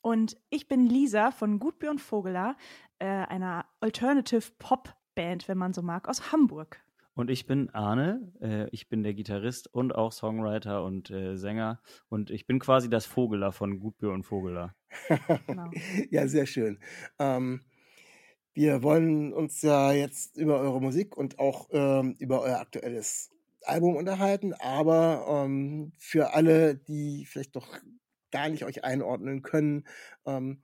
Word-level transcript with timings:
Und 0.00 0.36
ich 0.50 0.68
bin 0.68 0.86
Lisa 0.86 1.30
von 1.30 1.58
Gutbier 1.58 1.90
und 1.90 2.00
Vogeler, 2.00 2.56
äh, 2.98 3.06
einer 3.06 3.66
Alternative 3.80 4.52
Pop 4.58 4.94
Band, 5.14 5.48
wenn 5.48 5.58
man 5.58 5.72
so 5.72 5.82
mag, 5.82 6.08
aus 6.08 6.32
Hamburg. 6.32 6.80
Und 7.14 7.30
ich 7.30 7.46
bin 7.46 7.68
Arne, 7.70 8.32
äh, 8.40 8.68
ich 8.70 8.88
bin 8.88 9.02
der 9.02 9.12
Gitarrist 9.12 9.66
und 9.74 9.92
auch 9.92 10.12
Songwriter 10.12 10.84
und 10.84 11.10
äh, 11.10 11.36
Sänger. 11.36 11.80
Und 12.08 12.30
ich 12.30 12.46
bin 12.46 12.60
quasi 12.60 12.88
das 12.88 13.06
Vogeler 13.06 13.50
von 13.50 13.80
Gutbier 13.80 14.10
und 14.10 14.22
Vogeler. 14.22 14.76
Genau. 15.48 15.68
ja, 16.10 16.28
sehr 16.28 16.46
schön. 16.46 16.78
Ähm, 17.18 17.62
wir 18.54 18.84
wollen 18.84 19.32
uns 19.32 19.62
ja 19.62 19.92
jetzt 19.92 20.36
über 20.36 20.60
eure 20.60 20.80
Musik 20.80 21.16
und 21.16 21.40
auch 21.40 21.68
ähm, 21.72 22.14
über 22.20 22.40
euer 22.40 22.60
aktuelles 22.60 23.30
Album 23.64 23.96
unterhalten, 23.96 24.54
aber 24.54 25.26
ähm, 25.28 25.92
für 25.98 26.34
alle, 26.34 26.76
die 26.76 27.26
vielleicht 27.26 27.56
doch 27.56 27.66
gar 28.30 28.48
nicht 28.48 28.64
euch 28.64 28.84
einordnen 28.84 29.42
können, 29.42 29.86
ähm, 30.26 30.62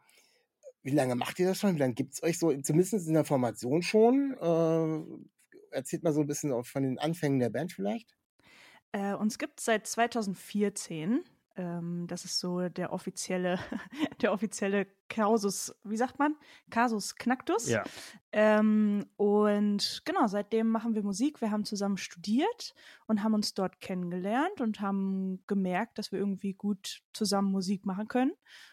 wie 0.83 0.91
lange 0.91 1.15
macht 1.15 1.39
ihr 1.39 1.47
das 1.47 1.59
schon? 1.59 1.75
Wie 1.75 1.79
lange 1.79 1.95
gibt 1.95 2.12
es 2.12 2.23
euch 2.23 2.39
so, 2.39 2.53
zumindest 2.61 3.09
in 3.09 3.15
der 3.15 3.25
Formation 3.25 3.83
schon? 3.83 4.37
Äh, 4.39 5.75
erzählt 5.75 6.03
mal 6.03 6.12
so 6.12 6.20
ein 6.20 6.27
bisschen 6.27 6.62
von 6.62 6.83
den 6.83 6.98
Anfängen 6.98 7.41
der 7.41 7.51
Band 7.51 7.73
vielleicht. 7.73 8.15
Äh, 8.92 9.15
uns 9.15 9.39
gibt 9.39 9.59
es 9.59 9.65
seit 9.65 9.87
2014. 9.87 11.25
Ähm, 11.57 12.07
das 12.09 12.25
ist 12.25 12.39
so 12.39 12.69
der 12.69 12.93
offizielle, 12.93 13.59
der 14.23 14.33
offizielle 14.33 14.87
Kausus, 15.09 15.75
wie 15.85 15.97
sagt 15.97 16.19
man? 16.19 16.37
Casus 16.71 17.15
Knacktus. 17.17 17.69
Ja. 17.69 17.85
Ähm, 18.33 19.07
und 19.17 20.03
genau, 20.05 20.27
seitdem 20.27 20.69
machen 20.69 20.95
wir 20.95 21.03
Musik. 21.03 21.41
Wir 21.41 21.51
haben 21.51 21.65
zusammen 21.65 21.97
studiert 21.97 22.75
und 23.07 23.23
haben 23.23 23.35
uns 23.35 23.55
dort 23.55 23.81
kennengelernt 23.81 24.61
und 24.61 24.81
haben 24.81 25.45
gemerkt, 25.47 25.99
dass 25.99 26.11
wir 26.11 26.19
irgendwie 26.19 26.55
gut 26.55 27.03
zusammen 27.13 27.53
Musik 27.53 27.87
machen 27.87 28.09
können. 28.09 28.33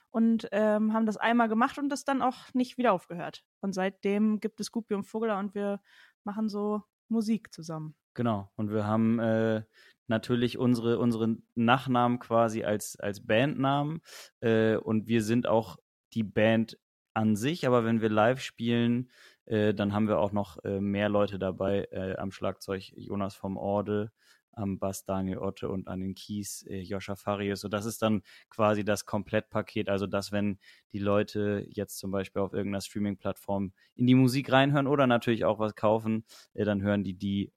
Und 0.09 0.50
ähm, 0.52 0.92
haben 0.92 1.06
das 1.06 1.16
einmal 1.16 1.48
gemacht 1.48 1.78
und 1.78 1.88
das 1.88 2.04
dann 2.04 2.22
auch 2.22 2.54
nicht 2.54 2.78
wieder 2.78 2.92
aufgehört. 2.92 3.46
Und 3.62 3.74
seitdem 3.74 4.42
gibt 4.42 4.59
es 4.59 4.72
Gupi 4.72 4.94
und 4.94 5.06
Vogeler 5.06 5.40
und 5.40 5.56
wir 5.56 5.80
machen 6.24 6.50
so 6.50 6.84
Musik 7.08 7.54
zusammen. 7.54 7.96
Genau. 8.14 8.52
Und 8.56 8.72
wir 8.72 8.86
haben 8.86 9.20
äh, 9.20 9.64
natürlich 10.12 10.59
unsere, 10.59 11.00
unsere 11.00 11.38
Nachnamen 11.56 12.20
quasi 12.20 12.64
als, 12.64 13.00
als 13.00 13.26
Bandnamen. 13.26 14.02
Äh, 14.42 14.76
und 14.76 15.08
wir 15.08 15.23
sind 15.23 15.48
auch 15.48 15.78
die 16.14 16.23
Band 16.23 16.78
an 17.14 17.36
sich, 17.36 17.66
aber 17.66 17.84
wenn 17.84 18.02
wir 18.02 18.09
live 18.09 18.40
spielen, 18.42 19.09
äh, 19.45 19.73
dann 19.73 19.94
haben 19.94 20.08
wir 20.08 20.20
auch 20.20 20.31
noch 20.31 20.64
äh, 20.64 20.80
mehr 20.80 21.09
Leute 21.09 21.40
dabei. 21.40 21.88
Äh, 21.92 22.16
am 22.18 22.31
Schlagzeug 22.31 22.92
Jonas 22.95 23.36
vom 23.36 23.58
Orde, 23.58 24.12
am 24.53 24.80
Bass 24.80 25.06
Daniel 25.06 25.40
Otte 25.40 25.70
und 25.70 25.88
an 25.88 26.00
den 26.00 26.16
Keys 26.16 26.64
äh, 26.68 26.80
Joscha 26.81 27.16
Farius. 27.16 27.64
Und 27.64 27.73
das 27.73 27.86
ist 27.86 28.02
dann 28.02 28.22
quasi 28.50 28.84
das 28.84 29.06
Komplettpaket. 29.06 29.90
Also, 29.90 30.08
dass 30.08 30.31
wenn 30.31 30.59
die 30.94 31.00
Leute 31.00 31.66
jetzt 31.70 31.98
zum 31.98 32.12
Beispiel 32.12 32.42
auf 32.42 32.53
irgendeiner 32.53 32.81
Streaming-Plattform 32.81 33.73
in 33.96 34.08
die 34.08 34.16
Musik 34.16 34.52
reinhören 34.52 34.88
oder 34.88 35.08
natürlich 35.08 35.46
auch 35.46 35.59
was 35.59 35.75
kaufen, 35.75 36.25
äh, 36.53 36.66
dann 36.66 36.81
hören 36.81 37.03
die 37.03 37.14
die 37.14 37.52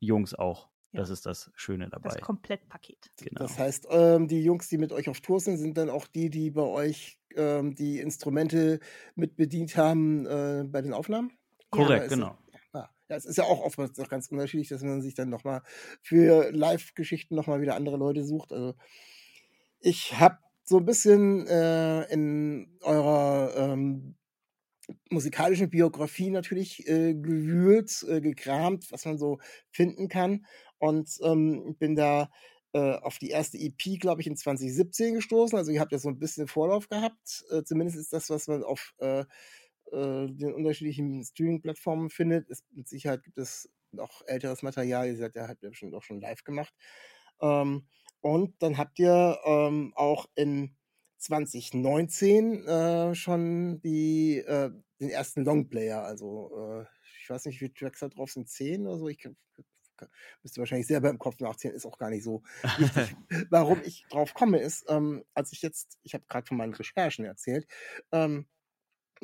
Jungs 0.00 0.34
auch. 0.34 0.68
Ja. 0.94 1.00
Das 1.00 1.10
ist 1.10 1.26
das 1.26 1.50
Schöne 1.56 1.88
dabei. 1.90 2.10
Das 2.10 2.20
Komplettpaket. 2.20 3.10
Genau. 3.16 3.40
Das 3.40 3.58
heißt, 3.58 3.88
ähm, 3.90 4.28
die 4.28 4.42
Jungs, 4.42 4.68
die 4.68 4.78
mit 4.78 4.92
euch 4.92 5.08
auf 5.08 5.20
Tour 5.20 5.40
sind, 5.40 5.58
sind 5.58 5.76
dann 5.76 5.90
auch 5.90 6.06
die, 6.06 6.30
die 6.30 6.52
bei 6.52 6.62
euch 6.62 7.18
ähm, 7.34 7.74
die 7.74 7.98
Instrumente 7.98 8.78
mit 9.16 9.36
bedient 9.36 9.76
haben 9.76 10.24
äh, 10.24 10.62
bei 10.64 10.82
den 10.82 10.92
Aufnahmen? 10.92 11.32
Korrekt, 11.70 12.10
genau. 12.10 12.38
Ja, 12.72 12.90
ja, 13.08 13.16
es 13.16 13.24
ist 13.24 13.38
ja 13.38 13.44
auch 13.44 13.60
oftmals 13.60 13.94
doch 13.94 14.08
ganz 14.08 14.28
unterschiedlich, 14.28 14.68
dass 14.68 14.82
man 14.82 15.02
sich 15.02 15.14
dann 15.14 15.30
nochmal 15.30 15.62
für 16.00 16.52
Live-Geschichten 16.52 17.34
nochmal 17.34 17.60
wieder 17.60 17.74
andere 17.74 17.96
Leute 17.96 18.24
sucht. 18.24 18.52
Also 18.52 18.74
ich 19.80 20.18
habe 20.18 20.38
so 20.62 20.78
ein 20.78 20.86
bisschen 20.86 21.46
äh, 21.48 22.04
in 22.04 22.78
eurer 22.82 23.52
ähm, 23.56 24.14
musikalischen 25.10 25.70
Biografie 25.70 26.30
natürlich 26.30 26.86
äh, 26.88 27.14
gewühlt, 27.14 28.04
äh, 28.08 28.20
gekramt, 28.20 28.90
was 28.92 29.04
man 29.04 29.18
so 29.18 29.38
finden 29.70 30.08
kann. 30.08 30.46
Und 30.84 31.18
ähm, 31.22 31.76
bin 31.78 31.96
da 31.96 32.30
äh, 32.74 32.96
auf 32.96 33.18
die 33.18 33.30
erste 33.30 33.56
EP, 33.56 33.98
glaube 34.00 34.20
ich, 34.20 34.26
in 34.26 34.36
2017 34.36 35.14
gestoßen. 35.14 35.56
Also 35.56 35.70
ihr 35.70 35.80
habt 35.80 35.92
ja 35.92 35.98
so 35.98 36.08
ein 36.08 36.18
bisschen 36.18 36.46
Vorlauf 36.46 36.88
gehabt. 36.88 37.44
Äh, 37.50 37.62
zumindest 37.62 37.98
ist 37.98 38.12
das, 38.12 38.28
was 38.28 38.48
man 38.48 38.62
auf 38.62 38.92
äh, 38.98 39.20
äh, 39.20 40.26
den 40.28 40.52
unterschiedlichen 40.52 41.24
Streaming-Plattformen 41.24 42.10
findet. 42.10 42.50
Es, 42.50 42.64
mit 42.72 42.88
Sicherheit 42.88 43.22
gibt 43.22 43.38
es 43.38 43.70
noch 43.92 44.22
älteres 44.26 44.62
Material. 44.62 45.06
Ihr 45.06 45.16
seid 45.16 45.36
ja 45.36 45.48
halt 45.48 45.60
bestimmt 45.60 45.94
auch 45.94 46.02
schon 46.02 46.20
live 46.20 46.44
gemacht. 46.44 46.74
Ähm, 47.40 47.86
und 48.20 48.62
dann 48.62 48.76
habt 48.76 48.98
ihr 48.98 49.38
ähm, 49.44 49.92
auch 49.96 50.26
in 50.34 50.76
2019 51.18 52.66
äh, 52.66 53.14
schon 53.14 53.80
die, 53.80 54.38
äh, 54.38 54.70
den 55.00 55.10
ersten 55.10 55.44
Longplayer. 55.44 56.02
Also 56.02 56.50
äh, 56.58 56.84
ich 57.22 57.30
weiß 57.30 57.46
nicht, 57.46 57.54
wie 57.56 57.66
viele 57.66 57.74
Tracks 57.74 58.00
da 58.00 58.08
drauf 58.08 58.32
sind, 58.32 58.48
zehn 58.48 58.86
oder 58.86 58.98
so. 58.98 59.08
Ich 59.08 59.26
kann- 60.06 60.14
müsste 60.42 60.60
wahrscheinlich 60.60 60.86
selber 60.86 61.10
im 61.10 61.18
Kopf 61.18 61.40
nachzählen, 61.40 61.74
ist 61.76 61.86
auch 61.86 61.98
gar 61.98 62.10
nicht 62.10 62.24
so 62.24 62.42
wichtig. 62.76 63.16
Warum 63.50 63.80
ich 63.84 64.06
drauf 64.08 64.34
komme, 64.34 64.58
ist, 64.58 64.84
ähm, 64.88 65.24
als 65.34 65.52
ich 65.52 65.62
jetzt, 65.62 65.98
ich 66.02 66.14
habe 66.14 66.24
gerade 66.28 66.46
von 66.46 66.56
meinen 66.56 66.74
Recherchen 66.74 67.24
erzählt, 67.24 67.66
ähm, 68.12 68.46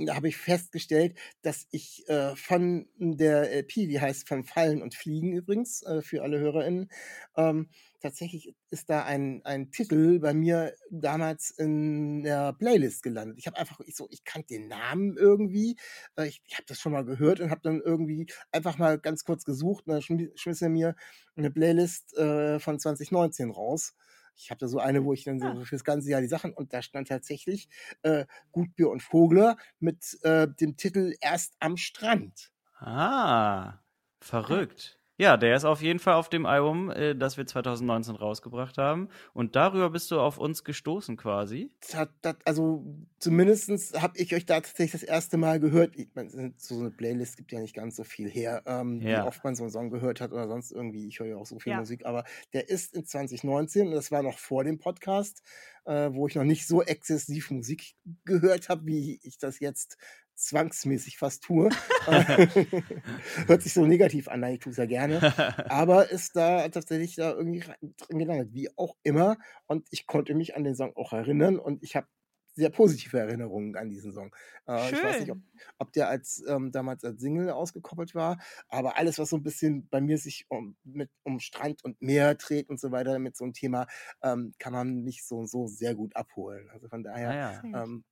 habe 0.08 0.28
ich 0.28 0.36
festgestellt, 0.36 1.18
dass 1.42 1.66
ich 1.70 2.08
äh, 2.08 2.34
von 2.36 2.86
der 2.96 3.52
LP, 3.52 3.86
die 3.86 4.00
heißt 4.00 4.26
Von 4.28 4.44
Fallen 4.44 4.82
und 4.82 4.94
Fliegen 4.94 5.32
übrigens, 5.32 5.82
äh, 5.82 6.00
für 6.00 6.22
alle 6.22 6.38
HörerInnen, 6.38 6.90
ähm, 7.36 7.68
tatsächlich 8.00 8.54
ist 8.70 8.88
da 8.88 9.04
ein, 9.04 9.42
ein 9.44 9.70
Titel 9.72 10.18
bei 10.20 10.32
mir 10.32 10.74
damals 10.90 11.50
in 11.50 12.22
der 12.22 12.52
Playlist 12.54 13.02
gelandet. 13.02 13.36
Ich 13.38 13.46
habe 13.46 13.58
einfach, 13.58 13.80
ich 13.80 13.94
so, 13.96 14.06
ich 14.10 14.24
kannte 14.24 14.54
den 14.54 14.68
Namen 14.68 15.16
irgendwie, 15.18 15.76
äh, 16.16 16.26
ich, 16.28 16.42
ich 16.46 16.54
habe 16.54 16.64
das 16.66 16.80
schon 16.80 16.92
mal 16.92 17.04
gehört 17.04 17.40
und 17.40 17.50
habe 17.50 17.60
dann 17.62 17.80
irgendwie 17.80 18.26
einfach 18.52 18.78
mal 18.78 18.98
ganz 18.98 19.24
kurz 19.24 19.44
gesucht 19.44 19.86
und 19.86 19.92
dann 19.94 20.02
schmi- 20.02 20.30
schmiss 20.38 20.62
er 20.62 20.68
mir 20.70 20.94
eine 21.36 21.50
Playlist 21.50 22.16
äh, 22.16 22.58
von 22.60 22.78
2019 22.78 23.50
raus. 23.50 23.94
Ich 24.36 24.50
habe 24.50 24.58
da 24.58 24.68
so 24.68 24.78
eine, 24.78 25.04
wo 25.04 25.12
ich 25.12 25.24
dann 25.24 25.40
so 25.40 25.54
Ah. 25.54 25.64
fürs 25.64 25.84
ganze 25.84 26.10
Jahr 26.10 26.20
die 26.20 26.28
Sachen 26.28 26.52
und 26.52 26.72
da 26.72 26.82
stand 26.82 27.08
tatsächlich 27.08 27.68
äh, 28.02 28.26
Gutbier 28.52 28.90
und 28.90 29.02
Vogler 29.02 29.56
mit 29.78 30.18
äh, 30.22 30.48
dem 30.48 30.76
Titel 30.76 31.14
Erst 31.20 31.54
am 31.60 31.76
Strand. 31.76 32.50
Ah, 32.80 33.84
verrückt. 34.20 34.99
Ja, 35.20 35.36
der 35.36 35.54
ist 35.54 35.66
auf 35.66 35.82
jeden 35.82 35.98
Fall 35.98 36.14
auf 36.14 36.30
dem 36.30 36.46
Album, 36.46 36.90
äh, 36.90 37.14
das 37.14 37.36
wir 37.36 37.46
2019 37.46 38.16
rausgebracht 38.16 38.78
haben. 38.78 39.10
Und 39.34 39.54
darüber 39.54 39.90
bist 39.90 40.10
du 40.10 40.18
auf 40.18 40.38
uns 40.38 40.64
gestoßen 40.64 41.18
quasi. 41.18 41.70
Das 41.82 41.94
hat, 41.94 42.10
das, 42.22 42.36
also 42.46 42.86
zumindest 43.18 44.00
habe 44.00 44.16
ich 44.16 44.34
euch 44.34 44.46
da 44.46 44.62
tatsächlich 44.62 44.92
das 44.92 45.02
erste 45.02 45.36
Mal 45.36 45.60
gehört. 45.60 45.94
Ich 45.98 46.08
meine, 46.14 46.54
so 46.56 46.78
eine 46.80 46.90
Playlist 46.90 47.36
gibt 47.36 47.52
ja 47.52 47.60
nicht 47.60 47.74
ganz 47.74 47.96
so 47.96 48.04
viel 48.04 48.30
her, 48.30 48.62
ähm, 48.64 49.02
Ja. 49.02 49.24
wie 49.24 49.28
oft 49.28 49.44
man 49.44 49.54
so 49.54 49.64
einen 49.64 49.70
Song 49.72 49.90
gehört 49.90 50.22
hat 50.22 50.32
oder 50.32 50.48
sonst 50.48 50.72
irgendwie. 50.72 51.06
Ich 51.08 51.20
höre 51.20 51.26
ja 51.26 51.36
auch 51.36 51.44
so 51.44 51.58
viel 51.58 51.72
Ja. 51.72 51.78
Musik, 51.80 52.06
aber 52.06 52.24
der 52.54 52.70
ist 52.70 52.94
in 52.96 53.04
2019 53.04 53.88
und 53.88 53.92
das 53.92 54.10
war 54.10 54.22
noch 54.22 54.38
vor 54.38 54.64
dem 54.64 54.78
Podcast, 54.78 55.42
äh, 55.84 56.08
wo 56.14 56.28
ich 56.28 56.34
noch 56.34 56.44
nicht 56.44 56.66
so 56.66 56.82
exzessiv 56.82 57.50
Musik 57.50 57.94
gehört 58.24 58.70
habe, 58.70 58.86
wie 58.86 59.20
ich 59.22 59.36
das 59.36 59.60
jetzt 59.60 59.98
zwangsmäßig 60.40 61.18
fast 61.18 61.44
tue. 61.44 61.68
Hört 63.46 63.62
sich 63.62 63.72
so 63.72 63.86
negativ 63.86 64.28
an, 64.28 64.40
nein, 64.40 64.54
ich 64.54 64.60
tue 64.60 64.72
es 64.72 64.78
ja 64.78 64.86
gerne. 64.86 65.20
aber 65.68 66.10
ist 66.10 66.36
da 66.36 66.68
tatsächlich 66.68 67.16
da 67.16 67.32
irgendwie 67.32 67.60
drin 67.60 68.18
gelandet, 68.18 68.52
wie 68.52 68.70
auch 68.76 68.96
immer. 69.02 69.36
Und 69.66 69.86
ich 69.90 70.06
konnte 70.06 70.34
mich 70.34 70.56
an 70.56 70.64
den 70.64 70.74
Song 70.74 70.96
auch 70.96 71.12
erinnern 71.12 71.58
und 71.58 71.82
ich 71.82 71.96
habe 71.96 72.06
sehr 72.54 72.70
positive 72.70 73.18
Erinnerungen 73.18 73.76
an 73.76 73.90
diesen 73.90 74.12
Song. 74.12 74.34
Äh, 74.66 74.92
ich 74.92 75.02
weiß 75.02 75.20
nicht, 75.20 75.30
ob, 75.30 75.38
ob 75.78 75.92
der 75.92 76.08
als 76.08 76.42
ähm, 76.48 76.72
damals 76.72 77.04
als 77.04 77.20
Single 77.20 77.50
ausgekoppelt 77.50 78.14
war, 78.14 78.38
aber 78.68 78.96
alles, 78.98 79.18
was 79.18 79.30
so 79.30 79.36
ein 79.36 79.42
bisschen 79.42 79.88
bei 79.88 80.00
mir 80.00 80.18
sich 80.18 80.46
um, 80.48 80.76
mit, 80.84 81.10
um 81.22 81.38
Strand 81.38 81.84
und 81.84 82.02
Meer 82.02 82.34
dreht 82.34 82.68
und 82.68 82.80
so 82.80 82.90
weiter, 82.90 83.18
mit 83.18 83.36
so 83.36 83.44
einem 83.44 83.52
Thema, 83.54 83.86
ähm, 84.22 84.52
kann 84.58 84.72
man 84.72 85.02
mich 85.02 85.24
so 85.24 85.46
so 85.46 85.66
sehr 85.68 85.94
gut 85.94 86.16
abholen. 86.16 86.68
Also 86.70 86.88
von 86.88 87.02
daher, 87.04 87.30
Ah, 87.30 87.62
ja. 87.62 87.62
Ähm, 87.72 88.04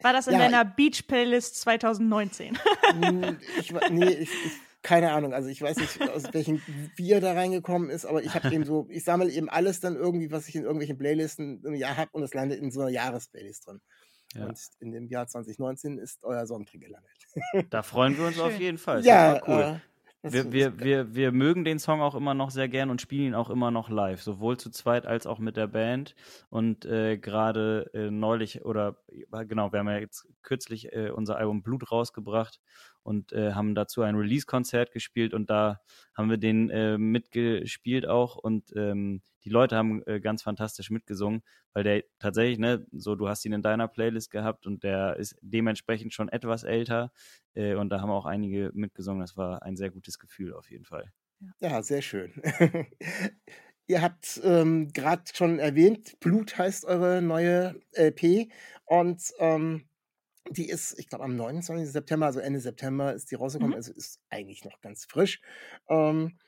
War 0.00 0.12
das 0.12 0.26
in 0.26 0.34
ja, 0.34 0.38
deiner 0.40 0.64
Beach 0.64 1.06
Playlist 1.06 1.60
2019? 1.60 2.58
Hm, 3.00 3.38
ich, 3.58 3.72
nee, 3.90 4.10
ich, 4.10 4.30
ich 4.30 4.52
keine 4.82 5.12
Ahnung. 5.12 5.34
Also 5.34 5.48
ich 5.48 5.60
weiß 5.60 5.76
nicht, 5.76 6.00
aus 6.10 6.32
welchem 6.32 6.62
Bier 6.96 7.20
da 7.20 7.32
reingekommen 7.32 7.90
ist, 7.90 8.06
aber 8.06 8.22
ich 8.22 8.34
habe 8.34 8.54
eben 8.54 8.64
so, 8.64 8.86
ich 8.90 9.04
sammle 9.04 9.30
eben 9.30 9.48
alles 9.48 9.80
dann 9.80 9.96
irgendwie, 9.96 10.30
was 10.30 10.48
ich 10.48 10.54
in 10.54 10.62
irgendwelchen 10.62 10.96
Playlisten 10.98 11.64
im 11.64 11.74
Jahr 11.74 11.96
habe 11.96 12.10
und 12.12 12.22
es 12.22 12.32
landet 12.34 12.60
in 12.60 12.70
so 12.70 12.80
einer 12.80 12.90
Jahresplaylist 12.90 13.66
drin. 13.66 13.80
Ja. 14.34 14.46
Und 14.46 14.58
in 14.80 14.92
dem 14.92 15.08
Jahr 15.08 15.26
2019 15.26 15.98
ist 15.98 16.22
euer 16.22 16.46
Song 16.46 16.64
drin 16.64 16.80
gelandet. 16.80 17.10
Da 17.70 17.82
freuen 17.82 18.16
wir 18.16 18.26
uns 18.26 18.36
Schön. 18.36 18.44
auf 18.44 18.58
jeden 18.58 18.78
Fall. 18.78 19.00
Ist 19.00 19.06
ja, 19.06 19.40
cool. 19.46 19.60
äh, 19.60 19.74
das 19.74 19.80
Wir, 20.22 20.52
wir, 20.52 20.80
wir, 20.80 21.14
wir 21.14 21.30
mögen 21.30 21.64
den 21.64 21.78
Song 21.78 22.00
auch 22.00 22.16
immer 22.16 22.34
noch 22.34 22.50
sehr 22.50 22.68
gern 22.68 22.90
und 22.90 23.00
spielen 23.00 23.28
ihn 23.28 23.34
auch 23.34 23.50
immer 23.50 23.70
noch 23.70 23.88
live, 23.88 24.20
sowohl 24.20 24.56
zu 24.58 24.70
zweit 24.70 25.06
als 25.06 25.28
auch 25.28 25.38
mit 25.38 25.56
der 25.56 25.68
Band. 25.68 26.16
Und 26.50 26.84
äh, 26.86 27.18
gerade 27.18 27.88
äh, 27.94 28.10
neulich, 28.10 28.64
oder 28.64 28.96
genau, 29.30 29.72
wir 29.72 29.78
haben 29.78 29.88
ja 29.88 29.98
jetzt 29.98 30.26
kürzlich 30.42 30.92
äh, 30.92 31.10
unser 31.10 31.36
Album 31.36 31.62
Blut 31.62 31.92
rausgebracht 31.92 32.58
und 33.04 33.32
äh, 33.32 33.52
haben 33.52 33.76
dazu 33.76 34.02
ein 34.02 34.16
Release-Konzert 34.16 34.90
gespielt 34.90 35.34
und 35.34 35.50
da 35.50 35.80
haben 36.14 36.30
wir 36.30 36.36
den 36.36 36.68
äh, 36.68 36.98
mitgespielt 36.98 38.08
auch 38.08 38.34
und 38.34 38.72
ähm, 38.74 39.22
die 39.48 39.52
Leute 39.54 39.76
haben 39.76 40.02
äh, 40.06 40.20
ganz 40.20 40.42
fantastisch 40.42 40.90
mitgesungen, 40.90 41.42
weil 41.72 41.84
der 41.84 42.04
tatsächlich, 42.18 42.58
ne, 42.58 42.86
so 42.92 43.14
du 43.14 43.28
hast 43.28 43.44
ihn 43.44 43.52
in 43.52 43.62
deiner 43.62 43.88
Playlist 43.88 44.30
gehabt 44.30 44.66
und 44.66 44.84
der 44.84 45.16
ist 45.16 45.36
dementsprechend 45.42 46.12
schon 46.14 46.28
etwas 46.28 46.64
älter 46.64 47.12
äh, 47.54 47.74
und 47.74 47.90
da 47.90 48.00
haben 48.00 48.10
auch 48.10 48.26
einige 48.26 48.70
mitgesungen. 48.74 49.20
Das 49.20 49.36
war 49.36 49.62
ein 49.62 49.76
sehr 49.76 49.90
gutes 49.90 50.18
Gefühl 50.18 50.54
auf 50.54 50.70
jeden 50.70 50.84
Fall. 50.84 51.12
Ja, 51.60 51.82
sehr 51.82 52.02
schön. 52.02 52.32
Ihr 53.86 54.02
habt 54.02 54.40
ähm, 54.44 54.92
gerade 54.92 55.22
schon 55.32 55.58
erwähnt, 55.58 56.18
Blut 56.20 56.58
heißt 56.58 56.84
eure 56.84 57.22
neue 57.22 57.80
LP 57.92 58.50
und 58.84 59.22
ähm, 59.38 59.88
die 60.50 60.68
ist, 60.68 60.98
ich 60.98 61.08
glaube, 61.08 61.24
am 61.24 61.36
29. 61.36 61.92
September, 61.92 62.26
also 62.26 62.40
Ende 62.40 62.60
September 62.60 63.14
ist 63.14 63.30
die 63.30 63.36
rausgekommen, 63.36 63.74
Mhm. 63.74 63.76
also 63.76 63.92
ist 63.92 64.20
eigentlich 64.30 64.64
noch 64.64 64.80
ganz 64.82 65.06
frisch. 65.06 65.40
Ähm, 65.88 66.38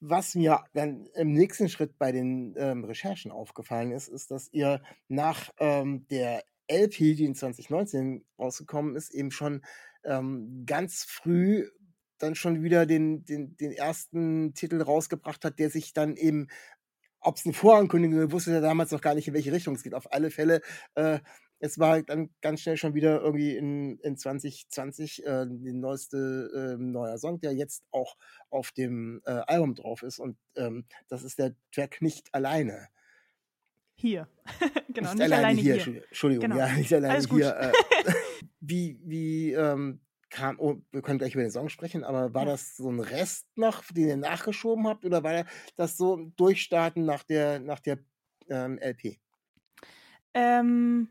was 0.00 0.34
mir 0.34 0.64
dann 0.72 1.06
im 1.14 1.32
nächsten 1.32 1.68
Schritt 1.68 1.98
bei 1.98 2.12
den 2.12 2.54
ähm, 2.56 2.84
Recherchen 2.84 3.30
aufgefallen 3.30 3.92
ist, 3.92 4.08
ist, 4.08 4.30
dass 4.30 4.48
ihr 4.52 4.82
nach 5.08 5.50
ähm, 5.58 6.06
der 6.08 6.42
LP, 6.70 7.16
die 7.16 7.24
in 7.24 7.34
2019 7.34 8.24
rausgekommen 8.38 8.96
ist, 8.96 9.10
eben 9.10 9.30
schon 9.30 9.62
ähm, 10.04 10.64
ganz 10.66 11.04
früh 11.04 11.68
dann 12.18 12.34
schon 12.34 12.62
wieder 12.62 12.86
den, 12.86 13.24
den, 13.24 13.56
den 13.56 13.72
ersten 13.72 14.54
Titel 14.54 14.80
rausgebracht 14.80 15.44
hat, 15.44 15.58
der 15.58 15.70
sich 15.70 15.92
dann 15.92 16.16
eben, 16.16 16.48
ob 17.20 17.36
es 17.36 17.44
eine 17.44 17.54
Vorankündigung 17.54 18.32
wusste 18.32 18.52
er 18.52 18.60
damals 18.60 18.90
noch 18.90 19.00
gar 19.00 19.14
nicht, 19.14 19.28
in 19.28 19.34
welche 19.34 19.52
Richtung 19.52 19.74
es 19.74 19.82
geht. 19.82 19.94
Auf 19.94 20.12
alle 20.12 20.30
Fälle, 20.30 20.60
äh, 20.94 21.20
es 21.60 21.78
war 21.78 22.02
dann 22.02 22.30
ganz 22.40 22.62
schnell 22.62 22.76
schon 22.76 22.94
wieder 22.94 23.20
irgendwie 23.20 23.56
in, 23.56 23.98
in 24.00 24.16
2020 24.16 25.24
äh, 25.24 25.46
die 25.48 25.72
neueste 25.72 26.76
äh, 26.78 26.82
neuer 26.82 27.18
Song, 27.18 27.40
der 27.40 27.52
jetzt 27.52 27.84
auch 27.90 28.16
auf 28.48 28.72
dem 28.72 29.20
äh, 29.26 29.30
Album 29.30 29.74
drauf 29.74 30.02
ist. 30.02 30.18
Und 30.18 30.36
ähm, 30.56 30.86
das 31.08 31.22
ist 31.22 31.38
der 31.38 31.54
Track 31.72 32.00
nicht 32.02 32.34
alleine. 32.34 32.88
Hier. 33.94 34.28
genau, 34.88 35.10
nicht, 35.10 35.22
nicht, 35.22 35.32
alleine 35.32 35.60
hier. 35.60 35.74
Entschuldigung, 35.74 36.08
Entschuldigung, 36.08 36.42
Genau. 36.50 36.56
ja, 36.56 36.72
nicht 36.72 36.92
alleine 36.94 37.14
Alles 37.14 37.28
gut. 37.28 37.40
hier. 37.40 37.56
Äh, 37.56 37.72
wie 38.60 38.98
wie 39.04 39.52
ähm, 39.52 40.00
kam, 40.30 40.58
oh, 40.58 40.80
wir 40.92 41.02
können 41.02 41.18
gleich 41.18 41.34
über 41.34 41.42
den 41.42 41.50
Song 41.50 41.68
sprechen, 41.68 42.04
aber 42.04 42.32
war 42.32 42.44
Ja. 42.44 42.52
das 42.52 42.76
so 42.76 42.90
ein 42.90 43.00
Rest 43.00 43.46
noch, 43.56 43.84
den 43.92 44.08
ihr 44.08 44.16
nachgeschoben 44.16 44.86
habt, 44.86 45.04
oder 45.04 45.22
war 45.22 45.44
das 45.76 45.96
so 45.96 46.16
ein 46.16 46.34
Durchstarten 46.36 47.04
nach 47.04 47.24
der, 47.24 47.58
nach 47.58 47.80
der 47.80 47.98
ähm, 48.48 48.78
LP? 48.78 49.18
Ähm, 50.32 51.08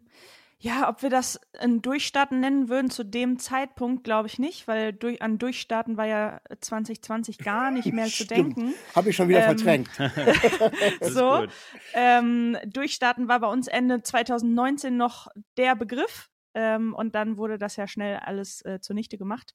ja, 0.62 0.90
ob 0.90 1.02
wir 1.04 1.10
das 1.10 1.40
ein 1.58 1.82
Durchstarten 1.82 2.42
nennen 2.42 2.68
würden 2.68 2.90
zu 2.92 3.06
dem 3.06 3.40
Zeitpunkt, 3.40 4.04
glaube 4.04 4.28
ich 4.28 4.40
nicht, 4.40 4.68
weil 4.68 4.92
durch, 4.92 5.22
an 5.22 5.38
Durchstarten 5.38 5.96
war 5.96 6.06
ja 6.06 6.42
2020 6.60 7.38
gar 7.38 7.72
nicht 7.72 7.94
mehr 7.94 8.08
zu 8.08 8.28
denken. 8.28 8.74
Habe 8.94 9.10
ich 9.10 9.16
schon 9.16 9.30
wieder 9.30 9.48
Ähm, 9.48 9.58
verdrängt. 9.58 9.90
So, 11.02 11.46
ähm, 11.94 12.58
Durchstarten 12.66 13.30
war 13.30 13.40
bei 13.40 13.48
uns 13.48 13.68
Ende 13.68 14.02
2019 14.04 14.98
noch 14.98 15.28
der 15.56 15.76
Begriff. 15.76 16.30
Ähm, 16.54 16.94
und 16.94 17.16
dann 17.16 17.38
wurde 17.38 17.58
das 17.58 17.76
ja 17.78 17.88
schnell 17.88 18.18
alles 18.18 18.66
äh, 18.66 18.82
zunichte 18.82 19.18
gemacht. 19.18 19.54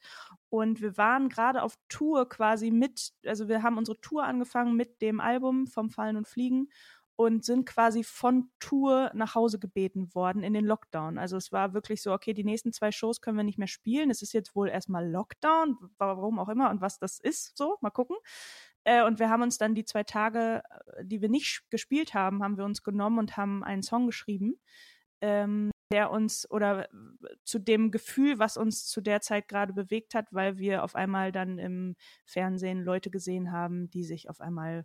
Und 0.49 0.81
wir 0.81 0.97
waren 0.97 1.29
gerade 1.29 1.63
auf 1.63 1.75
Tour 1.89 2.29
quasi 2.29 2.71
mit, 2.71 3.11
also 3.27 3.49
wir 3.49 3.63
haben 3.63 3.77
unsere 3.77 4.01
Tour 4.01 4.25
angefangen 4.25 4.75
mit 4.75 5.03
dem 5.03 5.21
Album 5.21 5.67
vom 5.67 5.91
Fallen 5.91 6.17
und 6.17 6.29
Fliegen 6.29 6.69
und 7.17 7.45
sind 7.45 7.67
quasi 7.67 8.03
von 8.03 8.51
Tour 8.59 9.11
nach 9.15 9.35
Hause 9.35 9.59
gebeten 9.59 10.15
worden 10.15 10.43
in 10.43 10.53
den 10.53 10.65
Lockdown. 10.65 11.19
Also 11.19 11.37
es 11.37 11.53
war 11.53 11.73
wirklich 11.73 12.03
so, 12.03 12.13
okay, 12.13 12.35
die 12.35 12.45
nächsten 12.45 12.73
zwei 12.73 12.91
Shows 12.91 13.21
können 13.21 13.37
wir 13.37 13.45
nicht 13.45 13.59
mehr 13.59 13.69
spielen. 13.69 14.11
Es 14.11 14.23
ist 14.23 14.33
jetzt 14.33 14.57
wohl 14.57 14.69
erstmal 14.69 15.09
Lockdown, 15.09 15.79
warum 15.99 16.39
auch 16.39 16.49
immer 16.49 16.71
und 16.71 16.81
was 16.81 16.99
das 16.99 17.21
ist, 17.21 17.57
so, 17.57 17.77
mal 17.81 17.91
gucken. 17.91 18.17
Äh, 18.85 19.05
und 19.05 19.19
wir 19.19 19.31
haben 19.31 19.43
uns 19.43 19.59
dann 19.59 19.75
die 19.75 19.85
zwei 19.85 20.03
Tage, 20.03 20.63
äh, 20.97 21.05
die 21.05 21.23
wir 21.23 21.29
nicht 21.29 21.63
gespielt 21.71 22.15
haben, 22.15 22.43
haben 22.43 22.59
wir 22.59 22.65
uns 22.65 22.83
genommen 22.83 23.19
und 23.19 23.37
haben 23.37 23.63
einen 23.63 23.83
Song 23.83 24.07
geschrieben, 24.07 24.61
ähm, 25.21 25.71
der 25.93 26.11
uns 26.11 26.51
oder 26.51 26.89
zu 27.45 27.59
dem 27.59 27.91
Gefühl, 27.91 28.39
was 28.39 28.57
uns 28.57 28.87
zu 28.87 29.01
der 29.01 29.21
Zeit 29.21 29.49
gerade 29.49 29.73
bewegt 29.73 30.15
hat, 30.15 30.27
weil 30.33 30.59
wir 30.59 30.83
auf 30.83 30.97
einmal 30.97 31.31
dann 31.31 31.59
im 31.59 31.97
Fernsehen 32.27 32.83
Leute 32.83 33.11
gesehen 33.11 33.53
haben, 33.53 33.89
die 33.91 34.05
sich 34.05 34.29
auf 34.29 34.41
einmal 34.41 34.85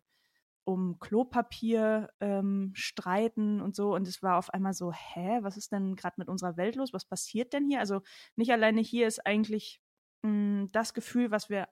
um 0.72 1.00
Klopapier 1.00 2.10
ähm, 2.20 2.72
streiten 2.74 3.62
und 3.62 3.76
so. 3.76 3.94
Und 3.96 4.08
es 4.08 4.22
war 4.24 4.38
auf 4.38 4.50
einmal 4.54 4.74
so, 4.74 4.92
hä, 4.92 5.40
was 5.42 5.58
ist 5.58 5.72
denn 5.72 5.96
gerade 5.96 6.16
mit 6.18 6.30
unserer 6.30 6.58
Welt 6.58 6.76
los? 6.76 6.94
Was 6.94 7.06
passiert 7.06 7.54
denn 7.54 7.68
hier? 7.68 7.80
Also 7.80 8.02
nicht 8.36 8.52
alleine 8.52 8.82
hier 8.82 9.08
ist 9.08 9.26
eigentlich 9.26 9.82
mh, 10.24 10.68
das 10.72 10.94
Gefühl, 10.94 11.32
was 11.32 11.50
wir 11.50 11.68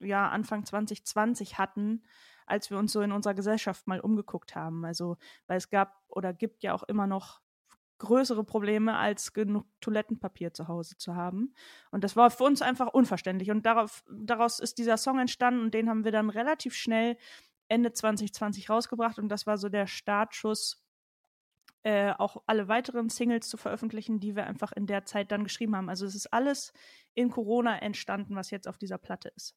ja 0.00 0.28
Anfang 0.28 0.64
2020 0.64 1.58
hatten, 1.58 2.04
als 2.46 2.70
wir 2.70 2.78
uns 2.78 2.92
so 2.92 3.00
in 3.00 3.12
unserer 3.12 3.34
Gesellschaft 3.34 3.86
mal 3.86 4.00
umgeguckt 4.00 4.54
haben. 4.54 4.84
Also, 4.84 5.16
weil 5.46 5.58
es 5.58 5.70
gab 5.70 6.02
oder 6.08 6.32
gibt 6.32 6.62
ja 6.62 6.74
auch 6.74 6.82
immer 6.84 7.06
noch 7.06 7.40
größere 7.98 8.44
Probleme, 8.44 8.96
als 8.96 9.32
genug 9.32 9.66
Toilettenpapier 9.80 10.54
zu 10.54 10.68
Hause 10.68 10.96
zu 10.96 11.16
haben. 11.16 11.54
Und 11.90 12.04
das 12.04 12.16
war 12.16 12.30
für 12.30 12.44
uns 12.44 12.62
einfach 12.62 12.86
unverständlich. 12.88 13.50
Und 13.50 13.66
darauf, 13.66 14.04
daraus 14.08 14.60
ist 14.60 14.78
dieser 14.78 14.96
Song 14.96 15.18
entstanden 15.18 15.62
und 15.62 15.74
den 15.74 15.88
haben 15.88 16.04
wir 16.04 16.12
dann 16.12 16.30
relativ 16.30 16.74
schnell 16.74 17.16
Ende 17.68 17.92
2020 17.92 18.70
rausgebracht. 18.70 19.18
Und 19.18 19.28
das 19.28 19.46
war 19.46 19.58
so 19.58 19.68
der 19.68 19.86
Startschuss, 19.86 20.84
äh, 21.82 22.12
auch 22.12 22.42
alle 22.46 22.68
weiteren 22.68 23.08
Singles 23.08 23.48
zu 23.48 23.56
veröffentlichen, 23.56 24.20
die 24.20 24.34
wir 24.34 24.46
einfach 24.46 24.72
in 24.72 24.86
der 24.86 25.04
Zeit 25.04 25.30
dann 25.30 25.44
geschrieben 25.44 25.76
haben. 25.76 25.88
Also 25.88 26.06
es 26.06 26.14
ist 26.14 26.32
alles 26.32 26.72
in 27.14 27.30
Corona 27.30 27.78
entstanden, 27.78 28.34
was 28.34 28.50
jetzt 28.50 28.68
auf 28.68 28.78
dieser 28.78 28.98
Platte 28.98 29.30
ist. 29.36 29.54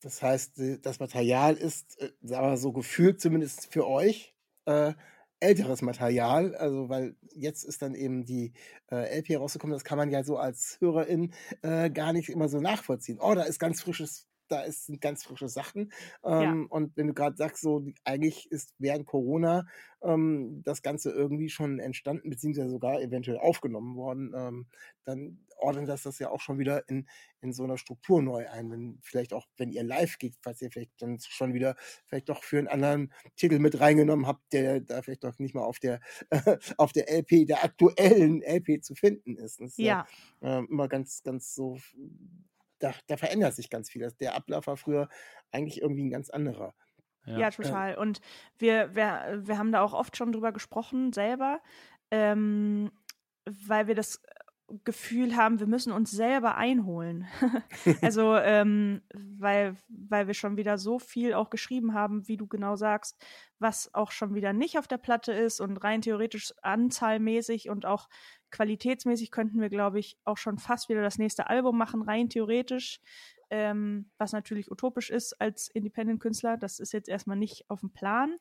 Das 0.00 0.22
heißt, 0.22 0.58
äh, 0.60 0.78
das 0.78 1.00
Material 1.00 1.54
ist, 1.54 2.00
äh, 2.00 2.34
aber 2.34 2.56
so 2.56 2.72
gefühlt 2.72 3.20
zumindest 3.20 3.66
für 3.72 3.86
euch, 3.86 4.34
äh, 4.66 4.94
älteres 5.40 5.82
Material. 5.82 6.54
Also, 6.54 6.88
weil 6.88 7.16
jetzt 7.34 7.64
ist 7.64 7.82
dann 7.82 7.94
eben 7.94 8.24
die 8.24 8.52
äh, 8.90 9.18
LP 9.18 9.36
rausgekommen. 9.36 9.74
Das 9.74 9.84
kann 9.84 9.98
man 9.98 10.10
ja 10.10 10.24
so 10.24 10.36
als 10.36 10.78
Hörerin 10.80 11.32
äh, 11.62 11.90
gar 11.90 12.12
nicht 12.12 12.28
immer 12.28 12.48
so 12.48 12.60
nachvollziehen. 12.60 13.18
Oh, 13.20 13.34
da 13.34 13.42
ist 13.42 13.58
ganz 13.58 13.82
frisches, 13.82 14.26
da 14.48 14.62
ist, 14.62 14.86
sind 14.86 15.00
ganz 15.00 15.24
frische 15.24 15.48
Sachen. 15.48 15.92
Ähm, 16.24 16.66
Und 16.70 16.96
wenn 16.96 17.06
du 17.08 17.14
gerade 17.14 17.36
sagst, 17.36 17.62
so 17.62 17.84
eigentlich 18.04 18.50
ist 18.50 18.74
während 18.78 19.06
Corona 19.06 19.66
ähm, 20.02 20.62
das 20.64 20.82
Ganze 20.82 21.10
irgendwie 21.10 21.48
schon 21.48 21.78
entstanden, 21.80 22.30
beziehungsweise 22.30 22.70
sogar 22.70 23.00
eventuell 23.00 23.38
aufgenommen 23.38 23.96
worden, 23.96 24.32
ähm, 24.36 24.66
dann 25.04 25.44
ordnet 25.56 25.88
das 25.88 26.02
das 26.04 26.18
ja 26.20 26.30
auch 26.30 26.40
schon 26.40 26.58
wieder 26.58 26.88
in, 26.88 27.08
in 27.40 27.52
so 27.52 27.64
einer 27.64 27.78
Struktur 27.78 28.22
neu 28.22 28.48
ein. 28.48 28.70
Wenn, 28.70 28.98
vielleicht 29.02 29.32
auch, 29.32 29.46
wenn 29.56 29.70
ihr 29.72 29.82
live 29.82 30.18
geht, 30.18 30.36
falls 30.40 30.62
ihr 30.62 30.70
vielleicht 30.70 30.92
dann 31.02 31.18
schon 31.20 31.52
wieder 31.54 31.74
vielleicht 32.06 32.28
doch 32.28 32.44
für 32.44 32.58
einen 32.58 32.68
anderen 32.68 33.12
Titel 33.36 33.58
mit 33.58 33.80
reingenommen 33.80 34.26
habt, 34.26 34.52
der 34.52 34.80
da 34.80 35.02
vielleicht 35.02 35.24
doch 35.24 35.38
nicht 35.38 35.54
mal 35.54 35.64
auf 35.64 35.78
der, 35.78 36.00
auf 36.76 36.92
der 36.92 37.10
LP, 37.10 37.46
der 37.46 37.64
aktuellen 37.64 38.42
LP 38.42 38.82
zu 38.84 38.94
finden 38.94 39.36
ist. 39.36 39.60
Das 39.60 39.78
ist 39.78 39.82
Ja, 39.82 40.06
ähm, 40.42 40.68
immer 40.70 40.88
ganz, 40.88 41.22
ganz 41.22 41.54
so, 41.54 41.78
da, 42.78 42.94
da 43.06 43.16
verändert 43.16 43.54
sich 43.54 43.70
ganz 43.70 43.90
viel. 43.90 44.02
Das- 44.02 44.16
Der 44.16 44.34
Ablauf 44.34 44.66
war 44.66 44.76
früher 44.76 45.08
eigentlich 45.52 45.80
irgendwie 45.82 46.04
ein 46.04 46.10
ganz 46.10 46.30
anderer. 46.30 46.74
Ja, 47.26 47.50
total. 47.68 47.98
Und 47.98 48.20
wir, 48.58 48.94
wir, 48.94 49.42
wir 49.46 49.58
haben 49.58 49.72
da 49.72 49.82
auch 49.82 49.92
oft 49.92 50.16
schon 50.16 50.32
drüber 50.32 50.52
gesprochen, 50.52 51.12
selber, 51.12 51.60
ähm, 52.10 52.90
weil 53.44 53.86
wir 53.86 53.94
das 53.94 54.22
Gefühl 54.84 55.36
haben, 55.36 55.60
wir 55.60 55.66
müssen 55.66 55.92
uns 55.92 56.10
selber 56.10 56.56
einholen. 56.56 57.26
also, 58.02 58.36
ähm, 58.36 59.02
weil, 59.14 59.76
weil 59.88 60.26
wir 60.26 60.34
schon 60.34 60.56
wieder 60.56 60.78
so 60.78 60.98
viel 60.98 61.34
auch 61.34 61.50
geschrieben 61.50 61.94
haben, 61.94 62.28
wie 62.28 62.36
du 62.36 62.46
genau 62.46 62.76
sagst, 62.76 63.22
was 63.58 63.94
auch 63.94 64.10
schon 64.10 64.34
wieder 64.34 64.52
nicht 64.52 64.78
auf 64.78 64.86
der 64.86 64.98
Platte 64.98 65.32
ist 65.32 65.60
und 65.60 65.78
rein 65.78 66.02
theoretisch 66.02 66.52
anzahlmäßig 66.62 67.70
und 67.70 67.86
auch 67.86 68.08
qualitätsmäßig 68.50 69.30
könnten 69.30 69.60
wir, 69.60 69.68
glaube 69.68 69.98
ich, 69.98 70.18
auch 70.24 70.36
schon 70.36 70.58
fast 70.58 70.88
wieder 70.88 71.02
das 71.02 71.18
nächste 71.18 71.48
Album 71.48 71.76
machen, 71.76 72.02
rein 72.02 72.28
theoretisch 72.28 73.00
ähm, 73.50 74.10
was 74.18 74.32
natürlich 74.32 74.70
utopisch 74.70 75.10
ist 75.10 75.40
als 75.40 75.68
Independent-Künstler. 75.68 76.56
Das 76.56 76.78
ist 76.78 76.92
jetzt 76.92 77.08
erstmal 77.08 77.36
nicht 77.36 77.68
auf 77.68 77.80
dem 77.80 77.92
Plan. 77.92 78.36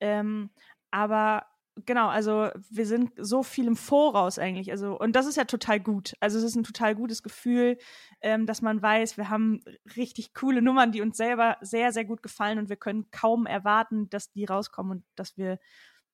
Ähm, 0.00 0.50
aber 0.90 1.46
genau, 1.86 2.08
also 2.08 2.48
wir 2.70 2.86
sind 2.86 3.12
so 3.16 3.42
viel 3.42 3.66
im 3.66 3.76
Voraus 3.76 4.38
eigentlich. 4.38 4.70
Also, 4.70 4.98
und 4.98 5.14
das 5.16 5.26
ist 5.26 5.36
ja 5.36 5.44
total 5.44 5.80
gut. 5.80 6.14
Also 6.20 6.38
es 6.38 6.44
ist 6.44 6.56
ein 6.56 6.64
total 6.64 6.94
gutes 6.94 7.22
Gefühl, 7.22 7.78
ähm, 8.20 8.46
dass 8.46 8.62
man 8.62 8.80
weiß, 8.82 9.16
wir 9.16 9.28
haben 9.30 9.60
richtig 9.96 10.34
coole 10.34 10.62
Nummern, 10.62 10.92
die 10.92 11.00
uns 11.02 11.16
selber 11.16 11.56
sehr, 11.60 11.92
sehr 11.92 12.04
gut 12.04 12.22
gefallen 12.22 12.58
und 12.58 12.68
wir 12.68 12.76
können 12.76 13.10
kaum 13.10 13.46
erwarten, 13.46 14.08
dass 14.10 14.30
die 14.32 14.44
rauskommen 14.44 14.98
und 14.98 15.04
dass 15.16 15.36
wir 15.36 15.58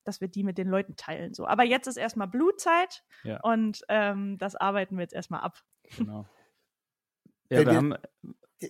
dass 0.07 0.21
wir 0.21 0.29
die 0.29 0.45
mit 0.45 0.59
den 0.59 0.69
Leuten 0.69 0.97
teilen. 0.97 1.33
So. 1.33 1.47
Aber 1.47 1.65
jetzt 1.65 1.87
ist 1.87 1.97
erstmal 1.97 2.29
Blutzeit 2.29 3.03
Ja. 3.23 3.41
und 3.41 3.81
ähm, 3.89 4.37
das 4.37 4.55
arbeiten 4.55 4.97
wir 4.97 5.03
jetzt 5.03 5.15
erstmal 5.15 5.41
ab. 5.41 5.63
Genau. 5.97 6.27
Äh, 7.51 7.55
Ja, 7.57 7.61
wir 7.61 7.67
wir- 7.67 7.77
haben, 7.77 7.95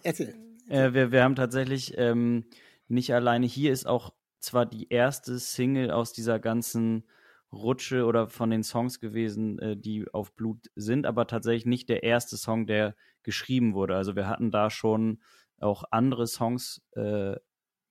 Erzähl. 0.03 0.35
Äh, 0.69 0.93
wir, 0.93 1.11
wir 1.13 1.23
haben 1.25 1.35
tatsächlich 1.37 1.95
ähm, 1.99 2.45
nicht 2.89 3.13
alleine. 3.15 3.47
Hier 3.47 3.73
ist 3.73 3.87
auch 3.87 4.13
zwar 4.45 4.67
die 4.67 4.89
erste 4.89 5.39
Single 5.39 5.91
aus 5.91 6.13
dieser 6.13 6.39
ganzen 6.39 7.05
Rutsche 7.53 8.05
oder 8.05 8.29
von 8.29 8.51
den 8.51 8.63
Songs 8.65 9.01
gewesen, 9.01 9.59
äh, 9.59 9.77
die 9.77 10.07
auf 10.13 10.35
Blut 10.35 10.71
sind, 10.75 11.07
aber 11.07 11.27
tatsächlich 11.27 11.67
nicht 11.67 11.89
der 11.89 12.03
erste 12.03 12.37
Song, 12.37 12.67
der 12.67 12.97
geschrieben 13.23 13.75
wurde. 13.75 13.97
Also 13.97 14.17
wir 14.17 14.29
hatten 14.29 14.51
da 14.51 14.71
schon 14.71 15.21
auch 15.59 15.85
andere 15.91 16.27
Songs 16.27 16.83
äh, 16.93 17.37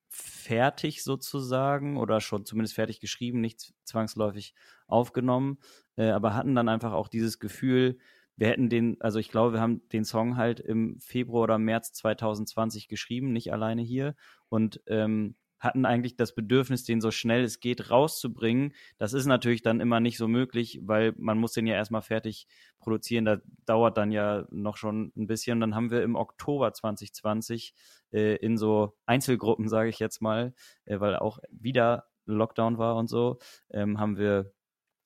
fertig 0.10 1.04
sozusagen 1.04 1.98
oder 1.98 2.22
schon 2.22 2.46
zumindest 2.46 2.76
fertig 2.76 3.00
geschrieben, 3.00 3.42
nicht 3.42 3.74
zwangsläufig 3.84 4.54
aufgenommen, 4.88 5.58
äh, 5.96 6.10
aber 6.10 6.36
hatten 6.36 6.54
dann 6.56 6.70
einfach 6.70 6.94
auch 6.94 7.08
dieses 7.08 7.40
Gefühl, 7.40 7.98
wir 8.36 8.48
hätten 8.48 8.70
den, 8.70 9.00
also 9.00 9.20
ich 9.20 9.30
glaube, 9.30 9.54
wir 9.54 9.62
haben 9.62 9.88
den 9.90 10.06
Song 10.06 10.38
halt 10.38 10.60
im 10.60 11.00
Februar 11.00 11.44
oder 11.44 11.58
März 11.58 11.94
2020 11.94 12.88
geschrieben, 12.88 13.32
nicht 13.32 13.52
alleine 13.54 13.82
hier 13.82 14.16
und 14.50 14.82
ähm, 14.88 15.36
hatten 15.64 15.86
eigentlich 15.86 16.16
das 16.16 16.36
Bedürfnis, 16.36 16.84
den 16.84 17.02
so 17.02 17.12
schnell 17.12 17.44
es 17.44 17.60
geht 17.60 17.90
rauszubringen. 17.90 18.74
Das 18.98 19.14
ist 19.14 19.26
natürlich 19.26 19.62
dann 19.62 19.80
immer 19.80 20.00
nicht 20.00 20.18
so 20.18 20.28
möglich, 20.28 20.80
weil 20.84 21.14
man 21.18 21.38
muss 21.38 21.54
den 21.54 21.68
ja 21.68 21.76
erstmal 21.76 22.02
fertig 22.02 22.48
produzieren. 22.80 23.26
Da 23.26 23.38
dauert 23.66 23.98
dann 23.98 24.12
ja 24.12 24.46
noch 24.52 24.78
schon 24.78 25.12
ein 25.16 25.28
bisschen. 25.28 25.60
Dann 25.60 25.76
haben 25.76 25.92
wir 25.92 26.04
im 26.04 26.16
Oktober 26.16 26.74
2020 26.74 27.74
äh, 28.12 28.36
in 28.36 28.58
so 28.58 28.98
Einzelgruppen, 29.06 29.70
sage 29.70 29.90
ich 29.90 30.00
jetzt 30.00 30.22
mal, 30.22 30.54
äh, 30.86 31.00
weil 31.00 31.16
auch 31.16 31.40
wieder 31.50 32.06
Lockdown 32.26 32.78
war 32.78 32.96
und 32.96 33.10
so, 33.10 33.40
ähm, 33.70 34.00
haben 34.00 34.18
wir 34.18 34.54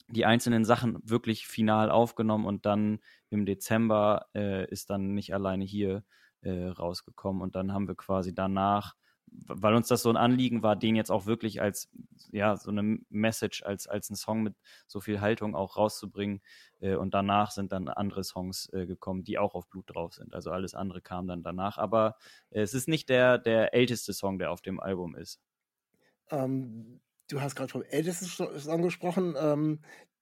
die 0.09 0.25
einzelnen 0.25 0.65
Sachen 0.65 0.97
wirklich 1.03 1.47
final 1.47 1.91
aufgenommen 1.91 2.45
und 2.45 2.65
dann 2.65 2.99
im 3.29 3.45
Dezember 3.45 4.27
äh, 4.33 4.69
ist 4.69 4.89
dann 4.89 5.13
nicht 5.13 5.33
alleine 5.33 5.65
hier 5.65 6.03
äh, 6.41 6.67
rausgekommen 6.67 7.41
und 7.41 7.55
dann 7.55 7.73
haben 7.73 7.87
wir 7.87 7.95
quasi 7.95 8.33
danach, 8.33 8.95
weil 9.31 9.75
uns 9.75 9.87
das 9.87 10.01
so 10.01 10.09
ein 10.09 10.17
Anliegen 10.17 10.63
war, 10.63 10.75
den 10.75 10.95
jetzt 10.95 11.11
auch 11.11 11.25
wirklich 11.25 11.61
als 11.61 11.89
ja 12.31 12.57
so 12.57 12.71
eine 12.71 12.99
Message 13.09 13.63
als 13.63 13.87
als 13.87 14.09
ein 14.09 14.15
Song 14.15 14.43
mit 14.43 14.55
so 14.87 14.99
viel 14.99 15.21
Haltung 15.21 15.55
auch 15.55 15.77
rauszubringen 15.77 16.41
äh, 16.79 16.95
und 16.95 17.13
danach 17.13 17.51
sind 17.51 17.71
dann 17.71 17.87
andere 17.87 18.23
Songs 18.23 18.69
äh, 18.73 18.85
gekommen, 18.85 19.23
die 19.23 19.37
auch 19.37 19.55
auf 19.55 19.67
Blut 19.69 19.85
drauf 19.93 20.13
sind. 20.13 20.33
Also 20.33 20.51
alles 20.51 20.73
andere 20.73 21.01
kam 21.01 21.27
dann 21.27 21.43
danach, 21.43 21.77
aber 21.77 22.15
äh, 22.49 22.61
es 22.61 22.73
ist 22.73 22.87
nicht 22.87 23.09
der 23.09 23.37
der 23.37 23.73
älteste 23.73 24.13
Song, 24.13 24.39
der 24.39 24.51
auf 24.51 24.61
dem 24.61 24.79
Album 24.79 25.15
ist. 25.15 25.39
Ähm, 26.29 26.99
du 27.29 27.41
hast 27.41 27.55
gerade 27.55 27.71
vom 27.71 27.83
ältesten 27.83 28.25
Song 28.25 28.81
gesprochen. 28.81 29.35
Ähm, 29.39 29.79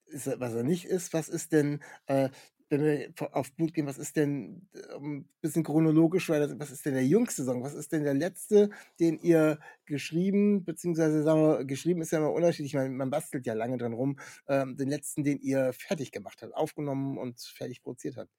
ist, 0.07 0.39
was 0.39 0.53
er 0.53 0.63
nicht 0.63 0.85
ist, 0.85 1.13
was 1.13 1.29
ist 1.29 1.51
denn, 1.51 1.81
äh, 2.07 2.29
wenn 2.69 2.83
wir 2.83 3.11
vo- 3.13 3.31
auf 3.31 3.53
Blut 3.55 3.73
gehen, 3.73 3.85
was 3.87 3.97
ist 3.97 4.15
denn, 4.15 4.69
ein 4.95 5.29
bisschen 5.41 5.63
chronologisch, 5.63 6.29
was 6.29 6.71
ist 6.71 6.85
denn 6.85 6.93
der 6.95 7.05
jüngste 7.05 7.43
Song? 7.43 7.63
Was 7.63 7.73
ist 7.73 7.91
denn 7.91 8.03
der 8.03 8.13
letzte, 8.13 8.69
den 8.99 9.17
ihr 9.19 9.59
geschrieben, 9.85 10.65
beziehungsweise 10.65 11.23
sagen 11.23 11.41
wir, 11.41 11.65
geschrieben 11.65 12.01
ist 12.01 12.11
ja 12.11 12.19
immer 12.19 12.31
unterschiedlich, 12.33 12.73
man, 12.73 12.95
man 12.95 13.09
bastelt 13.09 13.45
ja 13.45 13.53
lange 13.53 13.77
dran 13.77 13.93
rum, 13.93 14.19
ähm, 14.47 14.77
den 14.77 14.89
letzten, 14.89 15.23
den 15.23 15.39
ihr 15.39 15.73
fertig 15.73 16.11
gemacht 16.11 16.41
habt, 16.41 16.53
aufgenommen 16.55 17.17
und 17.17 17.39
fertig 17.39 17.81
produziert 17.83 18.17
habt? 18.17 18.31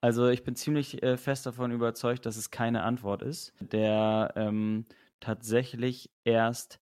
Also 0.00 0.28
ich 0.28 0.44
bin 0.44 0.54
ziemlich 0.54 1.02
äh, 1.02 1.16
fest 1.16 1.44
davon 1.46 1.72
überzeugt, 1.72 2.24
dass 2.26 2.36
es 2.36 2.50
keine 2.50 2.82
Antwort 2.82 3.22
ist, 3.22 3.52
der 3.60 4.32
ähm, 4.36 4.86
tatsächlich 5.20 6.12
erst 6.24 6.80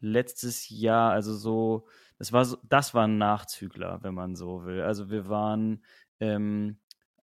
letztes 0.00 0.68
Jahr, 0.70 1.12
also 1.12 1.34
so, 1.36 1.88
das 2.18 2.32
war 2.32 2.44
so, 2.46 2.58
das 2.64 2.94
war 2.94 3.06
ein 3.08 3.18
Nachzügler, 3.18 4.02
wenn 4.02 4.14
man 4.14 4.36
so 4.36 4.64
will. 4.64 4.82
Also 4.82 5.10
wir 5.10 5.28
waren, 5.28 5.84
ähm, 6.20 6.78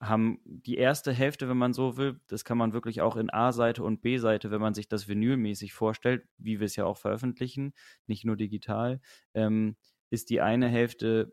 haben 0.00 0.40
die 0.45 0.76
erste 0.76 1.12
Hälfte, 1.12 1.49
wenn 1.49 1.57
man 1.57 1.73
so 1.73 1.97
will, 1.97 2.21
das 2.28 2.45
kann 2.45 2.59
man 2.59 2.73
wirklich 2.73 3.00
auch 3.00 3.16
in 3.16 3.30
A-Seite 3.30 3.83
und 3.83 4.00
B-Seite, 4.00 4.50
wenn 4.50 4.61
man 4.61 4.75
sich 4.75 4.88
das 4.88 5.09
vinylmäßig 5.09 5.73
vorstellt, 5.73 6.25
wie 6.38 6.61
wir 6.61 6.66
es 6.66 6.76
ja 6.76 6.85
auch 6.85 6.99
veröffentlichen, 6.99 7.75
nicht 8.07 8.25
nur 8.25 8.37
digital, 8.37 9.00
ähm, 9.35 9.76
ist 10.11 10.30
die 10.30 10.40
eine 10.40 10.68
Hälfte 10.68 11.33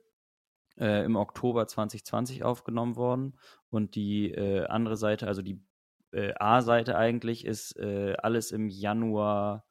äh, 0.77 1.05
im 1.05 1.15
Oktober 1.15 1.67
2020 1.67 2.43
aufgenommen 2.43 2.95
worden 2.95 3.37
und 3.69 3.95
die 3.95 4.31
äh, 4.31 4.65
andere 4.65 4.97
Seite, 4.97 5.27
also 5.27 5.43
die 5.43 5.61
äh, 6.11 6.33
A-Seite 6.35 6.97
eigentlich, 6.97 7.45
ist 7.45 7.77
äh, 7.77 8.15
alles 8.17 8.51
im 8.51 8.67
Januar 8.69 9.64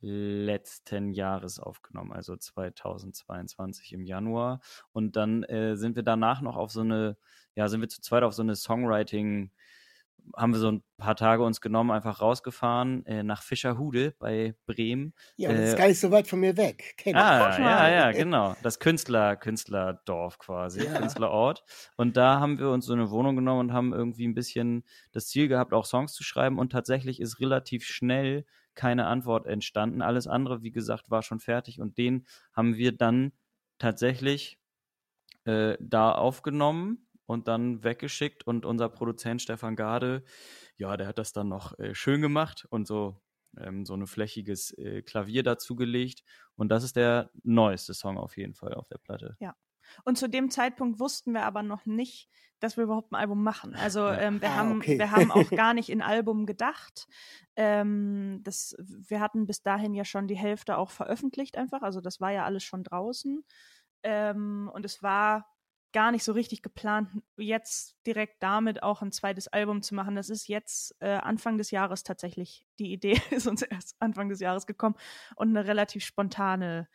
letzten 0.00 1.12
Jahres 1.12 1.58
aufgenommen, 1.58 2.12
also 2.12 2.36
2022 2.36 3.92
im 3.92 4.04
Januar. 4.04 4.60
Und 4.92 5.16
dann 5.16 5.42
äh, 5.44 5.76
sind 5.76 5.96
wir 5.96 6.02
danach 6.02 6.40
noch 6.42 6.56
auf 6.56 6.70
so 6.70 6.80
eine, 6.80 7.16
ja, 7.54 7.68
sind 7.68 7.80
wir 7.80 7.88
zu 7.88 8.00
zweit 8.00 8.22
auf 8.22 8.34
so 8.34 8.42
eine 8.42 8.56
Songwriting, 8.56 9.50
haben 10.36 10.52
wir 10.52 10.58
so 10.58 10.72
ein 10.72 10.82
paar 10.98 11.14
Tage 11.14 11.44
uns 11.44 11.60
genommen, 11.60 11.92
einfach 11.92 12.20
rausgefahren 12.20 13.06
äh, 13.06 13.22
nach 13.22 13.42
Fischerhude 13.42 14.14
bei 14.18 14.56
Bremen. 14.66 15.14
Ja, 15.36 15.52
das 15.52 15.60
ist 15.68 15.74
Äh, 15.74 15.78
gar 15.78 15.86
nicht 15.86 16.00
so 16.00 16.10
weit 16.10 16.26
von 16.26 16.40
mir 16.40 16.56
weg. 16.56 16.94
Kenn 16.96 17.14
ich. 17.14 17.22
Ah, 17.22 17.56
ja, 17.58 17.88
ja, 17.88 18.10
genau. 18.10 18.56
Das 18.62 18.80
Künstler, 18.80 19.36
Künstlerdorf 19.36 20.38
quasi, 20.38 20.84
Ja. 20.84 20.98
Künstlerort. 20.98 21.62
Und 21.96 22.16
da 22.16 22.40
haben 22.40 22.58
wir 22.58 22.70
uns 22.70 22.86
so 22.86 22.92
eine 22.92 23.10
Wohnung 23.10 23.36
genommen 23.36 23.60
und 23.68 23.72
haben 23.72 23.92
irgendwie 23.92 24.26
ein 24.26 24.34
bisschen 24.34 24.84
das 25.12 25.28
Ziel 25.28 25.46
gehabt, 25.46 25.72
auch 25.72 25.84
Songs 25.86 26.12
zu 26.12 26.24
schreiben. 26.24 26.58
Und 26.58 26.72
tatsächlich 26.72 27.20
ist 27.20 27.38
relativ 27.38 27.84
schnell 27.84 28.46
keine 28.76 29.06
Antwort 29.06 29.46
entstanden. 29.46 30.02
Alles 30.02 30.26
andere, 30.26 30.62
wie 30.62 30.70
gesagt, 30.70 31.10
war 31.10 31.22
schon 31.22 31.40
fertig. 31.40 31.80
Und 31.80 31.98
den 31.98 32.26
haben 32.52 32.76
wir 32.76 32.92
dann 32.92 33.32
tatsächlich 33.78 34.58
äh, 35.44 35.76
da 35.80 36.12
aufgenommen 36.12 37.08
und 37.26 37.48
dann 37.48 37.82
weggeschickt. 37.82 38.46
Und 38.46 38.64
unser 38.64 38.88
Produzent 38.88 39.42
Stefan 39.42 39.74
Gade, 39.74 40.22
ja, 40.76 40.96
der 40.96 41.08
hat 41.08 41.18
das 41.18 41.32
dann 41.32 41.48
noch 41.48 41.78
äh, 41.78 41.94
schön 41.94 42.22
gemacht 42.22 42.66
und 42.70 42.86
so 42.86 43.20
ähm, 43.58 43.84
so 43.86 43.94
ein 43.94 44.06
flächiges 44.06 44.72
äh, 44.78 45.02
Klavier 45.02 45.42
dazugelegt. 45.42 46.22
Und 46.56 46.68
das 46.68 46.84
ist 46.84 46.96
der 46.96 47.30
neueste 47.42 47.94
Song 47.94 48.18
auf 48.18 48.36
jeden 48.36 48.54
Fall 48.54 48.74
auf 48.74 48.88
der 48.88 48.98
Platte. 48.98 49.36
Und 50.04 50.18
zu 50.18 50.28
dem 50.28 50.50
Zeitpunkt 50.50 50.98
wussten 51.00 51.32
wir 51.32 51.44
aber 51.44 51.62
noch 51.62 51.86
nicht, 51.86 52.28
dass 52.60 52.76
wir 52.76 52.84
überhaupt 52.84 53.12
ein 53.12 53.16
Album 53.16 53.42
machen. 53.42 53.74
Also 53.74 54.08
ähm, 54.08 54.40
wir, 54.40 54.50
Ah, 54.50 54.56
haben, 54.56 54.76
okay. 54.76 54.98
wir 54.98 55.10
haben 55.10 55.30
auch 55.30 55.50
gar 55.50 55.74
nicht 55.74 55.90
in 55.90 56.02
Album 56.02 56.46
gedacht. 56.46 57.06
Ähm, 57.54 58.40
das, 58.44 58.76
wir 58.78 59.20
hatten 59.20 59.46
bis 59.46 59.62
dahin 59.62 59.94
ja 59.94 60.04
schon 60.04 60.26
die 60.26 60.36
Hälfte 60.36 60.78
auch 60.78 60.90
veröffentlicht 60.90 61.56
einfach. 61.56 61.82
Also 61.82 62.00
das 62.00 62.20
war 62.20 62.30
ja 62.32 62.44
alles 62.44 62.64
schon 62.64 62.82
draußen. 62.82 63.44
Ähm, 64.02 64.70
und 64.72 64.84
es 64.84 65.02
war 65.02 65.46
gar 65.92 66.12
nicht 66.12 66.24
so 66.24 66.32
richtig 66.32 66.60
geplant, 66.60 67.08
jetzt 67.38 67.96
direkt 68.06 68.42
damit 68.42 68.82
auch 68.82 69.00
ein 69.00 69.12
zweites 69.12 69.48
Album 69.48 69.80
zu 69.80 69.94
machen. 69.94 70.14
Das 70.14 70.28
ist 70.28 70.46
jetzt 70.46 70.94
äh, 71.00 71.16
Anfang 71.16 71.56
des 71.56 71.70
Jahres 71.70 72.02
tatsächlich. 72.02 72.66
Die 72.78 72.92
Idee 72.92 73.18
ist 73.30 73.46
uns 73.46 73.62
erst 73.62 73.96
Anfang 73.98 74.28
des 74.28 74.40
Jahres 74.40 74.66
gekommen 74.66 74.96
und 75.36 75.48
eine 75.48 75.66
relativ 75.66 76.04
spontane 76.04 76.88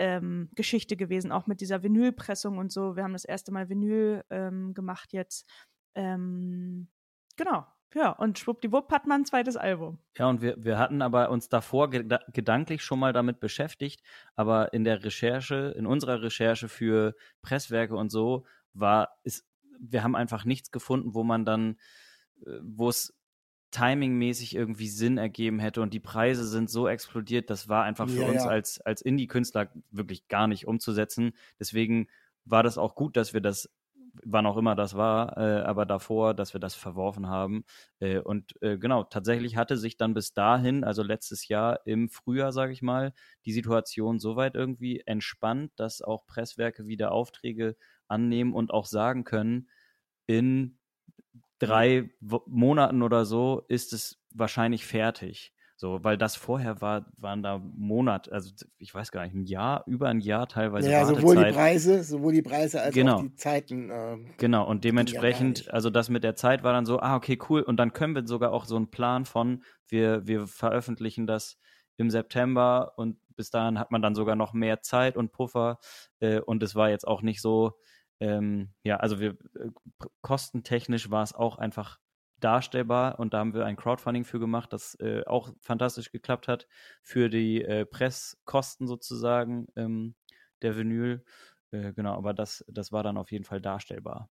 ähm, 0.00 0.48
Geschichte 0.54 0.96
gewesen, 0.96 1.30
auch 1.30 1.46
mit 1.46 1.60
dieser 1.60 1.82
Vinylpressung 1.82 2.56
und 2.56 2.72
so. 2.72 2.96
Wir 2.96 3.04
haben 3.04 3.12
das 3.12 3.26
erste 3.26 3.52
Mal 3.52 3.68
Vinyl 3.68 4.24
ähm, 4.30 4.72
gemacht 4.72 5.12
jetzt. 5.12 5.46
Ähm, 5.94 6.88
genau, 7.36 7.66
ja, 7.94 8.12
und 8.12 8.38
schwuppdiwupp 8.38 8.90
hat 8.92 9.06
man 9.06 9.22
ein 9.22 9.24
zweites 9.26 9.58
Album. 9.58 9.98
Ja, 10.16 10.28
und 10.28 10.40
wir, 10.40 10.56
wir 10.64 10.78
hatten 10.78 11.02
aber 11.02 11.28
uns 11.28 11.50
davor 11.50 11.90
geda 11.90 12.20
gedanklich 12.32 12.82
schon 12.82 12.98
mal 12.98 13.12
damit 13.12 13.40
beschäftigt, 13.40 14.02
aber 14.34 14.72
in 14.72 14.84
der 14.84 15.04
Recherche, 15.04 15.74
in 15.76 15.86
unserer 15.86 16.22
Recherche 16.22 16.68
für 16.68 17.14
Presswerke 17.42 17.94
und 17.94 18.10
so, 18.10 18.46
war, 18.72 19.18
ist, 19.22 19.46
wir 19.78 20.02
haben 20.02 20.16
einfach 20.16 20.46
nichts 20.46 20.70
gefunden, 20.70 21.14
wo 21.14 21.24
man 21.24 21.44
dann, 21.44 21.76
äh, 22.46 22.58
wo 22.62 22.88
es 22.88 23.19
timingmäßig 23.70 24.54
irgendwie 24.56 24.88
Sinn 24.88 25.18
ergeben 25.18 25.58
hätte 25.60 25.82
und 25.82 25.94
die 25.94 26.00
Preise 26.00 26.46
sind 26.46 26.70
so 26.70 26.88
explodiert, 26.88 27.50
das 27.50 27.68
war 27.68 27.84
einfach 27.84 28.08
für 28.08 28.22
Ja, 28.22 28.24
uns 28.24 28.44
ja. 28.44 28.46
als, 28.46 28.80
als 28.80 29.02
Indie-Künstler 29.02 29.70
wirklich 29.90 30.28
gar 30.28 30.48
nicht 30.48 30.66
umzusetzen. 30.66 31.32
Deswegen 31.58 32.08
war 32.44 32.62
das 32.62 32.78
auch 32.78 32.94
gut, 32.94 33.16
dass 33.16 33.32
wir 33.34 33.40
das, 33.40 33.70
wann 34.24 34.46
auch 34.46 34.56
immer 34.56 34.74
das 34.74 34.94
war, 34.96 35.36
äh, 35.38 35.62
aber 35.62 35.86
davor, 35.86 36.34
dass 36.34 36.52
wir 36.52 36.60
das 36.60 36.74
verworfen 36.74 37.28
haben. 37.28 37.64
Äh, 38.00 38.18
und 38.18 38.60
äh, 38.62 38.76
genau, 38.78 39.04
tatsächlich 39.04 39.56
hatte 39.56 39.76
sich 39.76 39.96
dann 39.96 40.14
bis 40.14 40.32
dahin, 40.34 40.82
also 40.84 41.02
letztes 41.02 41.46
Jahr 41.48 41.86
im 41.86 42.08
Frühjahr, 42.08 42.52
sage 42.52 42.72
ich 42.72 42.82
mal, 42.82 43.12
die 43.44 43.52
Situation 43.52 44.18
soweit 44.18 44.56
irgendwie 44.56 45.02
entspannt, 45.06 45.72
dass 45.76 46.02
auch 46.02 46.26
Presswerke 46.26 46.86
wieder 46.86 47.12
Aufträge 47.12 47.76
annehmen 48.08 48.52
und 48.54 48.72
auch 48.72 48.86
sagen 48.86 49.24
können, 49.24 49.68
in 50.26 50.78
drei 51.60 52.10
Monaten 52.46 53.02
oder 53.02 53.24
so 53.24 53.62
ist 53.68 53.92
es 53.92 54.20
wahrscheinlich 54.32 54.84
fertig. 54.84 55.52
So, 55.76 56.04
weil 56.04 56.18
das 56.18 56.36
vorher 56.36 56.82
war, 56.82 57.06
waren 57.16 57.42
da 57.42 57.56
Monat, 57.58 58.30
also 58.30 58.50
ich 58.76 58.94
weiß 58.94 59.12
gar 59.12 59.24
nicht, 59.24 59.34
ein 59.34 59.46
Jahr, 59.46 59.82
über 59.86 60.08
ein 60.10 60.20
Jahr 60.20 60.46
teilweise. 60.46 60.90
Ja, 60.90 61.06
sowohl 61.06 61.36
die 61.36 61.52
Preise, 61.52 62.04
sowohl 62.04 62.34
die 62.34 62.42
Preise 62.42 62.82
als 62.82 62.94
Genau. 62.94 63.16
auch 63.16 63.22
die 63.22 63.34
Zeiten. 63.34 63.88
Äh, 63.88 64.18
Genau, 64.36 64.68
und 64.68 64.84
dementsprechend, 64.84 65.72
also 65.72 65.88
das 65.88 66.10
mit 66.10 66.22
der 66.22 66.34
Zeit 66.34 66.62
war 66.64 66.74
dann 66.74 66.84
so, 66.84 67.00
ah, 67.00 67.16
okay, 67.16 67.38
cool. 67.48 67.62
Und 67.62 67.78
dann 67.78 67.94
können 67.94 68.14
wir 68.14 68.26
sogar 68.26 68.52
auch 68.52 68.66
so 68.66 68.76
einen 68.76 68.90
Plan 68.90 69.24
von, 69.24 69.62
wir, 69.88 70.26
wir 70.26 70.46
veröffentlichen 70.46 71.26
das 71.26 71.58
im 71.96 72.10
September 72.10 72.92
und 72.96 73.16
bis 73.34 73.50
dahin 73.50 73.78
hat 73.78 73.90
man 73.90 74.02
dann 74.02 74.14
sogar 74.14 74.36
noch 74.36 74.52
mehr 74.52 74.82
Zeit 74.82 75.16
und 75.16 75.32
Puffer. 75.32 75.78
Äh, 76.18 76.40
und 76.40 76.62
es 76.62 76.74
war 76.74 76.90
jetzt 76.90 77.08
auch 77.08 77.22
nicht 77.22 77.40
so, 77.40 77.72
ähm, 78.20 78.70
ja, 78.84 78.96
also 78.96 79.20
wir 79.20 79.30
äh, 79.54 79.70
kostentechnisch 80.22 81.10
war 81.10 81.22
es 81.22 81.34
auch 81.34 81.58
einfach 81.58 81.98
darstellbar 82.38 83.18
und 83.18 83.34
da 83.34 83.38
haben 83.38 83.54
wir 83.54 83.66
ein 83.66 83.76
Crowdfunding 83.76 84.24
für 84.24 84.38
gemacht, 84.38 84.72
das 84.72 84.94
äh, 85.00 85.24
auch 85.26 85.52
fantastisch 85.60 86.10
geklappt 86.10 86.48
hat 86.48 86.68
für 87.02 87.28
die 87.28 87.62
äh, 87.62 87.84
Presskosten 87.84 88.86
sozusagen 88.86 89.68
ähm, 89.76 90.14
der 90.62 90.76
Vinyl. 90.76 91.24
Äh, 91.70 91.92
genau, 91.92 92.14
aber 92.14 92.34
das, 92.34 92.64
das 92.68 92.92
war 92.92 93.02
dann 93.02 93.18
auf 93.18 93.30
jeden 93.30 93.44
Fall 93.44 93.60
darstellbar. 93.60 94.30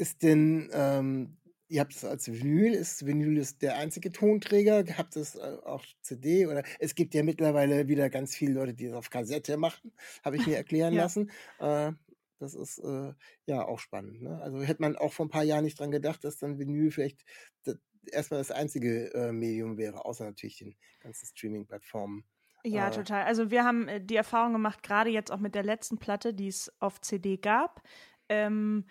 ist 0.00 0.22
denn, 0.22 0.70
ähm, 0.72 1.36
ihr 1.70 1.80
habt 1.80 1.94
es 1.94 2.04
als 2.04 2.28
Vinyl, 2.30 2.74
ist 2.74 3.06
Vinyl 3.06 3.38
ist 3.38 3.62
der 3.62 3.76
einzige 3.76 4.12
Tonträger? 4.12 4.84
Habt 4.98 5.16
es 5.16 5.36
äh, 5.36 5.58
auch 5.64 5.84
CD? 6.02 6.46
Oder 6.46 6.62
es 6.78 6.94
gibt 6.94 7.14
ja 7.14 7.22
mittlerweile 7.22 7.88
wieder 7.88 8.10
ganz 8.10 8.34
viele 8.36 8.52
Leute, 8.54 8.74
die 8.74 8.86
es 8.86 8.94
auf 8.94 9.10
Kassette 9.10 9.56
machen, 9.56 9.92
habe 10.24 10.36
ich 10.36 10.46
mir 10.46 10.56
erklären 10.56 10.94
Ja. 10.94 10.96
lassen. 10.96 11.30
Äh, 11.58 11.92
das 12.38 12.54
ist 12.54 12.78
äh, 12.78 13.12
ja 13.46 13.64
auch 13.66 13.78
spannend. 13.78 14.22
Ne? 14.22 14.40
Also 14.42 14.62
hätte 14.62 14.82
man 14.82 14.96
auch 14.96 15.12
vor 15.12 15.26
ein 15.26 15.30
paar 15.30 15.44
Jahren 15.44 15.64
nicht 15.64 15.78
dran 15.78 15.90
gedacht, 15.90 16.24
dass 16.24 16.38
dann 16.38 16.58
Vinyl 16.58 16.90
vielleicht 16.90 17.24
das, 17.64 17.76
erstmal 18.10 18.40
das 18.40 18.50
einzige 18.50 19.12
äh, 19.14 19.32
Medium 19.32 19.76
wäre, 19.78 20.04
außer 20.04 20.24
natürlich 20.24 20.58
den 20.58 20.76
ganzen 21.00 21.26
Streaming-Plattformen. 21.26 22.24
Ja, 22.64 22.90
Äh, 22.90 22.90
total. 22.90 23.24
Also 23.24 23.50
wir 23.50 23.64
haben 23.64 23.88
äh, 23.88 24.00
die 24.04 24.16
Erfahrung 24.16 24.52
gemacht, 24.52 24.82
gerade 24.82 25.10
jetzt 25.10 25.30
auch 25.32 25.38
mit 25.38 25.54
der 25.54 25.62
letzten 25.62 25.98
Platte, 25.98 26.34
die 26.34 26.48
es 26.48 26.70
auf 26.80 27.00
CD 27.00 27.38
gab, 27.38 27.82
ähm, 28.28 28.84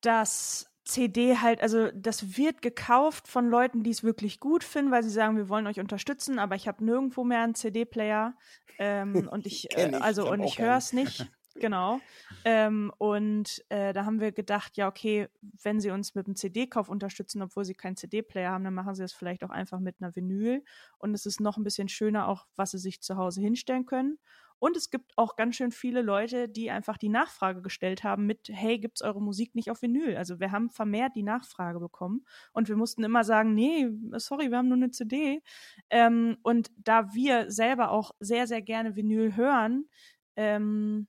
dass 0.00 0.67
CD 0.88 1.36
halt, 1.36 1.60
also 1.60 1.90
das 1.92 2.38
wird 2.38 2.62
gekauft 2.62 3.28
von 3.28 3.48
Leuten, 3.48 3.82
die 3.82 3.90
es 3.90 4.02
wirklich 4.02 4.40
gut 4.40 4.64
finden, 4.64 4.90
weil 4.90 5.02
sie 5.02 5.10
sagen, 5.10 5.36
wir 5.36 5.50
wollen 5.50 5.66
euch 5.66 5.80
unterstützen, 5.80 6.38
aber 6.38 6.56
ich 6.56 6.66
habe 6.66 6.82
nirgendwo 6.82 7.24
mehr 7.24 7.42
einen 7.42 7.54
CD-Player 7.54 8.34
ähm, 8.78 9.28
und 9.30 9.46
ich, 9.46 9.76
äh, 9.76 9.92
also 10.00 10.24
ich 10.24 10.30
und 10.30 10.42
ich 10.42 10.58
höre 10.58 10.76
es 10.76 10.92
nicht. 10.92 11.30
Genau. 11.60 12.00
Ähm, 12.44 12.92
und 12.98 13.64
äh, 13.68 13.92
da 13.92 14.04
haben 14.04 14.20
wir 14.20 14.30
gedacht, 14.30 14.76
ja, 14.76 14.86
okay, 14.86 15.26
wenn 15.40 15.80
sie 15.80 15.90
uns 15.90 16.14
mit 16.14 16.28
dem 16.28 16.36
CD-Kauf 16.36 16.88
unterstützen, 16.88 17.42
obwohl 17.42 17.64
sie 17.64 17.74
keinen 17.74 17.96
CD-Player 17.96 18.52
haben, 18.52 18.62
dann 18.62 18.74
machen 18.74 18.94
sie 18.94 19.02
das 19.02 19.12
vielleicht 19.12 19.42
auch 19.42 19.50
einfach 19.50 19.80
mit 19.80 19.96
einer 19.98 20.14
Vinyl. 20.14 20.62
Und 20.98 21.14
es 21.14 21.26
ist 21.26 21.40
noch 21.40 21.56
ein 21.56 21.64
bisschen 21.64 21.88
schöner, 21.88 22.28
auch 22.28 22.46
was 22.54 22.70
sie 22.70 22.78
sich 22.78 23.00
zu 23.00 23.16
Hause 23.16 23.40
hinstellen 23.40 23.86
können. 23.86 24.20
Und 24.58 24.76
es 24.76 24.90
gibt 24.90 25.12
auch 25.16 25.36
ganz 25.36 25.56
schön 25.56 25.70
viele 25.70 26.02
Leute, 26.02 26.48
die 26.48 26.70
einfach 26.70 26.98
die 26.98 27.08
Nachfrage 27.08 27.62
gestellt 27.62 28.04
haben 28.04 28.26
mit, 28.26 28.48
hey, 28.50 28.78
gibt's 28.78 29.02
eure 29.02 29.22
Musik 29.22 29.54
nicht 29.54 29.70
auf 29.70 29.82
Vinyl? 29.82 30.16
Also 30.16 30.40
wir 30.40 30.50
haben 30.50 30.70
vermehrt 30.70 31.14
die 31.14 31.22
Nachfrage 31.22 31.80
bekommen 31.80 32.24
und 32.52 32.68
wir 32.68 32.76
mussten 32.76 33.04
immer 33.04 33.24
sagen, 33.24 33.54
nee, 33.54 33.88
sorry, 34.16 34.50
wir 34.50 34.58
haben 34.58 34.68
nur 34.68 34.76
eine 34.76 34.90
CD. 34.90 35.42
Ähm, 35.90 36.38
und 36.42 36.70
da 36.76 37.14
wir 37.14 37.50
selber 37.50 37.90
auch 37.90 38.12
sehr, 38.20 38.46
sehr 38.46 38.62
gerne 38.62 38.96
Vinyl 38.96 39.36
hören, 39.36 39.88
ähm, 40.36 41.08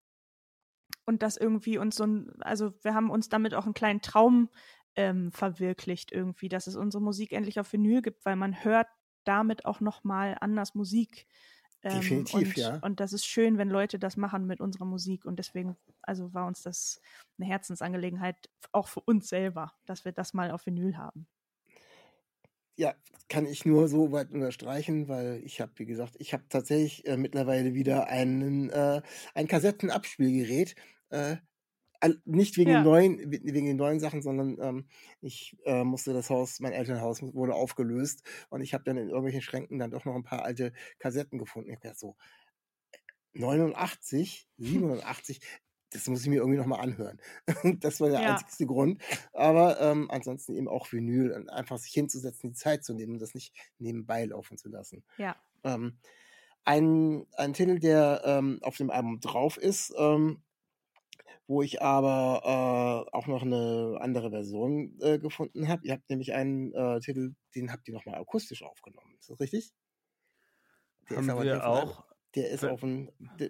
und 1.05 1.23
das 1.23 1.37
irgendwie 1.37 1.79
uns 1.79 1.95
so 1.95 2.05
ein, 2.05 2.31
also 2.41 2.71
wir 2.83 2.93
haben 2.93 3.09
uns 3.09 3.29
damit 3.29 3.55
auch 3.55 3.65
einen 3.65 3.73
kleinen 3.73 4.01
Traum 4.01 4.49
ähm, 4.95 5.31
verwirklicht 5.31 6.11
irgendwie, 6.11 6.49
dass 6.49 6.67
es 6.67 6.75
unsere 6.75 7.01
Musik 7.01 7.31
endlich 7.31 7.59
auf 7.59 7.73
Vinyl 7.73 8.03
gibt, 8.03 8.25
weil 8.25 8.35
man 8.35 8.63
hört 8.63 8.87
damit 9.23 9.65
auch 9.65 9.79
noch 9.79 10.03
mal 10.03 10.37
anders 10.39 10.75
Musik. 10.75 11.25
Ähm, 11.81 12.01
Definitiv, 12.01 12.49
und, 12.49 12.57
ja. 12.57 12.79
Und 12.81 12.99
das 12.99 13.13
ist 13.13 13.25
schön, 13.25 13.57
wenn 13.57 13.69
Leute 13.69 13.99
das 13.99 14.17
machen 14.17 14.45
mit 14.45 14.59
unserer 14.59 14.85
Musik 14.85 15.25
und 15.25 15.39
deswegen, 15.39 15.77
also 16.01 16.33
war 16.33 16.45
uns 16.45 16.61
das 16.61 17.01
eine 17.37 17.47
Herzensangelegenheit, 17.47 18.49
auch 18.71 18.87
für 18.87 18.99
uns 19.01 19.29
selber, 19.29 19.73
dass 19.85 20.03
wir 20.03 20.11
das 20.11 20.33
mal 20.33 20.51
auf 20.51 20.65
Vinyl 20.65 20.97
haben. 20.97 21.27
Ja, 22.75 22.95
kann 23.27 23.45
ich 23.45 23.65
nur 23.65 23.87
so 23.89 24.11
weit 24.11 24.31
unterstreichen, 24.31 25.07
weil 25.09 25.41
ich 25.43 25.59
habe, 25.61 25.71
wie 25.75 25.85
gesagt, 25.85 26.15
ich 26.19 26.33
habe 26.33 26.43
tatsächlich 26.49 27.05
äh, 27.05 27.17
mittlerweile 27.17 27.73
wieder 27.73 28.07
einen, 28.07 28.69
äh, 28.69 29.01
ein 29.33 29.47
Kassettenabspielgerät. 29.47 30.75
Äh, 31.09 31.37
nicht 32.25 32.57
wegen, 32.57 32.71
Ja. 32.71 32.79
den 32.79 32.83
neuen, 32.85 33.17
we- 33.31 33.41
wegen 33.43 33.65
den 33.67 33.77
neuen 33.77 33.99
Sachen, 33.99 34.21
sondern 34.21 34.57
ähm, 34.61 34.87
ich 35.21 35.57
äh, 35.65 35.83
musste 35.83 36.13
das 36.13 36.29
Haus, 36.29 36.59
mein 36.59 36.71
Elternhaus 36.73 37.21
wurde 37.21 37.53
aufgelöst 37.53 38.23
und 38.49 38.61
ich 38.61 38.73
habe 38.73 38.83
dann 38.85 38.97
in 38.97 39.09
irgendwelchen 39.09 39.41
Schränken 39.41 39.79
dann 39.79 39.91
doch 39.91 40.05
noch 40.05 40.15
ein 40.15 40.23
paar 40.23 40.43
alte 40.43 40.71
Kassetten 40.99 41.37
gefunden. 41.39 41.69
Ich 41.69 41.75
habe 41.75 41.81
gedacht, 41.81 41.99
so 41.99 42.15
89, 43.33 44.47
87, 44.57 45.41
das 45.91 46.07
muss 46.07 46.21
ich 46.21 46.27
mir 46.27 46.37
irgendwie 46.37 46.57
nochmal 46.59 46.81
anhören. 46.81 47.19
das 47.81 47.99
war 47.99 48.09
der 48.09 48.21
Ja. 48.21 48.31
einzigste 48.33 48.65
Grund. 48.65 49.01
Aber 49.33 49.79
ähm, 49.81 50.09
ansonsten 50.11 50.55
eben 50.55 50.67
auch 50.67 50.91
Vinyl 50.91 51.31
und 51.31 51.49
einfach 51.49 51.77
sich 51.79 51.91
hinzusetzen, 51.93 52.51
die 52.51 52.55
Zeit 52.55 52.83
zu 52.83 52.93
nehmen 52.93 53.13
und 53.13 53.21
das 53.21 53.33
nicht 53.33 53.55
nebenbei 53.79 54.25
laufen 54.25 54.57
zu 54.57 54.69
lassen. 54.69 55.03
Ja. 55.17 55.35
Ähm, 55.63 55.97
ein, 56.63 57.25
ein 57.33 57.53
Titel, 57.53 57.79
der 57.79 58.21
ähm, 58.25 58.59
auf 58.61 58.77
dem 58.77 58.91
Album 58.91 59.19
drauf 59.19 59.57
ist, 59.57 59.93
ähm, 59.97 60.43
wo 61.47 61.61
ich 61.61 61.81
aber 61.81 63.05
äh, 63.11 63.15
auch 63.15 63.27
noch 63.27 63.41
eine 63.43 63.97
andere 64.01 64.29
Version 64.31 64.97
äh, 65.01 65.19
gefunden 65.19 65.67
habe. 65.67 65.85
Ihr 65.85 65.93
habt 65.93 66.09
nämlich 66.09 66.33
einen 66.33 66.73
äh, 66.73 66.99
Titel, 66.99 67.35
den 67.55 67.71
habt 67.71 67.87
ihr 67.87 67.93
nochmal 67.93 68.15
akustisch 68.19 68.63
aufgenommen. 68.63 69.15
Ist 69.19 69.29
das 69.29 69.39
richtig? 69.39 69.71
Der 71.09 71.17
Haben 71.17 71.29
aber 71.29 71.43
wir 71.43 71.67
auch. 71.67 72.05
Der 72.35 72.49
ist 72.51 72.63
Bl- 72.63 72.69
auf 72.69 72.81
dem 72.81 73.09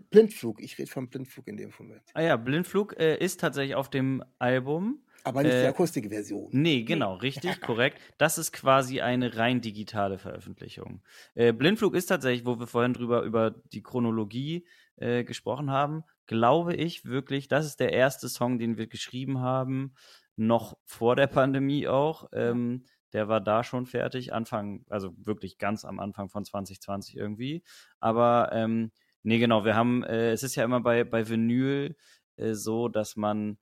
Blindflug. 0.09 0.61
Ich 0.61 0.77
rede 0.77 0.89
vom 0.89 1.09
Blindflug 1.09 1.47
in 1.49 1.57
dem 1.57 1.73
Moment. 1.77 2.03
Ah 2.13 2.21
ja, 2.21 2.37
Blindflug 2.37 2.97
äh, 2.97 3.17
ist 3.17 3.41
tatsächlich 3.41 3.75
auf 3.75 3.89
dem 3.89 4.23
Album. 4.39 5.03
Aber 5.25 5.43
nicht 5.43 5.53
die 5.53 5.65
Äh, 5.65 5.67
Akustikversion. 5.67 6.49
Nee, 6.53 6.83
genau, 6.83 7.15
richtig, 7.15 7.59
korrekt. 7.61 7.99
Das 8.17 8.37
ist 8.37 8.53
quasi 8.53 9.01
eine 9.01 9.35
rein 9.35 9.59
digitale 9.59 10.17
Veröffentlichung. 10.17 11.01
Äh, 11.35 11.51
Blindflug 11.51 11.93
ist 11.93 12.05
tatsächlich, 12.05 12.45
wo 12.45 12.57
wir 12.57 12.67
vorhin 12.67 12.93
drüber 12.93 13.23
über 13.23 13.51
die 13.51 13.83
Chronologie 13.83 14.65
äh, 14.99 15.23
gesprochen 15.23 15.71
haben, 15.71 16.03
glaube 16.27 16.75
ich 16.75 17.05
wirklich, 17.05 17.47
das 17.47 17.65
ist 17.65 17.79
der 17.79 17.93
erste 17.93 18.29
Song, 18.29 18.59
den 18.59 18.77
wir 18.77 18.87
geschrieben 18.87 19.39
haben, 19.39 19.93
noch 20.35 20.77
vor 20.85 21.15
der 21.15 21.27
Pandemie 21.27 21.87
auch. 21.87 22.29
Ähm, 22.33 22.85
der 23.13 23.27
war 23.27 23.41
da 23.41 23.63
schon 23.63 23.85
fertig, 23.85 24.33
Anfang, 24.33 24.85
also 24.89 25.13
wirklich 25.17 25.57
ganz 25.57 25.83
am 25.85 25.99
Anfang 25.99 26.29
von 26.29 26.45
2020 26.45 27.15
irgendwie. 27.17 27.63
Aber 27.99 28.51
ähm, 28.53 28.91
nee, 29.23 29.39
genau, 29.39 29.65
wir 29.65 29.75
haben, 29.75 30.03
äh, 30.03 30.31
es 30.31 30.43
ist 30.43 30.55
ja 30.55 30.63
immer 30.63 30.81
bei, 30.81 31.03
bei 31.03 31.27
Vinyl 31.27 31.95
äh, 32.35 32.53
so, 32.53 32.87
dass 32.87 33.15
man 33.15 33.57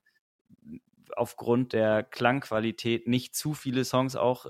aufgrund 1.15 1.73
der 1.73 2.04
Klangqualität 2.04 3.08
nicht 3.08 3.36
zu 3.36 3.54
viele 3.54 3.86
Songs 3.86 4.15
auch 4.15 4.45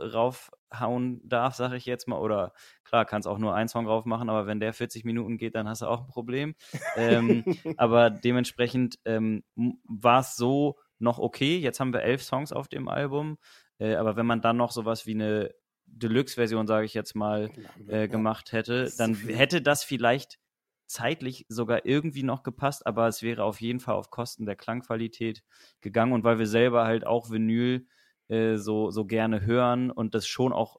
raufhauen 0.72 1.22
darf, 1.28 1.56
sage 1.56 1.78
ich 1.78 1.86
jetzt 1.86 2.08
mal. 2.08 2.20
Oder 2.20 2.54
klar, 2.84 3.06
kannst 3.06 3.28
auch 3.28 3.38
nur 3.38 3.54
einen 3.56 3.70
Song 3.70 3.86
drauf 3.86 4.06
machen, 4.06 4.30
aber 4.30 4.48
wenn 4.48 4.60
der 4.60 4.74
40 4.74 5.06
Minuten 5.06 5.38
geht, 5.38 5.56
dann 5.56 5.68
hast 5.68 5.82
du 5.82 5.88
auch 5.88 6.02
ein 6.02 6.08
Problem. 6.08 6.56
ähm, 6.96 7.44
aber 7.78 8.10
dementsprechend 8.10 9.00
ähm, 9.06 9.44
war 9.56 10.22
es 10.22 10.36
so 10.36 10.78
noch 11.00 11.20
okay. 11.20 11.58
Jetzt 11.58 11.80
haben 11.80 11.94
wir 11.94 12.02
elf 12.02 12.24
Songs 12.24 12.52
auf 12.52 12.68
dem 12.68 12.88
Album. 12.88 13.38
Äh, 13.80 13.96
aber 13.96 14.16
wenn 14.16 14.26
man 14.26 14.42
dann 14.42 14.58
noch 14.58 14.72
sowas 14.72 15.06
wie 15.06 15.14
eine 15.14 15.54
Deluxe-Version, 15.86 16.68
sage 16.68 16.86
ich 16.86 16.94
jetzt 16.94 17.16
mal, 17.16 17.50
äh, 17.88 18.08
gemacht 18.08 18.52
hätte, 18.52 18.92
dann 18.98 19.16
hätte 19.16 19.62
das 19.62 19.84
vielleicht 19.84 20.38
zeitlich 20.86 21.46
sogar 21.50 21.86
irgendwie 21.86 22.24
noch 22.24 22.44
gepasst, 22.44 22.88
aber 22.88 23.08
es 23.08 23.22
wäre 23.22 23.44
auf 23.44 23.62
jeden 23.62 23.80
Fall 23.80 23.96
auf 23.96 24.10
Kosten 24.10 24.46
der 24.46 24.56
Klangqualität 24.56 25.44
gegangen 25.82 26.14
und 26.14 26.24
weil 26.24 26.40
wir 26.40 26.48
selber 26.48 26.86
halt 26.86 27.06
auch 27.06 27.30
Vinyl 27.30 27.86
äh, 28.30 28.58
so, 28.58 28.92
so 28.92 29.06
gerne 29.06 29.46
hören 29.46 29.92
und 29.92 30.16
das 30.16 30.28
schon 30.28 30.54
auch 30.54 30.78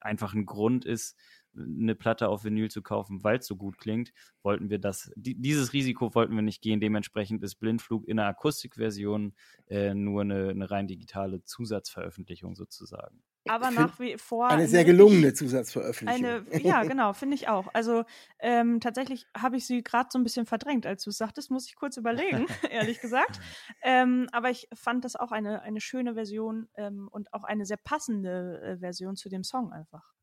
einfach 0.00 0.34
ein 0.34 0.46
Grund 0.46 0.84
ist, 0.84 1.16
eine 1.56 1.94
Platte 1.94 2.28
auf 2.28 2.44
Vinyl 2.44 2.70
zu 2.70 2.82
kaufen, 2.82 3.22
weil 3.22 3.38
es 3.38 3.46
so 3.46 3.56
gut 3.56 3.78
klingt, 3.78 4.12
wollten 4.42 4.70
wir 4.70 4.78
das, 4.78 5.12
die, 5.16 5.40
dieses 5.40 5.72
Risiko 5.72 6.14
wollten 6.14 6.34
wir 6.34 6.42
nicht 6.42 6.62
gehen. 6.62 6.80
Dementsprechend 6.80 7.42
ist 7.42 7.56
Blindflug 7.56 8.06
in 8.06 8.16
der 8.16 8.26
Akustikversion 8.26 9.34
äh, 9.68 9.94
nur 9.94 10.22
eine, 10.22 10.48
eine 10.48 10.70
rein 10.70 10.88
digitale 10.88 11.42
Zusatzveröffentlichung 11.44 12.56
sozusagen. 12.56 13.22
Aber 13.46 13.68
Ich 13.68 13.74
nach 13.74 13.98
wie 14.00 14.16
vor 14.16 14.48
Eine 14.48 14.68
sehr 14.68 14.84
gelungene 14.84 15.34
Zusatzveröffentlichung. 15.34 16.24
Eine, 16.24 16.44
ja, 16.62 16.82
genau, 16.84 17.12
finde 17.12 17.34
ich 17.34 17.48
auch. 17.48 17.68
Also 17.72 18.04
ähm, 18.38 18.80
tatsächlich 18.80 19.26
habe 19.36 19.56
ich 19.56 19.66
sie 19.66 19.82
gerade 19.82 20.08
so 20.10 20.18
ein 20.18 20.24
bisschen 20.24 20.46
verdrängt, 20.46 20.86
als 20.86 21.04
du 21.04 21.10
es 21.10 21.18
sagtest, 21.18 21.50
muss 21.50 21.66
ich 21.66 21.76
kurz 21.76 21.96
überlegen, 21.96 22.46
ehrlich 22.70 23.00
gesagt. 23.00 23.40
Ähm, 23.82 24.28
aber 24.32 24.50
ich 24.50 24.68
fand 24.72 25.04
das 25.04 25.16
auch 25.16 25.32
eine, 25.32 25.62
eine 25.62 25.80
schöne 25.80 26.14
Version 26.14 26.68
ähm, 26.76 27.08
und 27.10 27.32
auch 27.32 27.44
eine 27.44 27.66
sehr 27.66 27.76
passende 27.76 28.60
äh, 28.62 28.78
Version 28.78 29.16
zu 29.16 29.28
dem 29.28 29.44
Song 29.44 29.72
einfach. 29.72 30.14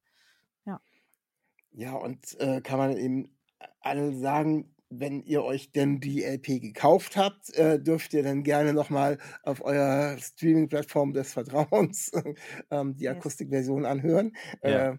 Ja, 1.73 1.93
und 1.93 2.39
äh, 2.39 2.61
kann 2.61 2.77
man 2.77 2.97
eben 2.97 3.37
alle 3.79 4.13
sagen, 4.13 4.70
wenn 4.91 5.21
ihr 5.23 5.43
euch 5.43 5.71
denn 5.71 5.99
die 5.99 6.23
LP 6.23 6.59
gekauft 6.59 7.17
habt, 7.17 7.53
äh, 7.55 7.81
dürft 7.81 8.13
ihr 8.13 8.23
dann 8.23 8.43
gerne 8.43 8.73
nochmal 8.73 9.17
auf 9.43 9.63
eurer 9.63 10.17
Streaming-Plattform 10.19 11.13
des 11.13 11.33
Vertrauens 11.33 12.11
ähm, 12.71 12.95
die 12.97 13.07
Yes. 13.07 13.09
Akustikversion 13.09 13.85
anhören. 13.85 14.33
Ja. 14.63 14.87
Äh, 14.89 14.97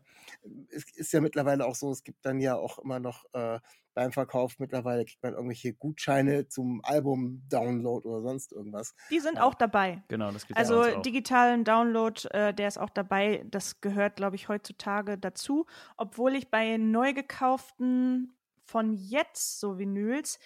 es 0.70 0.84
ist 0.96 1.12
ja 1.12 1.20
mittlerweile 1.20 1.66
auch 1.66 1.74
so, 1.74 1.90
es 1.92 2.02
gibt 2.04 2.24
dann 2.24 2.40
ja 2.40 2.56
auch 2.56 2.78
immer 2.78 3.00
noch 3.00 3.24
äh, 3.32 3.60
beim 3.94 4.12
Verkauf 4.12 4.58
mittlerweile 4.58 5.04
kriegt 5.04 5.22
man 5.22 5.34
irgendwelche 5.34 5.74
Gutscheine 5.74 6.48
zum 6.48 6.80
Album-Download 6.82 8.08
oder 8.08 8.22
sonst 8.22 8.52
irgendwas. 8.52 8.94
Die 9.10 9.20
sind 9.20 9.36
Ja. 9.36 9.42
auch 9.44 9.54
dabei. 9.54 10.02
Genau, 10.08 10.32
das 10.32 10.46
gibt 10.46 10.58
Also 10.58 10.82
auch. 10.84 11.02
digitalen 11.02 11.64
Download, 11.64 12.26
äh, 12.30 12.54
der 12.54 12.68
ist 12.68 12.78
auch 12.78 12.90
dabei. 12.90 13.44
Das 13.50 13.80
gehört, 13.80 14.16
glaube 14.16 14.36
ich, 14.36 14.48
heutzutage 14.48 15.18
dazu. 15.18 15.66
Obwohl 15.98 16.34
ich 16.34 16.50
bei 16.50 16.76
neu 16.78 17.12
gekauften 17.12 18.34
von 18.64 18.92
jetzt 18.94 19.60
so 19.60 19.78
Vinyls 19.78 20.38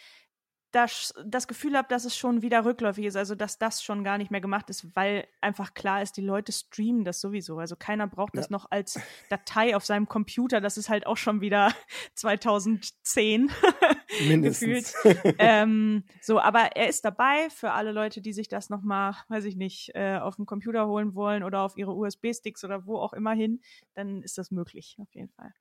das, 0.72 1.14
das 1.24 1.48
Gefühl 1.48 1.74
habe, 1.74 1.88
dass 1.88 2.04
es 2.04 2.14
schon 2.18 2.42
wieder 2.42 2.66
rückläufig 2.66 3.06
ist. 3.06 3.16
Also 3.16 3.34
dass 3.34 3.56
das 3.56 3.82
schon 3.82 4.04
gar 4.04 4.18
nicht 4.18 4.30
mehr 4.30 4.42
gemacht 4.42 4.68
ist, 4.68 4.94
weil 4.94 5.26
einfach 5.40 5.72
klar 5.72 6.02
ist, 6.02 6.18
die 6.18 6.22
Leute 6.22 6.52
streamen 6.52 7.02
das 7.04 7.20
sowieso. 7.20 7.58
Also 7.58 7.76
keiner 7.76 8.06
braucht 8.06 8.36
das 8.36 8.46
Ja. 8.46 8.52
noch 8.52 8.70
als 8.70 9.00
Datei 9.30 9.74
auf 9.74 9.86
seinem 9.86 10.06
Computer. 10.06 10.60
Das 10.60 10.76
ist 10.76 10.90
halt 10.90 11.06
auch 11.06 11.16
schon 11.16 11.40
wieder 11.40 11.72
2010 12.14 13.50
Mindestens. 14.28 14.94
ähm, 15.38 16.04
so, 16.20 16.40
aber 16.40 16.76
er 16.76 16.88
ist 16.88 17.06
dabei 17.06 17.48
für 17.48 17.70
alle 17.72 17.92
Leute, 17.92 18.20
die 18.20 18.34
sich 18.34 18.48
das 18.48 18.68
nochmal, 18.68 19.14
weiß 19.28 19.44
ich 19.46 19.56
nicht, 19.56 19.92
äh, 19.94 20.18
auf 20.18 20.36
dem 20.36 20.44
Computer 20.44 20.86
holen 20.88 21.14
wollen 21.14 21.42
oder 21.42 21.60
auf 21.62 21.78
ihre 21.78 21.94
USB-Sticks 21.94 22.64
oder 22.64 22.84
wo 22.86 22.98
auch 22.98 23.14
immer 23.14 23.32
hin, 23.32 23.60
dann 23.94 24.20
ist 24.22 24.36
das 24.36 24.50
möglich, 24.50 24.96
auf 25.00 25.14
jeden 25.14 25.30
Fall. 25.30 25.54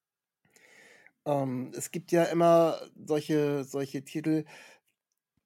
Ähm, 1.26 1.72
es 1.76 1.92
gibt 1.92 2.12
ja 2.12 2.24
immer 2.26 2.80
solche, 2.96 3.64
solche 3.64 4.04
Titel, 4.04 4.46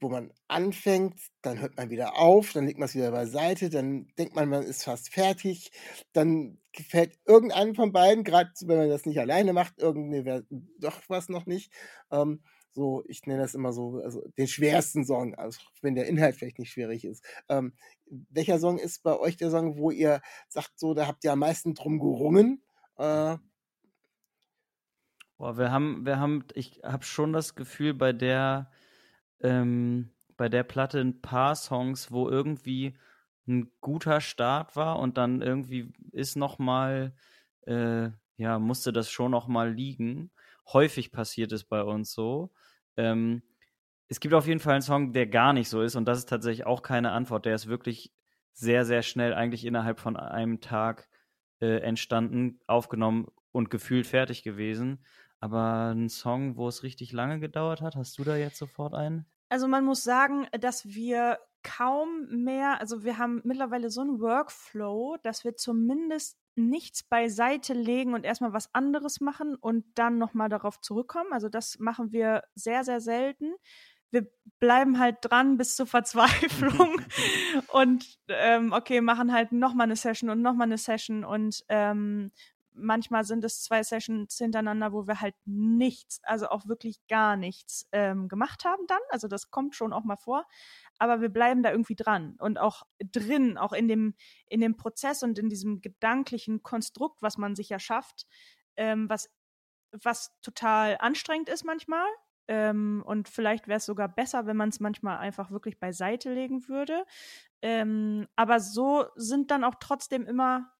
wo 0.01 0.09
man 0.09 0.31
anfängt, 0.47 1.19
dann 1.41 1.59
hört 1.59 1.75
man 1.75 1.89
wieder 1.89 2.15
auf, 2.17 2.53
dann 2.53 2.65
legt 2.65 2.79
man 2.79 2.87
es 2.87 2.95
wieder 2.95 3.11
beiseite, 3.11 3.69
dann 3.69 4.07
denkt 4.17 4.33
man, 4.33 4.47
man 4.47 4.63
ist 4.63 4.83
fast 4.85 5.09
fertig, 5.09 5.71
dann 6.13 6.57
gefällt 6.71 7.19
irgendeinem 7.25 7.75
von 7.75 7.91
beiden, 7.91 8.23
gerade 8.23 8.51
wenn 8.61 8.77
man 8.77 8.89
das 8.89 9.05
nicht 9.05 9.19
alleine 9.19 9.51
macht, 9.53 9.73
irgendwie 9.77 10.23
doch 10.79 11.01
was 11.09 11.27
noch 11.29 11.45
nicht. 11.45 11.73
Ähm, 12.11 12.41
so, 12.71 13.03
ich 13.07 13.25
nenne 13.25 13.41
das 13.41 13.55
immer 13.55 13.73
so, 13.73 13.99
also 14.03 14.21
den 14.37 14.47
schwersten 14.47 15.03
Song, 15.03 15.35
also 15.35 15.59
wenn 15.81 15.95
der 15.95 16.07
Inhalt 16.07 16.35
vielleicht 16.35 16.59
nicht 16.59 16.71
schwierig 16.71 17.03
ist. 17.03 17.25
Ähm, 17.49 17.73
welcher 18.29 18.59
Song 18.59 18.77
ist 18.77 19.03
bei 19.03 19.17
euch 19.19 19.37
der 19.37 19.51
Song, 19.51 19.77
wo 19.77 19.91
ihr 19.91 20.21
sagt, 20.47 20.79
so, 20.79 20.93
da 20.93 21.07
habt 21.07 21.23
ihr 21.23 21.33
am 21.33 21.39
meisten 21.39 21.73
drum 21.73 21.99
gerungen? 21.99 22.63
Äh, 22.97 23.37
Boah, 25.39 25.57
wir 25.57 25.71
haben, 25.71 26.05
wir 26.05 26.19
haben, 26.19 26.43
ich 26.53 26.81
habe 26.83 27.05
schon 27.05 27.31
das 27.31 27.55
Gefühl, 27.55 27.93
bei 27.93 28.11
der, 28.11 28.69
ähm, 29.39 30.11
bei 30.35 30.49
der 30.49 30.63
Platte 30.63 30.99
ein 30.99 31.21
paar 31.21 31.55
Songs, 31.55 32.11
wo 32.11 32.27
irgendwie 32.29 32.97
ein 33.47 33.71
guter 33.79 34.19
Start 34.19 34.75
war 34.75 34.99
und 34.99 35.17
dann 35.17 35.41
irgendwie 35.41 35.93
ist 36.11 36.35
noch 36.35 36.59
mal, 36.59 37.15
äh, 37.67 38.09
ja, 38.35 38.59
musste 38.59 38.91
das 38.91 39.09
schon 39.11 39.31
noch 39.31 39.47
mal 39.47 39.71
liegen. 39.71 40.31
Häufig 40.73 41.13
passiert 41.13 41.53
es 41.53 41.63
bei 41.63 41.83
uns 41.83 42.11
so. 42.11 42.51
Ähm, 42.97 43.41
es 44.09 44.19
gibt 44.19 44.33
auf 44.33 44.45
jeden 44.45 44.59
Fall 44.59 44.73
einen 44.73 44.81
Song, 44.81 45.13
der 45.13 45.27
gar 45.27 45.53
nicht 45.53 45.69
so 45.69 45.81
ist 45.81 45.95
und 45.95 46.03
das 46.05 46.17
ist 46.19 46.27
tatsächlich 46.29 46.65
auch 46.65 46.81
keine 46.81 47.11
Antwort. 47.13 47.45
Der 47.45 47.55
ist 47.55 47.67
wirklich 47.67 48.13
sehr, 48.51 48.83
sehr 48.83 49.03
schnell, 49.03 49.33
eigentlich 49.33 49.63
innerhalb 49.65 50.01
von 50.01 50.17
einem 50.17 50.59
Tag 50.59 51.07
äh, 51.61 51.77
entstanden, 51.79 52.59
aufgenommen 52.67 53.27
und 53.53 53.69
gefühlt 53.69 54.05
fertig 54.05 54.43
gewesen. 54.43 55.05
Aber 55.39 55.93
ein 55.93 56.09
Song, 56.09 56.57
wo 56.57 56.67
es 56.67 56.83
richtig 56.83 57.11
lange 57.11 57.39
gedauert 57.39 57.81
hat, 57.81 57.95
hast 57.95 58.17
du 58.17 58.23
da 58.23 58.35
jetzt 58.35 58.57
sofort 58.57 58.93
einen? 58.93 59.25
Also 59.49 59.67
man 59.67 59.85
muss 59.85 60.03
sagen, 60.03 60.47
dass 60.59 60.85
wir 60.85 61.39
kaum 61.63 62.27
mehr, 62.29 62.79
also 62.79 63.03
wir 63.03 63.17
haben 63.17 63.41
mittlerweile 63.43 63.89
so 63.89 64.01
einen 64.01 64.19
Workflow, 64.19 65.17
dass 65.23 65.43
wir 65.43 65.55
zumindest 65.55 66.37
nichts 66.55 67.03
beiseite 67.03 67.73
legen 67.73 68.13
und 68.13 68.25
erstmal 68.25 68.53
was 68.53 68.73
anderes 68.73 69.21
machen 69.21 69.55
und 69.55 69.85
dann 69.95 70.17
nochmal 70.17 70.49
darauf 70.49 70.81
zurückkommen. 70.81 71.31
Also 71.31 71.49
das 71.49 71.79
machen 71.79 72.11
wir 72.11 72.43
sehr, 72.53 72.83
sehr 72.83 73.01
selten. 73.01 73.53
Wir 74.11 74.27
bleiben 74.59 74.99
halt 74.99 75.17
dran 75.21 75.57
bis 75.57 75.75
zur 75.75 75.85
Verzweiflung 75.85 76.99
und 77.71 78.19
ähm, 78.27 78.73
okay, 78.73 79.01
machen 79.01 79.31
halt 79.31 79.51
nochmal 79.51 79.85
eine 79.85 79.95
Session 79.95 80.29
und 80.29 80.41
nochmal 80.41 80.67
eine 80.67 80.77
Session 80.77 81.23
und 81.23 81.63
ähm, 81.69 82.31
manchmal 82.79 83.23
sind 83.23 83.43
es 83.43 83.63
zwei 83.63 83.83
Sessions 83.83 84.37
hintereinander, 84.37 84.93
wo 84.93 85.07
wir 85.07 85.21
halt 85.21 85.35
nichts, 85.45 86.19
also 86.23 86.49
auch 86.49 86.67
wirklich 86.67 86.99
gar 87.07 87.37
nichts 87.37 87.87
ähm, 87.91 88.27
gemacht 88.27 88.65
haben 88.65 88.85
dann. 88.87 88.99
Also 89.09 89.27
das 89.27 89.51
kommt 89.51 89.75
schon 89.75 89.93
auch 89.93 90.03
mal 90.03 90.17
vor. 90.17 90.45
Aber 90.97 91.21
wir 91.21 91.29
bleiben 91.29 91.63
da 91.63 91.71
irgendwie 91.71 91.95
dran 91.95 92.35
und 92.39 92.57
auch 92.57 92.83
drin, 92.99 93.57
auch 93.57 93.73
in 93.73 93.87
dem, 93.87 94.15
in 94.47 94.61
dem 94.61 94.75
Prozess 94.77 95.23
und 95.23 95.39
in 95.39 95.49
diesem 95.49 95.81
gedanklichen 95.81 96.63
Konstrukt, 96.63 97.21
was 97.21 97.37
man 97.37 97.55
sich 97.55 97.69
ja 97.69 97.79
schafft, 97.79 98.27
ähm, 98.75 99.09
was, 99.09 99.29
was 99.91 100.31
total 100.41 100.97
anstrengend 100.99 101.49
ist 101.49 101.63
manchmal. 101.63 102.07
Ähm, 102.49 103.03
und 103.05 103.29
vielleicht 103.29 103.67
wäre 103.67 103.77
es 103.77 103.85
sogar 103.85 104.07
besser, 104.07 104.47
wenn 104.47 104.57
man 104.57 104.69
es 104.69 104.79
manchmal 104.79 105.19
einfach 105.19 105.51
wirklich 105.51 105.79
beiseite 105.79 106.33
legen 106.33 106.67
würde. 106.67 107.05
Ähm, 107.61 108.27
aber 108.35 108.59
so 108.59 109.05
sind 109.15 109.51
dann 109.51 109.63
auch 109.63 109.75
trotzdem 109.79 110.25
immer 110.25 110.71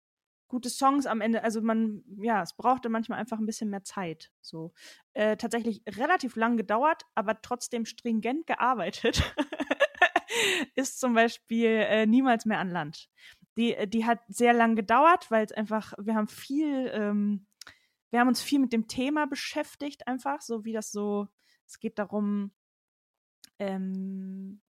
gute 0.49 0.69
Songs 0.69 1.05
am 1.05 1.21
Ende. 1.21 1.43
Also 1.43 1.61
man, 1.61 2.03
ja, 2.21 2.41
es 2.41 2.55
brauchte 2.57 2.89
manchmal 2.89 3.19
einfach 3.19 3.37
ein 3.37 3.45
bisschen 3.45 3.69
mehr 3.69 3.83
Zeit. 3.83 4.31
So 4.41 4.73
äh, 5.13 5.37
tatsächlich 5.37 5.81
relativ 5.87 6.35
lang 6.35 6.57
gedauert, 6.57 7.03
aber 7.15 7.41
trotzdem 7.41 7.85
stringent 7.85 8.47
gearbeitet. 8.47 9.33
ist 10.75 10.99
zum 10.99 11.13
Beispiel 11.13 11.69
äh, 11.69 12.05
niemals 12.05 12.45
mehr 12.45 12.59
an 12.59 12.69
Land. 12.69 13.09
Die, 13.55 13.75
äh, 13.75 13.87
die 13.87 14.05
hat 14.05 14.19
sehr 14.27 14.53
lang 14.53 14.75
gedauert, 14.75 15.31
weil 15.31 15.45
es 15.45 15.51
einfach, 15.51 15.93
wir 15.97 16.15
haben 16.15 16.27
viel, 16.27 16.91
ähm, 16.93 17.47
wir 18.09 18.19
haben 18.19 18.27
uns 18.27 18.41
viel 18.41 18.59
mit 18.59 18.73
dem 18.73 18.87
Thema 18.87 19.27
beschäftigt, 19.27 20.07
einfach, 20.07 20.41
so 20.41 20.65
wie 20.65 20.73
das 20.73 20.91
so, 20.91 21.27
es 21.67 21.79
geht 21.79 21.99
darum, 21.99 22.51
ähm, 23.59 24.61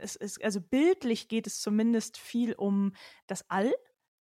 es 0.00 0.16
ist, 0.16 0.42
also 0.44 0.60
bildlich 0.60 1.28
geht 1.28 1.46
es 1.46 1.60
zumindest 1.60 2.18
viel 2.18 2.54
um 2.54 2.92
das 3.26 3.48
All 3.48 3.72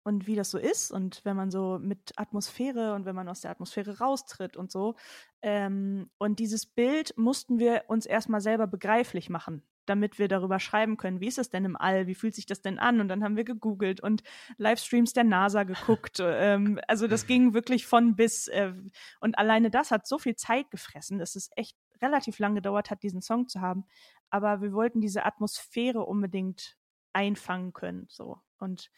und 0.03 0.27
wie 0.27 0.35
das 0.35 0.49
so 0.49 0.57
ist 0.57 0.91
und 0.91 1.21
wenn 1.23 1.35
man 1.35 1.51
so 1.51 1.79
mit 1.79 2.13
Atmosphäre 2.15 2.93
und 2.93 3.05
wenn 3.05 3.15
man 3.15 3.29
aus 3.29 3.41
der 3.41 3.51
Atmosphäre 3.51 3.99
raustritt 3.99 4.57
und 4.57 4.71
so. 4.71 4.95
Ähm, 5.41 6.09
und 6.17 6.39
dieses 6.39 6.65
Bild 6.65 7.17
mussten 7.17 7.59
wir 7.59 7.83
uns 7.87 8.05
erstmal 8.05 8.41
selber 8.41 8.67
begreiflich 8.67 9.29
machen, 9.29 9.63
damit 9.85 10.19
wir 10.19 10.27
darüber 10.27 10.59
schreiben 10.59 10.97
können, 10.97 11.19
wie 11.19 11.27
ist 11.27 11.37
es 11.37 11.49
denn 11.49 11.65
im 11.65 11.75
All, 11.75 12.07
wie 12.07 12.15
fühlt 12.15 12.35
sich 12.35 12.45
das 12.45 12.61
denn 12.61 12.79
an? 12.79 12.99
Und 12.99 13.09
dann 13.09 13.23
haben 13.23 13.37
wir 13.37 13.43
gegoogelt 13.43 14.01
und 14.01 14.23
Livestreams 14.57 15.13
der 15.13 15.23
NASA 15.23 15.63
geguckt. 15.63 16.19
ähm, 16.21 16.79
also 16.87 17.07
das 17.07 17.27
ging 17.27 17.53
wirklich 17.53 17.85
von 17.85 18.15
bis. 18.15 18.47
Äh, 18.47 18.73
und 19.19 19.37
alleine 19.37 19.69
das 19.69 19.91
hat 19.91 20.07
so 20.07 20.17
viel 20.17 20.35
Zeit 20.35 20.71
gefressen, 20.71 21.19
dass 21.19 21.35
es 21.35 21.49
echt 21.55 21.77
relativ 22.01 22.39
lang 22.39 22.55
gedauert 22.55 22.89
hat, 22.89 23.03
diesen 23.03 23.21
Song 23.21 23.47
zu 23.47 23.61
haben. 23.61 23.85
Aber 24.31 24.61
wir 24.61 24.73
wollten 24.73 25.01
diese 25.01 25.25
Atmosphäre 25.25 26.05
unbedingt 26.05 26.77
einfangen 27.13 27.73
können. 27.73 28.07
So. 28.09 28.39
Und 28.57 28.89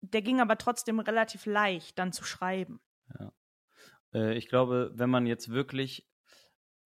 der 0.00 0.22
ging 0.22 0.40
aber 0.40 0.58
trotzdem 0.58 1.00
relativ 1.00 1.46
leicht 1.46 1.98
dann 1.98 2.12
zu 2.12 2.24
schreiben. 2.24 2.80
Äh, 4.12 4.36
ich 4.36 4.48
glaube, 4.48 4.92
wenn 4.94 5.10
man 5.10 5.26
jetzt 5.26 5.50
wirklich 5.50 6.08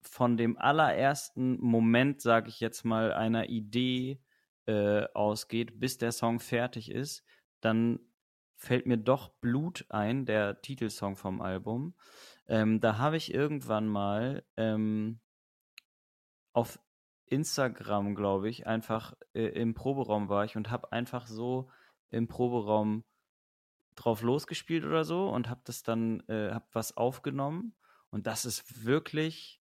von 0.01 0.37
dem 0.37 0.57
allerersten 0.57 1.59
Moment, 1.61 2.21
sage 2.21 2.49
ich 2.49 2.59
jetzt 2.59 2.83
mal, 2.83 3.13
einer 3.13 3.49
Idee 3.49 4.19
äh, 4.65 5.05
ausgeht, 5.13 5.79
bis 5.79 5.97
der 5.97 6.11
Song 6.11 6.39
fertig 6.39 6.91
ist, 6.91 7.23
dann 7.61 7.99
fällt 8.55 8.85
mir 8.85 8.97
doch 8.97 9.29
Blut 9.41 9.85
ein, 9.89 10.25
der 10.25 10.61
Titelsong 10.61 11.15
vom 11.15 11.41
Album. 11.41 11.95
Ähm, 12.47 12.79
da 12.79 12.97
habe 12.97 13.17
ich 13.17 13.33
irgendwann 13.33 13.87
mal 13.87 14.43
ähm, 14.57 15.19
auf 16.53 16.79
Instagram, 17.25 18.13
glaube 18.13 18.49
ich, 18.49 18.67
einfach 18.67 19.13
äh, 19.33 19.47
im 19.47 19.73
Proberaum 19.73 20.29
war 20.29 20.45
ich 20.45 20.57
und 20.57 20.69
habe 20.69 20.91
einfach 20.91 21.27
so 21.27 21.69
im 22.11 22.27
Proberaum 22.27 23.03
drauf 23.95 24.21
losgespielt 24.21 24.85
oder 24.85 25.03
so 25.03 25.29
und 25.29 25.49
habe 25.49 25.61
das 25.65 25.83
dann, 25.83 26.21
äh, 26.27 26.51
habe 26.51 26.65
was 26.73 26.95
aufgenommen 26.95 27.75
und 28.09 28.27
das 28.27 28.45
ist 28.45 28.85
wirklich 28.85 29.61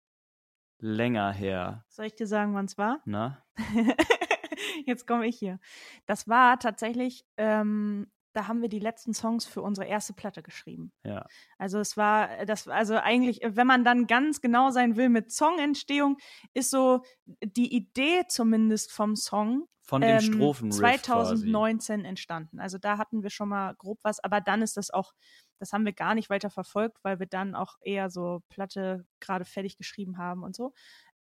länger 0.78 1.32
her. 1.32 1.84
Soll 1.88 2.06
ich 2.06 2.14
dir 2.14 2.26
sagen, 2.26 2.54
wann 2.54 2.64
es 2.64 2.78
war? 2.78 3.00
Na? 3.04 3.44
Jetzt 4.86 5.06
komme 5.06 5.26
ich 5.26 5.38
hier. 5.38 5.58
Das 6.06 6.28
war 6.28 6.58
tatsächlich, 6.58 7.24
ähm, 7.36 8.10
da 8.32 8.46
haben 8.46 8.62
wir 8.62 8.68
die 8.68 8.78
letzten 8.78 9.12
Songs 9.12 9.44
für 9.44 9.60
unsere 9.62 9.86
erste 9.86 10.12
Platte 10.12 10.42
geschrieben. 10.42 10.92
Ja. 11.04 11.26
Also 11.58 11.78
es 11.78 11.96
war, 11.96 12.46
das, 12.46 12.68
also 12.68 12.96
eigentlich, 12.96 13.40
wenn 13.44 13.66
man 13.66 13.84
dann 13.84 14.06
ganz 14.06 14.40
genau 14.40 14.70
sein 14.70 14.96
will 14.96 15.08
mit 15.08 15.32
Songentstehung, 15.32 16.16
ist 16.54 16.70
so 16.70 17.02
die 17.26 17.74
Idee 17.74 18.24
zumindest 18.28 18.92
vom 18.92 19.16
Song 19.16 19.66
Von 19.90 20.02
dem 20.02 20.10
ähm, 20.10 20.20
Strophen 20.20 20.70
2019 20.70 22.04
entstanden. 22.04 22.60
Also 22.60 22.78
da 22.78 22.96
hatten 22.96 23.22
wir 23.24 23.30
schon 23.30 23.48
mal 23.48 23.74
grob 23.74 23.98
was, 24.02 24.22
aber 24.22 24.40
dann 24.40 24.62
ist 24.62 24.76
das 24.76 24.90
auch 24.90 25.12
das 25.58 25.72
haben 25.74 25.84
wir 25.84 25.92
gar 25.92 26.14
nicht 26.14 26.30
weiter 26.30 26.48
verfolgt, 26.48 26.98
weil 27.02 27.18
wir 27.20 27.26
dann 27.26 27.54
auch 27.54 27.74
eher 27.82 28.08
so 28.08 28.42
Platte 28.48 29.04
gerade 29.20 29.44
fertig 29.44 29.76
geschrieben 29.76 30.16
haben 30.16 30.42
und 30.42 30.56
so. 30.56 30.72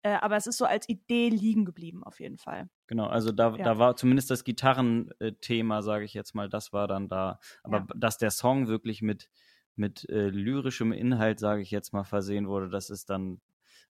Äh, 0.01 0.13
aber 0.13 0.38
es 0.38 0.47
ist 0.47 0.58
so 0.58 0.65
als 0.65 0.88
Idee 0.88 1.27
liegen 1.29 1.65
geblieben, 1.65 2.03
auf 2.05 2.21
jeden 2.21 2.38
Fall. 2.38 2.69
Genau, 2.88 3.08
also 3.08 3.32
da, 3.34 3.55
Ja. 3.55 3.63
da 3.65 3.77
war 3.79 3.95
zumindest 3.97 4.32
das 4.32 4.45
Gitarrenthema, 4.45 5.82
sage 5.82 6.05
ich 6.05 6.13
jetzt 6.13 6.36
mal, 6.36 6.47
das 6.47 6.71
war 6.71 6.88
dann 6.88 7.10
da. 7.10 7.39
Aber 7.63 7.79
Ja. 7.79 7.88
dass 7.95 8.17
der 8.17 8.32
Song 8.32 8.67
wirklich 8.67 9.01
mit, 9.01 9.29
mit 9.75 10.08
äh, 10.10 10.29
lyrischem 10.29 10.93
Inhalt, 10.93 11.39
sage 11.39 11.62
ich 11.62 11.71
jetzt 11.71 11.91
mal, 11.91 12.05
versehen 12.05 12.47
wurde, 12.47 12.69
das 12.69 12.89
ist 12.89 13.10
dann, 13.10 13.41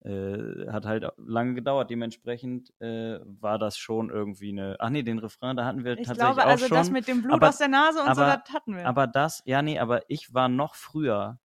äh, 0.04 0.70
hat 0.72 0.86
halt 0.86 1.08
lange 1.18 1.54
gedauert. 1.54 1.90
Dementsprechend 1.90 2.74
äh, 2.82 3.20
war 3.24 3.58
das 3.58 3.78
schon 3.78 4.10
irgendwie 4.10 4.50
eine. 4.52 4.76
Ach 4.80 4.90
nee, 4.90 5.04
den 5.04 5.20
Refrain, 5.20 5.56
da 5.56 5.66
hatten 5.66 5.84
wir 5.86 5.94
Ich 5.98 6.08
tatsächlich 6.08 6.36
glaube, 6.36 6.42
auch 6.46 6.52
also 6.52 6.68
schon. 6.68 6.78
das 6.78 6.90
mit 6.92 7.08
dem 7.08 7.22
Blut 7.22 7.34
aber- 7.34 7.50
aus 7.50 7.58
der 7.58 7.70
Nase 7.70 8.00
und 8.00 8.16
so, 8.16 8.22
aber- 8.22 8.38
das 8.46 8.54
hatten 8.54 8.76
wir. 8.76 8.86
Aber 8.86 9.08
das, 9.08 9.42
ja, 9.46 9.62
nee, 9.62 9.80
aber 9.80 10.02
ich 10.10 10.34
war 10.34 10.50
noch 10.50 10.76
früher 10.76 11.40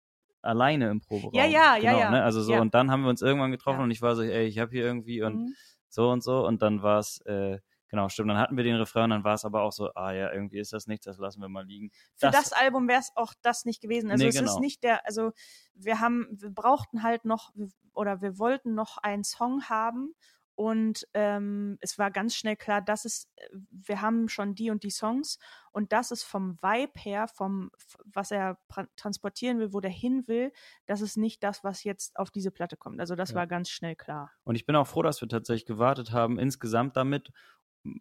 alleine 0.41 0.89
im 0.89 1.01
Proberaum. 1.01 1.33
Ja, 1.33 1.45
ja, 1.45 1.75
ja, 1.75 1.91
genau, 1.91 1.99
ja. 1.99 2.11
Ne? 2.11 2.23
Also 2.23 2.41
so, 2.43 2.53
Ja. 2.53 2.61
und 2.61 2.73
dann 2.75 2.91
haben 2.91 3.01
wir 3.03 3.09
uns 3.09 3.21
irgendwann 3.21 3.51
getroffen 3.51 3.79
Ja. 3.79 3.83
und 3.83 3.91
ich 3.91 4.01
war 4.01 4.15
so, 4.15 4.21
ey, 4.21 4.45
ich 4.45 4.59
habe 4.59 4.71
hier 4.71 4.83
irgendwie 4.85 5.21
und 5.23 5.35
Mhm. 5.35 5.55
so 5.89 6.09
und 6.11 6.23
so 6.23 6.45
und 6.45 6.61
dann 6.61 6.81
war 6.83 6.99
es, 6.99 7.19
äh, 7.25 7.59
genau, 7.89 8.09
stimmt, 8.09 8.29
dann 8.29 8.37
hatten 8.37 8.57
wir 8.57 8.63
den 8.63 8.75
Refrain, 8.75 9.09
dann 9.09 9.23
war 9.23 9.33
es 9.35 9.45
aber 9.45 9.61
auch 9.61 9.71
so, 9.71 9.93
ah 9.95 10.11
ja, 10.11 10.31
irgendwie 10.31 10.59
ist 10.59 10.73
das 10.73 10.87
nichts, 10.87 11.05
das 11.05 11.17
lassen 11.17 11.41
wir 11.41 11.49
mal 11.49 11.65
liegen. 11.65 11.91
Für 12.15 12.29
das, 12.29 12.53
Album 12.53 12.87
wäre 12.87 12.99
es 12.99 13.11
auch 13.15 13.33
das 13.41 13.65
nicht 13.65 13.81
gewesen. 13.81 14.11
Also 14.11 14.23
Nee, 14.23 14.29
es 14.29 14.35
genau. 14.35 14.53
ist 14.55 14.59
nicht 14.59 14.83
der, 14.83 15.05
also 15.05 15.31
wir 15.73 15.99
haben, 15.99 16.27
wir 16.31 16.49
brauchten 16.49 17.03
halt 17.03 17.25
noch 17.25 17.53
oder 17.93 18.21
wir 18.21 18.37
wollten 18.39 18.73
noch 18.75 18.97
einen 18.97 19.23
Song 19.23 19.63
haben 19.69 20.13
und 20.55 21.05
ähm, 21.13 21.77
es 21.81 21.99
war 21.99 22.11
ganz 22.11 22.33
schnell 22.33 22.55
klar, 22.55 22.81
dass 22.81 23.03
es, 23.03 23.29
wir 23.71 24.01
haben 24.01 24.29
schon 24.29 24.55
die 24.55 24.69
und 24.71 24.83
die 24.83 24.89
Songs 24.89 25.37
und 25.71 25.91
das 25.91 26.11
ist 26.11 26.23
vom 26.23 26.57
Vibe 26.61 26.93
her, 26.97 27.27
vom 27.27 27.71
was 28.05 28.31
er 28.31 28.57
transportieren 28.95 29.59
will, 29.59 29.73
wo 29.73 29.81
der 29.81 29.91
hin 29.91 30.27
will, 30.27 30.53
das 30.85 31.01
ist 31.01 31.17
nicht 31.17 31.43
das, 31.43 31.65
was 31.65 31.83
jetzt 31.83 32.15
auf 32.17 32.31
diese 32.31 32.51
Platte 32.51 32.77
kommt. 32.77 33.01
Also 33.01 33.15
das 33.15 33.31
Ja. 33.31 33.35
war 33.35 33.47
ganz 33.47 33.69
schnell 33.69 33.97
klar. 33.97 34.31
Und 34.45 34.55
ich 34.55 34.65
bin 34.65 34.75
auch 34.77 34.87
froh, 34.87 35.01
dass 35.01 35.19
wir 35.19 35.27
tatsächlich 35.27 35.65
gewartet 35.65 36.11
haben, 36.13 36.39
insgesamt 36.39 36.95
damit. 36.95 37.31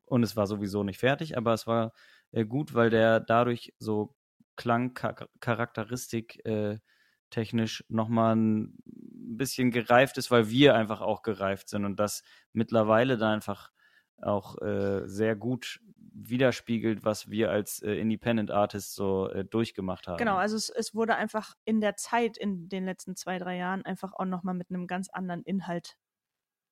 Und 0.06 0.22
es 0.22 0.36
war 0.36 0.46
sowieso 0.46 0.82
nicht 0.82 0.98
fertig, 0.98 1.36
aber 1.36 1.54
es 1.54 1.66
war 1.66 1.92
äh, 2.32 2.44
gut, 2.44 2.74
weil 2.74 2.90
der 2.90 3.20
dadurch 3.20 3.74
so 3.78 4.16
Klangcharakteristik 4.56 6.44
äh, 6.46 6.78
technisch 7.30 7.84
nochmal 7.88 8.36
ein 8.36 8.78
bisschen 8.86 9.70
gereift 9.70 10.18
ist, 10.18 10.30
weil 10.30 10.50
wir 10.50 10.74
einfach 10.74 11.00
auch 11.00 11.22
gereift 11.22 11.68
sind 11.68 11.84
und 11.84 11.96
das 11.98 12.22
mittlerweile 12.52 13.18
dann 13.18 13.34
einfach 13.34 13.72
auch 14.22 14.60
äh, 14.62 15.02
sehr 15.06 15.34
gut 15.34 15.80
widerspiegelt, 15.96 17.04
was 17.04 17.28
wir 17.28 17.50
als 17.50 17.82
äh, 17.82 17.94
Independent 17.94 18.50
Artists 18.52 18.94
so 18.94 19.28
äh, 19.30 19.44
durchgemacht 19.44 20.06
haben. 20.06 20.18
Genau, 20.18 20.36
also 20.36 20.56
es, 20.56 20.68
es 20.70 20.94
wurde 20.94 21.16
einfach 21.16 21.54
in 21.64 21.80
der 21.80 21.96
Zeit, 21.96 22.36
in 22.36 22.68
den 22.68 22.84
letzten 22.84 23.16
zwei, 23.16 23.38
drei 23.38 23.56
Jahren, 23.56 23.84
einfach 23.84 24.12
auch 24.12 24.24
nochmal 24.24 24.54
mit 24.54 24.70
einem 24.70 24.86
ganz 24.86 25.08
anderen 25.10 25.42
Inhalt 25.42 25.96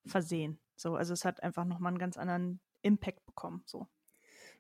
versehen. 0.07 0.61
So, 0.77 0.95
also 0.95 1.13
es 1.13 1.25
hat 1.25 1.43
einfach 1.43 1.65
nochmal 1.65 1.91
einen 1.91 1.99
ganz 1.99 2.17
anderen 2.17 2.61
Impact 2.83 3.25
bekommen. 3.27 3.63
So. 3.67 3.87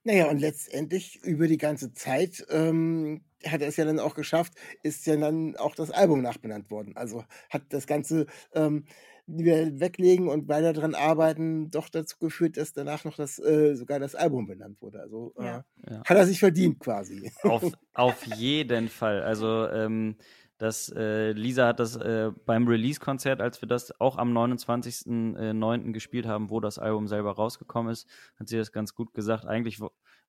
Naja, 0.04 0.28
und 0.28 0.38
letztendlich 0.38 1.22
über 1.22 1.46
die 1.46 1.58
ganze 1.58 1.92
Zeit 1.92 2.44
ähm, 2.50 3.22
hat 3.46 3.60
er 3.60 3.68
es 3.68 3.76
ja 3.76 3.84
dann 3.84 4.00
auch 4.00 4.14
geschafft, 4.14 4.54
ist 4.82 5.06
ja 5.06 5.16
dann 5.16 5.56
auch 5.56 5.74
das 5.74 5.90
Album 5.90 6.22
nachbenannt 6.22 6.70
worden. 6.70 6.96
Also 6.96 7.24
hat 7.50 7.62
das 7.70 7.86
Ganze 7.86 8.26
ähm, 8.52 8.84
wir 9.26 9.78
weglegen 9.80 10.28
und 10.28 10.48
weiter 10.48 10.72
dran 10.72 10.94
arbeiten 10.94 11.70
doch 11.70 11.88
dazu 11.88 12.18
geführt, 12.18 12.56
dass 12.56 12.72
danach 12.72 13.04
noch 13.04 13.16
das 13.16 13.38
äh, 13.38 13.74
sogar 13.74 14.00
das 14.00 14.14
Album 14.14 14.46
benannt 14.46 14.82
wurde. 14.82 15.00
Also 15.00 15.32
äh, 15.38 15.44
Ja. 15.44 15.64
Ja. 15.88 16.02
hat 16.04 16.16
er 16.16 16.26
sich 16.26 16.40
verdient 16.40 16.80
quasi. 16.80 17.30
Auf, 17.42 17.62
auf 17.94 18.26
jeden 18.26 18.88
Fall. 18.88 19.22
Also 19.22 19.68
ähm, 19.68 20.16
das, 20.62 20.88
äh, 20.94 21.32
Lisa 21.32 21.66
hat 21.66 21.80
das 21.80 21.96
äh, 21.96 22.30
beim 22.46 22.68
Release-Konzert, 22.68 23.40
als 23.40 23.60
wir 23.60 23.66
das 23.66 24.00
auch 24.00 24.16
am 24.16 24.32
29.09. 24.32 25.90
gespielt 25.90 26.24
haben, 26.24 26.50
wo 26.50 26.60
das 26.60 26.78
Album 26.78 27.08
selber 27.08 27.32
rausgekommen 27.32 27.90
ist, 27.90 28.08
hat 28.38 28.48
sie 28.48 28.58
das 28.58 28.70
ganz 28.70 28.94
gut 28.94 29.12
gesagt. 29.12 29.44
Eigentlich 29.44 29.80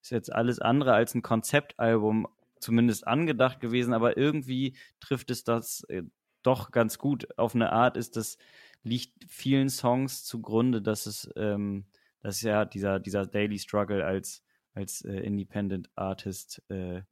ist 0.02 0.10
jetzt 0.10 0.34
alles 0.34 0.58
andere 0.58 0.94
als 0.94 1.14
ein 1.14 1.22
Konzeptalbum 1.22 2.28
zumindest 2.60 3.06
angedacht 3.06 3.60
gewesen, 3.60 3.94
aber 3.94 4.18
irgendwie 4.18 4.76
trifft 5.00 5.30
es 5.30 5.44
das 5.44 5.84
äh, 5.90 6.02
doch 6.42 6.72
ganz 6.72 6.98
gut. 6.98 7.28
Auf 7.38 7.54
eine 7.54 7.72
Art 7.72 7.96
ist 7.96 8.16
das, 8.16 8.40
liegt 8.82 9.14
vielen 9.28 9.70
Songs 9.70 10.24
zugrunde, 10.24 10.82
dass 10.82 11.06
es, 11.06 11.30
ähm, 11.36 11.86
dass 12.22 12.42
ja 12.42 12.66
dieser, 12.66 13.00
dieser 13.00 13.28
Daily 13.28 13.60
Struggle 13.60 14.04
als, 14.04 14.42
als 14.74 15.06
äh, 15.06 15.14
Independent 15.20 15.92
Artist 15.96 16.64
äh, 16.70 17.04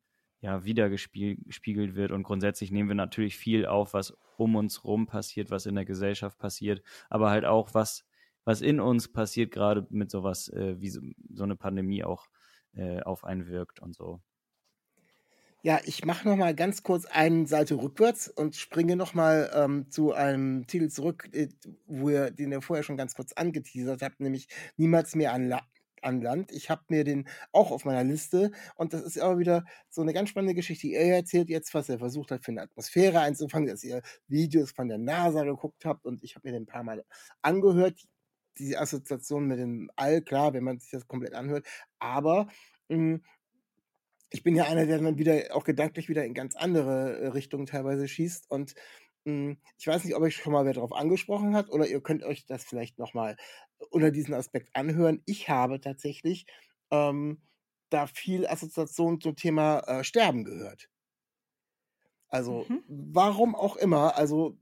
ja 0.41 0.65
wiedergespiegelt 0.65 1.95
wird 1.95 2.11
und 2.11 2.23
grundsätzlich 2.23 2.71
nehmen 2.71 2.89
wir 2.89 2.95
natürlich 2.95 3.37
viel 3.37 3.65
auf, 3.65 3.93
was 3.93 4.17
um 4.37 4.55
uns 4.55 4.83
rum 4.83 5.07
passiert, 5.07 5.51
was 5.51 5.65
in 5.65 5.75
der 5.75 5.85
Gesellschaft 5.85 6.37
passiert, 6.37 6.81
aber 7.09 7.29
halt 7.29 7.45
auch 7.45 7.73
was 7.73 8.05
was 8.43 8.61
in 8.61 8.79
uns 8.79 9.07
passiert, 9.07 9.51
gerade 9.51 9.85
mit 9.89 10.11
sowas 10.11 10.49
äh, 10.49 10.79
wie 10.79 10.89
so, 10.89 11.01
so 11.33 11.43
eine 11.43 11.55
Pandemie 11.55 12.03
auch 12.03 12.27
äh, 12.73 13.01
auf 13.01 13.23
einen 13.23 13.47
wirkt 13.47 13.81
und 13.81 13.95
so. 13.95 14.21
Ja, 15.63 15.79
ich 15.83 16.05
mache 16.05 16.27
noch 16.27 16.37
mal 16.37 16.55
ganz 16.55 16.81
kurz 16.81 17.05
eine 17.05 17.45
Seite 17.45 17.75
rückwärts 17.75 18.27
und 18.27 18.55
springe 18.55 18.95
noch 18.95 19.13
mal 19.13 19.51
ähm, 19.53 19.91
zu 19.91 20.11
einem 20.11 20.65
Titel 20.65 20.89
zurück, 20.89 21.29
äh, 21.33 21.49
wo 21.85 22.09
ihr, 22.09 22.31
den 22.31 22.51
ihr 22.51 22.61
vorher 22.61 22.83
schon 22.83 22.97
ganz 22.97 23.13
kurz 23.13 23.33
angeteasert 23.33 24.01
habt, 24.01 24.19
nämlich 24.19 24.47
Niemals 24.77 25.13
mehr 25.13 25.33
an, 25.33 25.49
an 26.01 26.21
Land. 26.21 26.51
Ich 26.51 26.69
habe 26.69 26.83
mir 26.89 27.03
den 27.03 27.27
auch 27.51 27.71
auf 27.71 27.85
meiner 27.85 28.03
Liste 28.03 28.51
und 28.75 28.93
das 28.93 29.01
ist 29.01 29.19
aber 29.19 29.39
wieder 29.39 29.65
so 29.89 30.01
eine 30.01 30.13
ganz 30.13 30.29
spannende 30.29 30.55
Geschichte. 30.55 30.87
Er 30.87 31.15
erzählt 31.15 31.49
jetzt, 31.49 31.73
was 31.73 31.89
er 31.89 31.99
versucht 31.99 32.31
hat 32.31 32.43
für 32.43 32.51
eine 32.51 32.61
Atmosphäre 32.61 33.19
einzufangen, 33.19 33.67
dass 33.69 33.83
ihr 33.83 34.01
Videos 34.27 34.71
von 34.71 34.87
der 34.87 34.97
NASA 34.97 35.43
geguckt 35.43 35.85
habt 35.85 36.05
und 36.05 36.23
ich 36.23 36.35
habe 36.35 36.47
mir 36.47 36.53
den 36.53 36.63
ein 36.63 36.67
paar 36.67 36.83
Mal 36.83 37.03
angehört. 37.41 37.99
Die 38.57 38.77
Assoziation 38.77 39.47
mit 39.47 39.59
dem 39.59 39.89
All, 39.95 40.21
klar, 40.21 40.53
wenn 40.53 40.63
man 40.65 40.79
sich 40.79 40.91
das 40.91 41.07
komplett 41.07 41.33
anhört, 41.33 41.65
aber 41.99 42.47
mh, 42.89 43.19
ich 44.31 44.43
bin 44.43 44.55
ja 44.55 44.63
einer, 44.65 44.85
der 44.85 44.99
dann 44.99 45.17
wieder 45.17 45.43
auch 45.51 45.65
gedanklich 45.65 46.09
wieder 46.09 46.25
in 46.25 46.33
ganz 46.33 46.55
andere 46.55 47.19
äh, 47.19 47.27
Richtungen 47.27 47.65
teilweise 47.65 48.07
schießt. 48.07 48.49
Und 48.49 48.75
ich 49.25 49.87
weiß 49.87 50.03
nicht, 50.05 50.15
ob 50.15 50.23
euch 50.23 50.35
schon 50.35 50.53
mal 50.53 50.65
wer 50.65 50.73
darauf 50.73 50.93
angesprochen 50.93 51.55
hat 51.55 51.69
oder 51.69 51.87
ihr 51.87 52.01
könnt 52.01 52.23
euch 52.23 52.45
das 52.45 52.63
vielleicht 52.63 52.99
nochmal 52.99 53.37
unter 53.89 54.11
diesen 54.11 54.33
Aspekt 54.33 54.75
anhören. 54.75 55.21
Ich 55.25 55.49
habe 55.49 55.79
tatsächlich 55.81 56.45
ähm, 56.91 57.41
da 57.89 58.07
viel 58.07 58.47
Assoziation 58.47 59.21
zum 59.21 59.35
Thema 59.35 59.79
äh, 59.81 60.03
Sterben 60.03 60.43
gehört. 60.45 60.89
Also, 62.29 62.69
Mhm. 62.69 62.81
warum 62.87 63.55
auch 63.55 63.75
immer, 63.75 64.15
also 64.17 64.57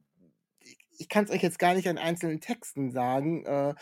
ich, 1.00 1.10
kann 1.10 1.26
es 1.26 1.32
euch 1.32 1.42
jetzt 1.42 1.60
gar 1.60 1.74
nicht 1.74 1.88
an 1.88 1.98
einzelnen 1.98 2.42
Texten 2.42 2.92
sagen, 2.92 3.46
äh, 3.46 3.74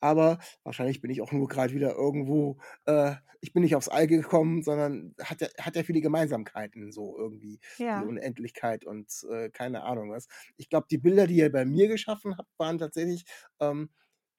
aber 0.00 0.38
wahrscheinlich 0.64 1.00
bin 1.00 1.10
ich 1.10 1.22
auch 1.22 1.30
nur 1.30 1.46
gerade 1.46 1.72
wieder 1.74 1.94
irgendwo, 1.94 2.58
äh, 2.86 3.14
ich 3.40 3.52
bin 3.52 3.62
nicht 3.62 3.76
aufs 3.76 3.88
All 3.88 4.06
gekommen, 4.06 4.62
sondern 4.62 5.14
hat 5.22 5.40
ja, 5.40 5.48
hat 5.60 5.76
ja 5.76 5.82
viele 5.82 6.00
Gemeinsamkeiten, 6.00 6.92
so 6.92 7.16
irgendwie. 7.16 7.60
Ja. 7.78 8.00
Die 8.00 8.08
Unendlichkeit 8.08 8.84
und 8.84 9.12
äh, 9.30 9.50
keine 9.50 9.84
Ahnung 9.84 10.10
was. 10.10 10.26
Ich 10.56 10.68
glaube, 10.68 10.86
die 10.90 10.98
Bilder, 10.98 11.26
die 11.26 11.36
ihr 11.36 11.52
bei 11.52 11.64
mir 11.64 11.88
geschaffen 11.88 12.36
habt, 12.36 12.48
waren 12.58 12.78
tatsächlich 12.78 13.24
ähm, 13.60 13.90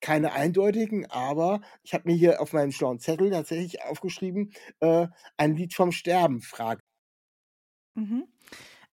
keine 0.02 0.34
eindeutigen, 0.34 1.06
aber 1.10 1.62
ich 1.82 1.94
habe 1.94 2.10
mir 2.10 2.16
hier 2.16 2.42
auf 2.42 2.52
meinem 2.52 2.74
schlauen 2.74 3.00
Zettel 3.00 3.30
tatsächlich 3.32 3.84
aufgeschrieben, 3.84 4.52
äh, 4.82 5.08
ein 5.38 5.56
Lied 5.56 5.74
vom 5.74 5.94
Sterben, 5.94 6.42
Frage. 6.42 6.82
Mhm. 7.96 8.28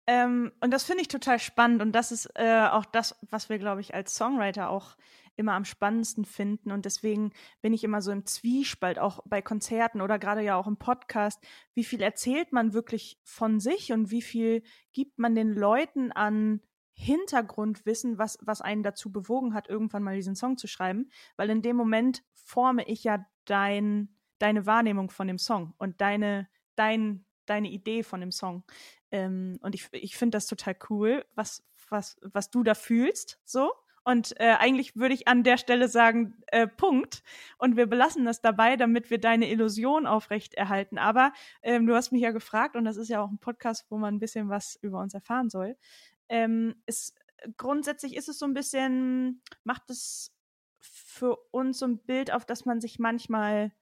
Ähm, 0.06 0.52
und 0.60 0.70
das 0.72 0.84
finde 0.84 1.02
ich 1.02 1.08
total 1.08 1.38
spannend 1.38 1.82
und 1.82 1.92
das 1.92 2.12
ist 2.12 2.30
äh, 2.36 2.68
auch 2.70 2.84
das, 2.84 3.18
was 3.30 3.48
wir, 3.48 3.58
glaube 3.58 3.80
ich, 3.80 3.94
als 3.94 4.14
Songwriter 4.14 4.70
auch 4.70 4.96
immer 5.34 5.52
am 5.52 5.64
spannendsten 5.64 6.24
finden 6.24 6.70
und 6.70 6.84
deswegen 6.84 7.32
bin 7.60 7.72
ich 7.72 7.84
immer 7.84 8.00
so 8.00 8.12
im 8.12 8.24
Zwiespalt, 8.24 8.98
auch 8.98 9.20
bei 9.26 9.42
Konzerten 9.42 10.00
oder 10.00 10.18
gerade 10.18 10.42
ja 10.42 10.56
auch 10.56 10.66
im 10.66 10.76
Podcast, 10.76 11.44
wie 11.74 11.84
viel 11.84 12.02
erzählt 12.02 12.52
man 12.52 12.72
wirklich 12.72 13.20
von 13.24 13.60
sich 13.60 13.92
und 13.92 14.10
wie 14.10 14.22
viel 14.22 14.62
gibt 14.92 15.18
man 15.18 15.34
den 15.34 15.52
Leuten 15.52 16.12
an 16.12 16.60
Hintergrundwissen, 16.92 18.16
was, 18.16 18.38
was 18.40 18.62
einen 18.62 18.82
dazu 18.82 19.12
bewogen 19.12 19.52
hat, 19.52 19.68
irgendwann 19.68 20.02
mal 20.02 20.16
diesen 20.16 20.34
Song 20.34 20.56
zu 20.56 20.66
schreiben, 20.66 21.10
weil 21.36 21.50
in 21.50 21.60
dem 21.60 21.76
Moment 21.76 22.24
forme 22.32 22.84
ich 22.86 23.04
ja 23.04 23.26
dein, 23.44 24.16
deine 24.38 24.64
Wahrnehmung 24.64 25.10
von 25.10 25.26
dem 25.26 25.38
Song 25.38 25.74
und 25.76 26.00
deine, 26.00 26.48
dein, 26.74 27.26
deine 27.44 27.68
Idee 27.70 28.02
von 28.02 28.20
dem 28.20 28.32
Song. 28.32 28.64
Ähm, 29.10 29.58
und 29.62 29.74
ich, 29.74 29.88
ich 29.92 30.16
finde 30.16 30.36
das 30.36 30.46
total 30.46 30.76
cool, 30.90 31.24
was, 31.34 31.64
was, 31.88 32.16
was 32.22 32.50
du 32.50 32.62
da 32.62 32.74
fühlst, 32.74 33.40
so. 33.44 33.72
Und 34.04 34.38
äh, 34.38 34.54
eigentlich 34.60 34.94
würde 34.94 35.14
ich 35.14 35.26
an 35.26 35.42
der 35.42 35.56
Stelle 35.56 35.88
sagen, 35.88 36.40
äh, 36.46 36.68
Punkt. 36.68 37.24
Und 37.58 37.76
wir 37.76 37.86
belassen 37.86 38.24
das 38.24 38.40
dabei, 38.40 38.76
damit 38.76 39.10
wir 39.10 39.18
deine 39.18 39.50
Illusion 39.50 40.06
aufrechterhalten. 40.06 40.96
Aber 40.96 41.32
ähm, 41.60 41.88
du 41.88 41.94
hast 41.96 42.12
mich 42.12 42.22
ja 42.22 42.30
gefragt, 42.30 42.76
und 42.76 42.84
das 42.84 42.98
ist 42.98 43.08
ja 43.08 43.20
auch 43.20 43.30
ein 43.30 43.40
Podcast, 43.40 43.84
wo 43.90 43.98
man 43.98 44.14
ein 44.14 44.20
bisschen 44.20 44.48
was 44.48 44.78
über 44.80 45.00
uns 45.00 45.12
erfahren 45.12 45.50
soll. 45.50 45.76
Ähm, 46.28 46.76
ist, 46.86 47.16
grundsätzlich 47.56 48.14
ist 48.14 48.28
es 48.28 48.38
so 48.38 48.46
ein 48.46 48.54
bisschen, 48.54 49.42
macht 49.64 49.90
es 49.90 50.32
für 50.78 51.36
uns 51.50 51.80
so 51.80 51.86
ein 51.86 51.98
Bild 51.98 52.32
auf, 52.32 52.44
dass 52.44 52.64
man 52.64 52.80
sich 52.80 53.00
manchmal 53.00 53.72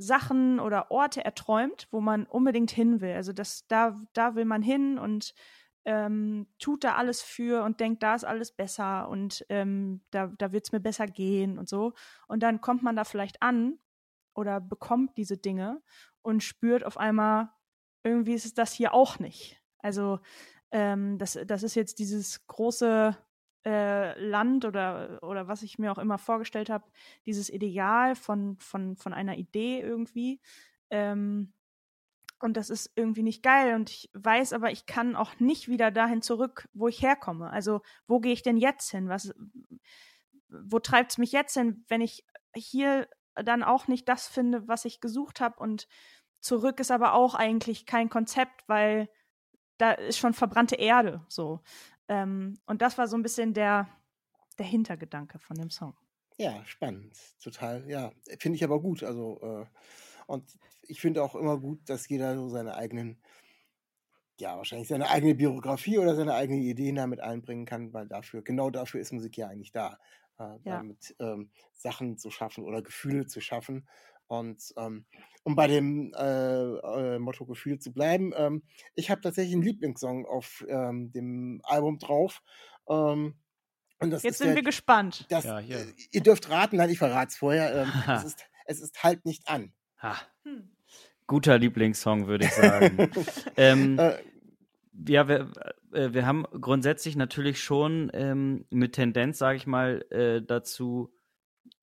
Sachen 0.00 0.60
oder 0.60 0.90
Orte 0.90 1.24
erträumt, 1.24 1.88
wo 1.90 2.00
man 2.00 2.26
unbedingt 2.26 2.70
hin 2.70 3.00
will. 3.00 3.12
Also 3.12 3.32
das, 3.32 3.66
da, 3.68 3.96
da 4.12 4.34
will 4.34 4.44
man 4.44 4.62
hin 4.62 4.98
und 4.98 5.34
ähm, 5.84 6.46
tut 6.58 6.84
da 6.84 6.96
alles 6.96 7.22
für 7.22 7.64
und 7.64 7.80
denkt, 7.80 8.02
da 8.02 8.14
ist 8.14 8.24
alles 8.24 8.52
besser 8.52 9.08
und 9.08 9.44
ähm, 9.48 10.02
da, 10.10 10.28
da 10.38 10.52
wird 10.52 10.66
es 10.66 10.72
mir 10.72 10.80
besser 10.80 11.06
gehen 11.06 11.58
und 11.58 11.68
so. 11.68 11.92
Und 12.28 12.42
dann 12.42 12.60
kommt 12.60 12.82
man 12.82 12.96
da 12.96 13.04
vielleicht 13.04 13.42
an 13.42 13.78
oder 14.34 14.60
bekommt 14.60 15.16
diese 15.16 15.36
Dinge 15.36 15.82
und 16.22 16.42
spürt 16.42 16.84
auf 16.84 16.96
einmal, 16.96 17.50
irgendwie 18.02 18.34
ist 18.34 18.46
es 18.46 18.54
das 18.54 18.72
hier 18.72 18.94
auch 18.94 19.18
nicht. 19.18 19.62
Also 19.78 20.20
ähm, 20.70 21.18
das, 21.18 21.38
das 21.46 21.62
ist 21.62 21.74
jetzt 21.74 21.98
dieses 21.98 22.46
große 22.46 23.16
äh, 23.64 24.18
Land 24.18 24.64
oder, 24.64 25.22
oder 25.22 25.48
was 25.48 25.62
ich 25.62 25.78
mir 25.78 25.92
auch 25.92 25.98
immer 25.98 26.18
vorgestellt 26.18 26.70
habe, 26.70 26.90
dieses 27.26 27.50
Ideal 27.50 28.14
von, 28.14 28.56
von, 28.58 28.96
von 28.96 29.12
einer 29.12 29.36
Idee 29.36 29.80
irgendwie. 29.80 30.40
Ähm, 30.90 31.52
und 32.40 32.56
das 32.56 32.70
ist 32.70 32.90
irgendwie 32.96 33.22
nicht 33.22 33.42
geil. 33.42 33.74
Und 33.74 33.90
ich 33.90 34.10
weiß 34.14 34.54
aber, 34.54 34.70
ich 34.70 34.86
kann 34.86 35.14
auch 35.14 35.38
nicht 35.38 35.68
wieder 35.68 35.90
dahin 35.90 36.22
zurück, 36.22 36.68
wo 36.72 36.88
ich 36.88 37.02
herkomme. 37.02 37.50
Also, 37.50 37.82
wo 38.06 38.18
gehe 38.18 38.32
ich 38.32 38.42
denn 38.42 38.56
jetzt 38.56 38.90
hin? 38.90 39.08
Was, 39.08 39.34
wo 40.48 40.78
treibt 40.78 41.12
es 41.12 41.18
mich 41.18 41.32
jetzt 41.32 41.54
hin, 41.54 41.84
wenn 41.88 42.00
ich 42.00 42.24
hier 42.54 43.08
dann 43.34 43.62
auch 43.62 43.88
nicht 43.88 44.08
das 44.08 44.26
finde, 44.26 44.66
was 44.68 44.86
ich 44.86 45.00
gesucht 45.00 45.40
habe? 45.40 45.60
Und 45.60 45.86
zurück 46.40 46.80
ist 46.80 46.90
aber 46.90 47.12
auch 47.12 47.34
eigentlich 47.34 47.84
kein 47.84 48.08
Konzept, 48.08 48.66
weil 48.66 49.10
da 49.76 49.92
ist 49.92 50.18
schon 50.18 50.34
verbrannte 50.34 50.76
Erde 50.76 51.24
so. 51.28 51.60
Ähm, 52.10 52.58
und 52.66 52.82
das 52.82 52.98
war 52.98 53.06
so 53.06 53.16
ein 53.16 53.22
bisschen 53.22 53.54
der, 53.54 53.88
der 54.58 54.66
Hintergedanke 54.66 55.38
von 55.38 55.56
dem 55.56 55.70
Song. 55.70 55.94
Ja, 56.38 56.64
spannend. 56.66 57.16
Total, 57.40 57.88
ja. 57.88 58.12
Finde 58.38 58.56
ich 58.56 58.64
aber 58.64 58.80
gut. 58.80 59.04
Also, 59.04 59.38
äh, 59.40 59.66
und 60.26 60.58
ich 60.82 61.00
finde 61.00 61.22
auch 61.22 61.36
immer 61.36 61.56
gut, 61.58 61.88
dass 61.88 62.08
jeder 62.08 62.34
so 62.34 62.48
seine 62.48 62.74
eigenen, 62.74 63.22
ja, 64.40 64.56
wahrscheinlich 64.56 64.88
seine 64.88 65.08
eigene 65.08 65.36
Biografie 65.36 65.98
oder 65.98 66.16
seine 66.16 66.34
eigenen 66.34 66.62
Ideen 66.62 66.96
damit 66.96 67.20
einbringen 67.20 67.64
kann, 67.64 67.92
weil 67.92 68.08
dafür, 68.08 68.42
genau 68.42 68.70
dafür 68.70 69.00
ist 69.00 69.12
Musik 69.12 69.36
ja 69.36 69.46
eigentlich 69.48 69.70
da. 69.70 69.98
Äh, 70.38 70.58
ja. 70.64 70.78
Damit 70.78 71.14
ähm, 71.20 71.50
Sachen 71.74 72.18
zu 72.18 72.30
schaffen 72.30 72.64
oder 72.64 72.82
Gefühle 72.82 73.26
zu 73.26 73.40
schaffen. 73.40 73.86
Und 74.30 74.72
ähm, 74.76 75.04
um 75.42 75.56
bei 75.56 75.66
dem 75.66 76.14
äh, 76.14 76.24
äh, 76.24 77.18
Motto 77.18 77.44
Gefühl 77.46 77.80
zu 77.80 77.92
bleiben, 77.92 78.32
ähm, 78.36 78.62
ich 78.94 79.10
habe 79.10 79.20
tatsächlich 79.20 79.54
einen 79.54 79.64
Lieblingssong 79.64 80.24
auf 80.24 80.64
ähm, 80.68 81.10
dem 81.10 81.60
Album 81.64 81.98
drauf. 81.98 82.40
Ähm, 82.88 83.34
und 83.98 84.10
das 84.10 84.22
Jetzt 84.22 84.38
sind 84.38 84.48
der, 84.48 84.56
wir 84.56 84.62
gespannt. 84.62 85.26
Das, 85.30 85.44
ja, 85.44 85.58
äh, 85.58 85.84
ihr 86.12 86.22
dürft 86.22 86.48
raten, 86.48 86.76
nein, 86.76 86.90
ich 86.90 86.98
verrate 86.98 87.30
es 87.30 87.38
vorher. 87.38 87.74
Ähm, 87.74 87.92
es, 88.06 88.24
ist, 88.24 88.44
es 88.66 88.80
ist 88.80 89.02
halt 89.02 89.24
nicht 89.24 89.48
an. 89.48 89.72
Hm. 90.44 90.70
Guter 91.26 91.58
Lieblingssong, 91.58 92.28
würde 92.28 92.44
ich 92.44 92.52
sagen. 92.52 93.10
ähm, 93.56 93.98
äh, 93.98 94.16
ja, 95.08 95.26
wir, 95.26 95.50
äh, 95.92 96.12
wir 96.12 96.24
haben 96.24 96.44
grundsätzlich 96.60 97.16
natürlich 97.16 97.60
schon 97.60 98.12
ähm, 98.14 98.64
mit 98.70 98.92
Tendenz, 98.92 99.38
sage 99.38 99.56
ich 99.56 99.66
mal, 99.66 100.04
äh, 100.10 100.40
dazu 100.40 101.12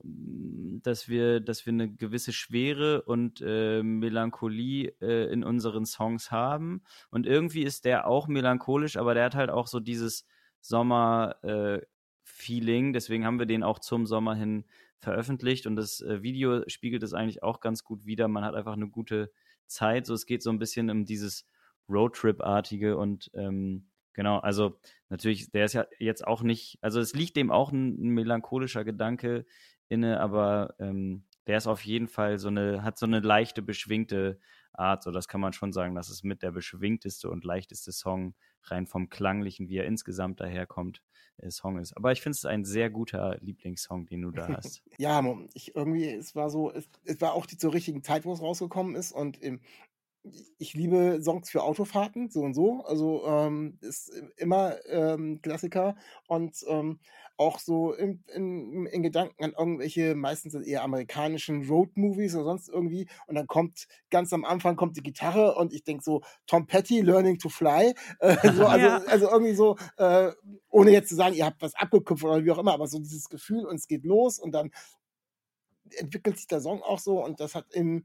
dass 0.03 1.07
wir, 1.07 1.39
dass 1.39 1.65
wir 1.65 1.73
eine 1.73 1.89
gewisse 1.89 2.33
Schwere 2.33 3.01
und 3.03 3.41
äh, 3.41 3.81
Melancholie 3.81 4.93
äh, 5.01 5.31
in 5.31 5.43
unseren 5.43 5.85
Songs 5.85 6.31
haben. 6.31 6.83
Und 7.09 7.25
irgendwie 7.25 7.63
ist 7.63 7.85
der 7.85 8.07
auch 8.07 8.27
melancholisch, 8.27 8.97
aber 8.97 9.13
der 9.13 9.25
hat 9.25 9.35
halt 9.35 9.49
auch 9.49 9.67
so 9.67 9.79
dieses 9.79 10.25
Sommer-Feeling. 10.61 12.89
Äh, 12.89 12.93
Deswegen 12.93 13.25
haben 13.25 13.39
wir 13.39 13.47
den 13.47 13.63
auch 13.63 13.79
zum 13.79 14.05
Sommer 14.05 14.35
hin 14.35 14.65
veröffentlicht. 14.99 15.67
Und 15.67 15.75
das 15.75 16.01
äh, 16.01 16.21
Video 16.21 16.63
spiegelt 16.67 17.03
es 17.03 17.13
eigentlich 17.13 17.43
auch 17.43 17.59
ganz 17.59 17.83
gut 17.83 18.05
wider. 18.05 18.27
Man 18.27 18.45
hat 18.45 18.55
einfach 18.55 18.73
eine 18.73 18.89
gute 18.89 19.31
Zeit. 19.65 20.05
So, 20.05 20.13
es 20.13 20.25
geht 20.25 20.43
so 20.43 20.51
ein 20.51 20.59
bisschen 20.59 20.89
um 20.89 21.05
dieses 21.05 21.45
Roadtrip-artige 21.89 22.97
und 22.97 23.31
ähm, 23.33 23.87
Genau, 24.17 24.39
also 24.39 24.79
natürlich, 25.09 25.51
der 25.51 25.65
ist 25.65 25.73
ja 25.73 25.85
jetzt 25.99 26.25
auch 26.25 26.41
nicht, 26.41 26.79
also 26.81 26.99
es 26.99 27.13
liegt 27.13 27.37
dem 27.37 27.51
auch 27.51 27.71
ein, 27.71 28.01
ein 28.01 28.09
melancholischer 28.09 28.83
Gedanke 28.83 29.45
inne, 29.89 30.19
aber 30.19 30.75
ähm, 30.79 31.23
der 31.47 31.57
ist 31.57 31.67
auf 31.67 31.81
jeden 31.81 32.07
Fall 32.07 32.39
so 32.39 32.49
eine, 32.49 32.83
hat 32.83 32.97
so 32.97 33.05
eine 33.05 33.19
leichte, 33.19 33.61
beschwingte 33.61 34.39
Art. 34.73 35.03
So, 35.03 35.11
das 35.11 35.27
kann 35.27 35.41
man 35.41 35.53
schon 35.53 35.71
sagen, 35.71 35.95
dass 35.95 36.09
es 36.09 36.23
mit 36.23 36.43
der 36.43 36.51
beschwingteste 36.51 37.29
und 37.29 37.43
leichteste 37.43 37.91
Song 37.91 38.35
rein 38.63 38.85
vom 38.85 39.09
Klanglichen, 39.09 39.69
wie 39.69 39.77
er 39.77 39.85
insgesamt 39.85 40.41
daherkommt, 40.41 41.01
äh, 41.37 41.49
Song 41.49 41.79
ist. 41.79 41.95
Aber 41.95 42.11
ich 42.11 42.21
finde 42.21 42.35
es 42.35 42.45
ein 42.45 42.65
sehr 42.65 42.89
guter 42.89 43.37
Lieblingssong, 43.39 44.05
den 44.05 44.21
du 44.23 44.31
da 44.31 44.47
hast. 44.49 44.83
ja, 44.97 45.23
ich 45.53 45.75
irgendwie, 45.75 46.09
es 46.09 46.35
war 46.35 46.49
so, 46.49 46.71
es, 46.71 46.87
es 47.05 47.21
war 47.21 47.33
auch 47.33 47.45
die 47.45 47.57
zur 47.57 47.73
richtigen 47.73 48.03
Zeit, 48.03 48.25
wo 48.25 48.33
es 48.33 48.41
rausgekommen 48.41 48.95
ist 48.95 49.13
und 49.13 49.41
im, 49.41 49.61
ich 50.57 50.73
liebe 50.73 51.19
Songs 51.21 51.49
für 51.49 51.63
Autofahrten, 51.63 52.29
so 52.29 52.41
und 52.41 52.53
so. 52.53 52.83
Also 52.83 53.25
ähm, 53.25 53.77
ist 53.81 54.11
immer 54.35 54.75
ähm, 54.87 55.41
Klassiker 55.41 55.95
und 56.27 56.65
ähm, 56.67 56.99
auch 57.37 57.59
so 57.59 57.93
in, 57.93 58.23
in, 58.33 58.87
in, 58.87 59.03
Gedanken 59.03 59.43
an 59.43 59.53
irgendwelche, 59.57 60.15
meistens 60.15 60.55
eher 60.55 60.83
amerikanischen 60.83 61.67
Road-Movies 61.67 62.35
oder 62.35 62.45
sonst 62.45 62.69
irgendwie. 62.69 63.07
Und 63.27 63.35
dann 63.35 63.47
kommt 63.47 63.87
ganz 64.09 64.33
am 64.33 64.43
Anfang 64.43 64.75
kommt 64.75 64.97
die 64.97 65.03
Gitarre 65.03 65.55
und 65.55 65.71
ich 65.71 65.83
denke 65.83 66.03
so, 66.03 66.21
Tom 66.47 66.65
Petty, 66.65 67.01
Learning 67.01 67.37
to 67.37 67.49
Fly. 67.49 67.93
Äh, 68.19 68.51
so, 68.53 68.65
also, 68.65 68.85
ja. 68.85 68.97
also 69.07 69.29
irgendwie 69.29 69.53
so, 69.53 69.77
äh, 69.97 70.31
ohne 70.69 70.91
jetzt 70.91 71.09
zu 71.09 71.15
sagen, 71.15 71.35
ihr 71.35 71.45
habt 71.45 71.61
was 71.61 71.75
abgekupft 71.75 72.23
oder 72.23 72.43
wie 72.43 72.51
auch 72.51 72.57
immer, 72.57 72.73
aber 72.73 72.87
so 72.87 72.97
dieses 72.97 73.29
Gefühl 73.29 73.65
und 73.65 73.75
es 73.75 73.87
geht 73.87 74.03
los 74.03 74.39
und 74.39 74.53
dann 74.53 74.71
entwickelt 75.97 76.37
sich 76.37 76.47
der 76.47 76.61
Song 76.61 76.81
auch 76.81 76.99
so 76.99 77.23
und 77.23 77.39
das 77.39 77.53
hat 77.53 77.65
im 77.73 78.03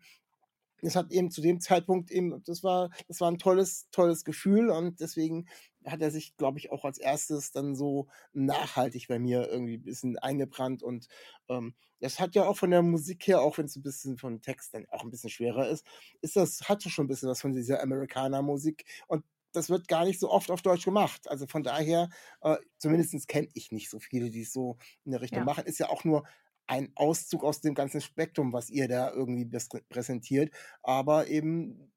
es 0.82 0.96
hat 0.96 1.12
eben 1.12 1.30
zu 1.30 1.40
dem 1.40 1.60
Zeitpunkt 1.60 2.10
eben, 2.10 2.42
das 2.44 2.62
war, 2.64 2.90
das 3.06 3.20
war 3.20 3.30
ein 3.30 3.38
tolles, 3.38 3.88
tolles 3.92 4.24
Gefühl 4.24 4.68
und 4.68 5.00
deswegen 5.00 5.46
hat 5.86 6.00
er 6.00 6.10
sich, 6.10 6.36
glaube 6.36 6.58
ich, 6.58 6.70
auch 6.70 6.84
als 6.84 6.98
erstes 6.98 7.52
dann 7.52 7.74
so 7.74 8.08
nachhaltig 8.32 9.08
bei 9.08 9.18
mir 9.18 9.48
irgendwie 9.48 9.76
ein 9.76 9.82
bisschen 9.82 10.18
eingebrannt 10.18 10.82
und 10.82 11.08
ähm, 11.48 11.74
das 12.00 12.18
hat 12.18 12.34
ja 12.34 12.46
auch 12.46 12.56
von 12.56 12.70
der 12.70 12.82
Musik 12.82 13.26
her, 13.28 13.40
auch 13.42 13.58
wenn 13.58 13.66
es 13.66 13.76
ein 13.76 13.82
bisschen 13.82 14.18
von 14.18 14.42
Text 14.42 14.74
dann 14.74 14.86
auch 14.90 15.04
ein 15.04 15.10
bisschen 15.10 15.30
schwerer 15.30 15.68
ist, 15.68 15.86
ist 16.20 16.36
das, 16.36 16.68
hat 16.68 16.82
schon 16.82 17.04
ein 17.04 17.08
bisschen 17.08 17.28
was 17.28 17.40
von 17.40 17.52
dieser 17.52 17.80
Amerikaner-Musik 17.80 18.84
und 19.06 19.24
das 19.52 19.70
wird 19.70 19.86
gar 19.86 20.04
nicht 20.04 20.18
so 20.18 20.30
oft 20.30 20.50
auf 20.50 20.62
Deutsch 20.62 20.84
gemacht. 20.84 21.28
Also 21.28 21.46
von 21.46 21.62
daher, 21.62 22.08
äh, 22.40 22.56
zumindest 22.78 23.28
kenne 23.28 23.48
ich 23.54 23.70
nicht 23.70 23.90
so 23.90 23.98
viele, 24.00 24.30
die 24.30 24.42
es 24.42 24.52
so 24.52 24.78
in 25.04 25.12
der 25.12 25.20
Richtung 25.20 25.40
ja. 25.40 25.44
machen. 25.44 25.66
Ist 25.66 25.78
ja 25.78 25.90
auch 25.90 26.04
nur 26.04 26.24
ein 26.66 26.90
Auszug 26.94 27.44
aus 27.44 27.60
dem 27.60 27.74
ganzen 27.74 28.00
Spektrum, 28.00 28.52
was 28.52 28.70
ihr 28.70 28.88
da 28.88 29.12
irgendwie 29.12 29.50
präsentiert, 29.88 30.54
aber 30.82 31.28
eben 31.28 31.91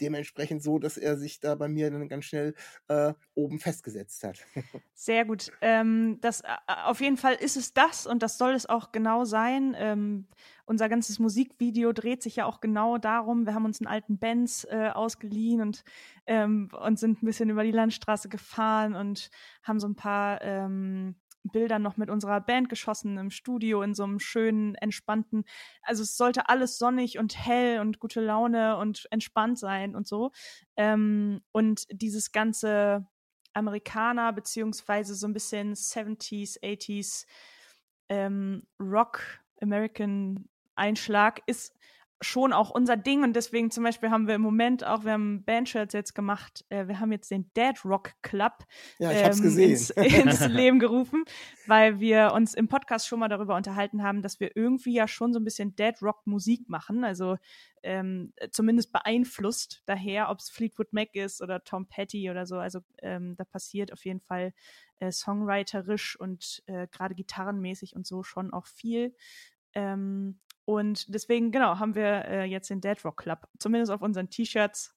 dementsprechend 0.00 0.62
so, 0.62 0.78
dass 0.78 0.96
er 0.96 1.16
sich 1.16 1.40
da 1.40 1.54
bei 1.54 1.68
mir 1.68 1.90
dann 1.90 2.08
ganz 2.08 2.26
schnell 2.26 2.54
äh, 2.88 3.14
oben 3.34 3.58
festgesetzt 3.58 4.22
hat. 4.24 4.44
Sehr 4.94 5.24
gut. 5.24 5.50
Ähm, 5.60 6.18
das, 6.20 6.42
auf 6.66 7.00
jeden 7.00 7.16
Fall 7.16 7.34
ist 7.34 7.56
es 7.56 7.72
das 7.72 8.06
und 8.06 8.22
das 8.22 8.38
soll 8.38 8.52
es 8.52 8.66
auch 8.66 8.92
genau 8.92 9.24
sein. 9.24 9.74
Ähm, 9.78 10.26
unser 10.66 10.88
ganzes 10.88 11.18
Musikvideo 11.18 11.92
dreht 11.92 12.22
sich 12.22 12.36
ja 12.36 12.46
auch 12.46 12.60
genau 12.60 12.98
darum. 12.98 13.46
Wir 13.46 13.54
haben 13.54 13.64
uns 13.64 13.80
einen 13.80 13.88
alten 13.88 14.18
Benz 14.18 14.66
äh, 14.70 14.88
ausgeliehen 14.88 15.60
und, 15.60 15.84
ähm, 16.26 16.68
und 16.72 16.98
sind 16.98 17.22
ein 17.22 17.26
bisschen 17.26 17.50
über 17.50 17.62
die 17.62 17.70
Landstraße 17.70 18.28
gefahren 18.28 18.94
und 18.94 19.30
haben 19.62 19.80
so 19.80 19.88
ein 19.88 19.96
paar 19.96 20.42
ähm, 20.42 21.14
Bildern 21.48 21.82
noch 21.82 21.96
mit 21.96 22.10
unserer 22.10 22.40
Band 22.40 22.68
geschossen 22.68 23.18
im 23.18 23.30
Studio 23.30 23.82
in 23.82 23.94
so 23.94 24.04
einem 24.04 24.18
schönen, 24.18 24.74
entspannten, 24.76 25.44
also 25.82 26.02
es 26.02 26.16
sollte 26.16 26.48
alles 26.48 26.78
sonnig 26.78 27.18
und 27.18 27.36
hell 27.36 27.80
und 27.80 27.98
gute 27.98 28.20
Laune 28.20 28.76
und 28.76 29.06
entspannt 29.10 29.58
sein 29.58 29.94
und 29.94 30.06
so. 30.06 30.32
Ähm, 30.76 31.42
und 31.52 31.86
dieses 31.90 32.32
ganze 32.32 33.06
Amerikaner 33.54 34.32
beziehungsweise 34.32 35.14
so 35.14 35.26
ein 35.26 35.32
bisschen 35.32 35.74
70s, 35.74 36.60
80s 36.62 37.26
ähm, 38.08 38.66
Rock, 38.78 39.22
American 39.60 40.48
Einschlag 40.74 41.40
ist 41.46 41.74
schon 42.20 42.52
auch 42.52 42.70
unser 42.70 42.96
Ding 42.96 43.22
und 43.22 43.34
deswegen 43.34 43.70
zum 43.70 43.84
Beispiel 43.84 44.10
haben 44.10 44.26
wir 44.26 44.34
im 44.34 44.40
Moment 44.40 44.84
auch, 44.84 45.04
wir 45.04 45.12
haben 45.12 45.44
Bandshirts 45.44 45.92
jetzt 45.92 46.14
gemacht, 46.14 46.64
äh, 46.70 46.88
wir 46.88 46.98
haben 46.98 47.12
jetzt 47.12 47.30
den 47.30 47.50
Dead 47.54 47.84
Rock 47.84 48.12
Club 48.22 48.64
ja, 48.98 49.12
ich 49.12 49.18
ähm, 49.18 49.42
gesehen. 49.42 49.70
Ins, 49.70 49.90
ins 49.90 50.40
Leben 50.48 50.78
gerufen, 50.78 51.24
weil 51.66 52.00
wir 52.00 52.32
uns 52.32 52.54
im 52.54 52.68
Podcast 52.68 53.06
schon 53.06 53.18
mal 53.18 53.28
darüber 53.28 53.54
unterhalten 53.54 54.02
haben, 54.02 54.22
dass 54.22 54.40
wir 54.40 54.56
irgendwie 54.56 54.94
ja 54.94 55.06
schon 55.06 55.34
so 55.34 55.40
ein 55.40 55.44
bisschen 55.44 55.76
Dead 55.76 55.94
Rock 56.00 56.26
Musik 56.26 56.68
machen, 56.68 57.04
also 57.04 57.36
ähm, 57.82 58.32
zumindest 58.50 58.92
beeinflusst 58.92 59.82
daher, 59.84 60.30
ob 60.30 60.38
es 60.38 60.48
Fleetwood 60.48 60.92
Mac 60.92 61.14
ist 61.14 61.42
oder 61.42 61.62
Tom 61.64 61.86
Petty 61.86 62.30
oder 62.30 62.46
so, 62.46 62.56
also 62.56 62.80
ähm, 63.02 63.36
da 63.36 63.44
passiert 63.44 63.92
auf 63.92 64.04
jeden 64.06 64.20
Fall 64.20 64.54
äh, 65.00 65.12
songwriterisch 65.12 66.18
und 66.18 66.62
äh, 66.66 66.88
gerade 66.90 67.14
gitarrenmäßig 67.14 67.94
und 67.94 68.06
so 68.06 68.22
schon 68.22 68.52
auch 68.52 68.66
viel. 68.66 69.14
Ähm, 69.74 70.40
und 70.66 71.14
deswegen, 71.14 71.52
genau, 71.52 71.78
haben 71.78 71.94
wir 71.94 72.26
äh, 72.26 72.44
jetzt 72.44 72.68
den 72.68 72.80
Dead 72.82 73.02
Rock 73.04 73.18
Club, 73.18 73.48
zumindest 73.58 73.90
auf 73.92 74.02
unseren 74.02 74.28
T-Shirts. 74.28 74.94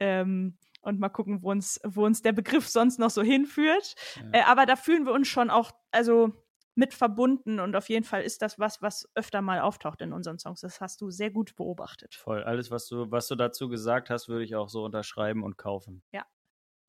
Ähm, 0.00 0.58
und 0.82 0.98
mal 0.98 1.10
gucken, 1.10 1.42
wo 1.42 1.50
uns, 1.50 1.78
wo 1.84 2.06
uns 2.06 2.22
der 2.22 2.32
Begriff 2.32 2.66
sonst 2.66 2.98
noch 2.98 3.10
so 3.10 3.22
hinführt. 3.22 3.94
Ja. 4.16 4.40
Äh, 4.40 4.42
aber 4.44 4.64
da 4.64 4.76
fühlen 4.76 5.04
wir 5.04 5.12
uns 5.12 5.28
schon 5.28 5.50
auch, 5.50 5.70
also 5.90 6.32
mit 6.74 6.94
verbunden 6.94 7.60
und 7.60 7.76
auf 7.76 7.90
jeden 7.90 8.04
Fall 8.04 8.22
ist 8.22 8.40
das 8.40 8.58
was, 8.58 8.80
was 8.80 9.10
öfter 9.14 9.42
mal 9.42 9.60
auftaucht 9.60 10.00
in 10.00 10.14
unseren 10.14 10.38
Songs. 10.38 10.60
Das 10.62 10.80
hast 10.80 11.02
du 11.02 11.10
sehr 11.10 11.30
gut 11.30 11.54
beobachtet. 11.54 12.14
Voll. 12.14 12.42
Alles, 12.44 12.70
was 12.70 12.86
du, 12.88 13.10
was 13.10 13.28
du 13.28 13.34
dazu 13.34 13.68
gesagt 13.68 14.08
hast, 14.08 14.28
würde 14.28 14.44
ich 14.44 14.54
auch 14.56 14.70
so 14.70 14.84
unterschreiben 14.84 15.42
und 15.42 15.58
kaufen. 15.58 16.02
Ja. 16.12 16.24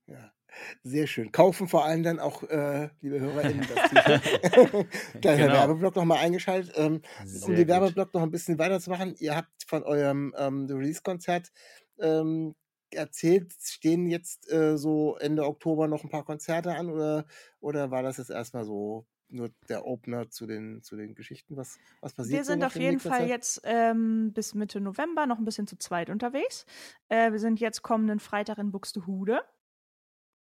Ja, 0.07 0.31
sehr 0.83 1.07
schön. 1.07 1.31
Kaufen 1.31 1.67
vor 1.67 1.85
allem 1.85 2.03
dann 2.03 2.19
auch, 2.19 2.43
äh, 2.43 2.89
liebe 3.01 3.19
HörerInnen, 3.19 3.67
das 3.73 3.89
T-Shirt. 3.89 4.87
Kleiner 5.21 5.43
Genau. 5.43 5.53
Werbeblock 5.53 5.95
nochmal 5.95 6.19
eingeschaltet. 6.19 6.73
Ähm, 6.75 7.01
um 7.43 7.55
den. 7.55 7.67
Werbeblock 7.67 8.13
noch 8.13 8.21
ein 8.21 8.31
bisschen 8.31 8.57
weiterzumachen, 8.59 9.15
ihr 9.19 9.35
habt 9.35 9.51
von 9.67 9.83
eurem 9.83 10.33
ähm, 10.37 10.65
Release-Konzert 10.69 11.51
ähm, 11.99 12.55
erzählt, 12.91 13.53
stehen 13.59 14.07
jetzt 14.07 14.51
äh, 14.51 14.77
so 14.77 15.17
Ende 15.17 15.45
Oktober 15.45 15.87
noch 15.87 16.03
ein 16.03 16.09
paar 16.09 16.25
Konzerte 16.25 16.75
an 16.75 16.89
oder, 16.89 17.25
oder 17.59 17.91
war 17.91 18.03
das 18.03 18.17
jetzt 18.17 18.31
erstmal 18.31 18.65
so 18.65 19.05
nur 19.29 19.49
der 19.69 19.85
Opener 19.85 20.29
zu 20.29 20.45
den, 20.45 20.83
zu 20.83 20.95
den 20.95 21.15
Geschichten? 21.15 21.55
Was, 21.55 21.79
was 22.01 22.13
passiert 22.13 22.39
Wir 22.39 22.43
so 22.43 22.51
sind 22.51 22.59
noch 22.59 22.67
auf 22.67 22.75
jeden 22.75 22.99
Fall 22.99 23.19
Zeit? 23.19 23.29
jetzt 23.29 23.61
ähm, 23.63 24.33
bis 24.33 24.53
Mitte 24.53 24.81
November 24.81 25.25
noch 25.25 25.37
ein 25.37 25.45
bisschen 25.45 25.67
zu 25.67 25.77
zweit 25.77 26.09
unterwegs. 26.09 26.65
Äh, 27.09 27.31
wir 27.31 27.39
sind 27.39 27.59
jetzt 27.59 27.81
kommenden 27.81 28.19
Freitag 28.19 28.57
in 28.57 28.71
Buxtehude. 28.71 29.41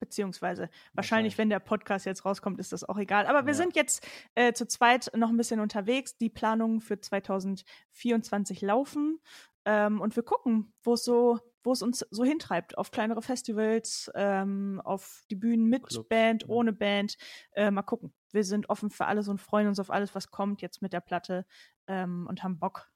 Beziehungsweise 0.01 0.71
wahrscheinlich, 0.95 1.39
wenn 1.39 1.51
der 1.51 1.61
Podcast 1.61 2.07
jetzt 2.07 2.25
rauskommt, 2.25 2.59
ist 2.59 2.73
das 2.73 2.83
auch 2.85 2.99
egal. 2.99 3.27
Aber 3.27 3.45
wir 3.47 3.53
Ja. 3.53 3.59
sind 3.59 3.77
jetzt 3.77 4.05
äh, 4.35 4.53
zu 4.55 4.67
zweit 4.67 5.11
noch 5.15 5.29
ein 5.29 5.37
bisschen 5.37 5.61
unterwegs. 5.61 6.17
Die 6.17 6.31
Planungen 6.31 6.81
für 6.81 6.99
2024 7.01 8.63
laufen. 8.63 9.21
Ähm, 9.67 10.01
und 10.01 10.17
wir 10.17 10.23
gucken, 10.23 10.73
wo 10.83 10.95
es 10.95 11.05
so, 11.05 11.39
wo 11.63 11.73
es 11.73 11.83
uns 11.83 12.07
so 12.11 12.25
hintreibt. 12.25 12.79
Auf 12.79 12.91
kleinere 12.91 13.21
Festivals, 13.21 14.11
ähm, 14.15 14.81
auf 14.85 15.23
die 15.31 15.37
Bühnen 15.37 15.67
mit 15.67 15.87
Clubs, 15.87 16.09
Band, 16.09 16.49
ohne 16.49 16.73
Band. 16.73 17.17
Äh, 17.53 17.71
mal 17.71 17.83
gucken. 17.83 18.15
Wir 18.33 18.45
sind 18.45 18.71
offen 18.71 18.91
für 18.91 19.07
alles 19.07 19.29
und 19.29 19.41
freuen 19.41 19.69
uns 19.69 19.79
auf 19.79 19.91
alles, 19.91 20.15
was 20.15 20.31
kommt 20.31 20.63
jetzt 20.63 20.81
mit 20.83 20.93
der 20.93 21.01
Platte 21.01 21.45
ähm, 21.89 22.27
und 22.29 22.43
haben 22.43 22.59
Bock. 22.59 22.90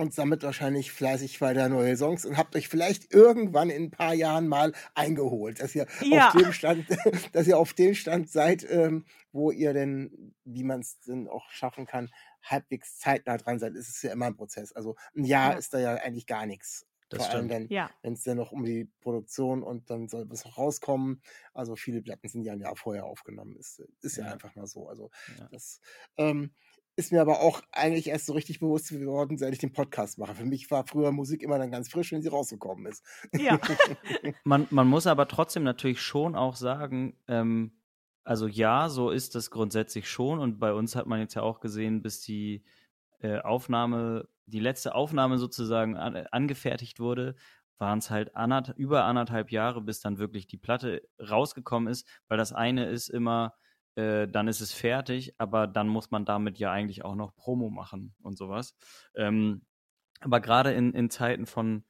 Und 0.00 0.14
sammelt 0.14 0.42
wahrscheinlich 0.42 0.92
fleißig 0.92 1.40
weiter 1.40 1.68
neue 1.68 1.96
Songs 1.96 2.24
und 2.24 2.36
habt 2.36 2.56
euch 2.56 2.68
vielleicht 2.68 3.12
irgendwann 3.12 3.70
in 3.70 3.84
ein 3.84 3.90
paar 3.90 4.14
Jahren 4.14 4.48
mal 4.48 4.72
eingeholt, 4.94 5.60
dass 5.60 5.74
ihr 5.74 5.86
Ja. 6.00 6.28
auf 6.28 6.28
dem 6.28 6.52
Stand, 6.52 6.88
dass 7.32 7.46
ihr 7.46 7.58
auf 7.58 7.74
dem 7.74 7.94
Stand 7.94 8.30
seid, 8.30 8.66
ähm, 8.68 9.04
wo 9.32 9.50
ihr 9.50 9.72
denn, 9.74 10.34
wie 10.44 10.64
man 10.64 10.80
es 10.80 11.00
denn 11.00 11.28
auch 11.28 11.50
schaffen 11.50 11.86
kann, 11.86 12.10
halbwegs 12.42 12.98
zeitnah 12.98 13.36
dran 13.36 13.58
seid. 13.58 13.74
Es 13.76 13.88
ist 13.88 14.02
ja 14.02 14.12
immer 14.12 14.26
ein 14.26 14.36
Prozess. 14.36 14.72
Also 14.72 14.96
ein 15.14 15.24
Jahr 15.24 15.54
Ja. 15.54 15.58
ist 15.58 15.74
da 15.74 15.78
ja 15.78 15.94
eigentlich 15.96 16.26
gar 16.26 16.46
nichts. 16.46 16.86
Das 17.10 17.22
Vor 17.22 17.28
allem 17.28 17.48
stimmt. 17.48 17.50
dann, 17.50 17.70
Ja, 17.70 17.90
wenn 18.02 18.12
es 18.14 18.22
dann 18.22 18.36
noch 18.36 18.52
um 18.52 18.64
die 18.64 18.84
Produktion 19.00 19.62
und 19.64 19.90
dann 19.90 20.08
soll 20.08 20.30
was 20.30 20.44
noch 20.44 20.56
rauskommen. 20.58 21.22
Also 21.52 21.74
viele 21.76 22.02
Platten 22.02 22.28
sind 22.28 22.44
ja 22.44 22.52
ein 22.52 22.60
Jahr 22.60 22.76
vorher 22.76 23.04
aufgenommen. 23.04 23.56
Ist, 23.56 23.82
ist 24.00 24.16
ja, 24.16 24.24
Ja. 24.24 24.32
einfach 24.32 24.54
mal 24.54 24.66
so. 24.66 24.88
Also 24.88 25.10
Ja. 25.26 25.50
das 25.50 25.80
ähm, 26.16 26.54
ist 27.00 27.12
mir 27.12 27.22
aber 27.22 27.40
auch 27.40 27.62
eigentlich 27.72 28.08
erst 28.08 28.26
so 28.26 28.34
richtig 28.34 28.60
bewusst 28.60 28.90
geworden, 28.90 29.38
seit 29.38 29.54
ich 29.54 29.58
den 29.58 29.72
Podcast 29.72 30.18
mache. 30.18 30.34
Für 30.34 30.44
mich 30.44 30.70
war 30.70 30.86
früher 30.86 31.12
Musik 31.12 31.42
immer 31.42 31.58
dann 31.58 31.70
ganz 31.70 31.88
frisch, 31.88 32.12
wenn 32.12 32.20
sie 32.20 32.28
rausgekommen 32.28 32.86
ist. 32.86 33.02
ja. 33.32 33.58
Man, 34.44 34.66
man 34.70 34.86
muss 34.86 35.06
aber 35.06 35.26
trotzdem 35.26 35.62
natürlich 35.62 36.02
schon 36.02 36.34
auch 36.36 36.56
sagen, 36.56 37.16
ähm, 37.26 37.72
also 38.22 38.46
ja, 38.46 38.90
so 38.90 39.10
ist 39.10 39.34
das 39.34 39.50
grundsätzlich 39.50 40.08
schon. 40.10 40.38
Und 40.40 40.60
bei 40.60 40.74
uns 40.74 40.94
hat 40.94 41.06
man 41.06 41.20
jetzt 41.20 41.34
ja 41.34 41.42
auch 41.42 41.60
gesehen, 41.60 42.02
bis 42.02 42.20
die 42.20 42.64
äh, 43.20 43.38
Aufnahme, 43.38 44.28
die 44.44 44.60
letzte 44.60 44.94
Aufnahme 44.94 45.38
sozusagen 45.38 45.96
an, 45.96 46.16
angefertigt 46.30 47.00
wurde, 47.00 47.34
waren 47.78 47.98
es 47.98 48.10
halt 48.10 48.36
anderth 48.36 48.74
über 48.76 49.04
anderthalb 49.04 49.50
Jahre, 49.50 49.80
bis 49.80 50.00
dann 50.00 50.18
wirklich 50.18 50.46
die 50.46 50.58
Platte 50.58 51.02
rausgekommen 51.18 51.90
ist, 51.90 52.06
weil 52.28 52.36
das 52.36 52.52
eine 52.52 52.90
ist 52.90 53.08
immer, 53.08 53.54
äh, 53.96 54.28
dann 54.28 54.48
ist 54.48 54.60
es 54.60 54.72
fertig, 54.72 55.34
aber 55.38 55.66
dann 55.66 55.88
muss 55.88 56.10
man 56.10 56.24
damit 56.24 56.58
ja 56.58 56.70
eigentlich 56.72 57.04
auch 57.04 57.14
noch 57.14 57.34
Promo 57.36 57.70
machen 57.70 58.14
und 58.22 58.36
sowas. 58.38 58.76
Ähm, 59.14 59.62
aber 60.20 60.40
gerade 60.40 60.72
in, 60.72 60.92
in 60.92 61.10
Zeiten 61.10 61.46
von, 61.46 61.84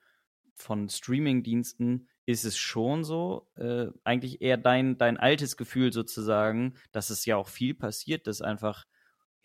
von 0.54 0.88
Streaming-Diensten 0.88 2.08
ist 2.26 2.44
es 2.44 2.56
schon 2.56 3.02
so, 3.04 3.50
äh, 3.56 3.86
eigentlich 4.04 4.40
eher 4.40 4.56
dein, 4.56 4.98
dein 4.98 5.16
altes 5.16 5.56
Gefühl 5.56 5.92
sozusagen, 5.92 6.74
dass 6.92 7.10
es 7.10 7.24
ja 7.26 7.36
auch 7.36 7.48
viel 7.48 7.74
passiert, 7.74 8.26
dass 8.26 8.40
einfach, 8.40 8.84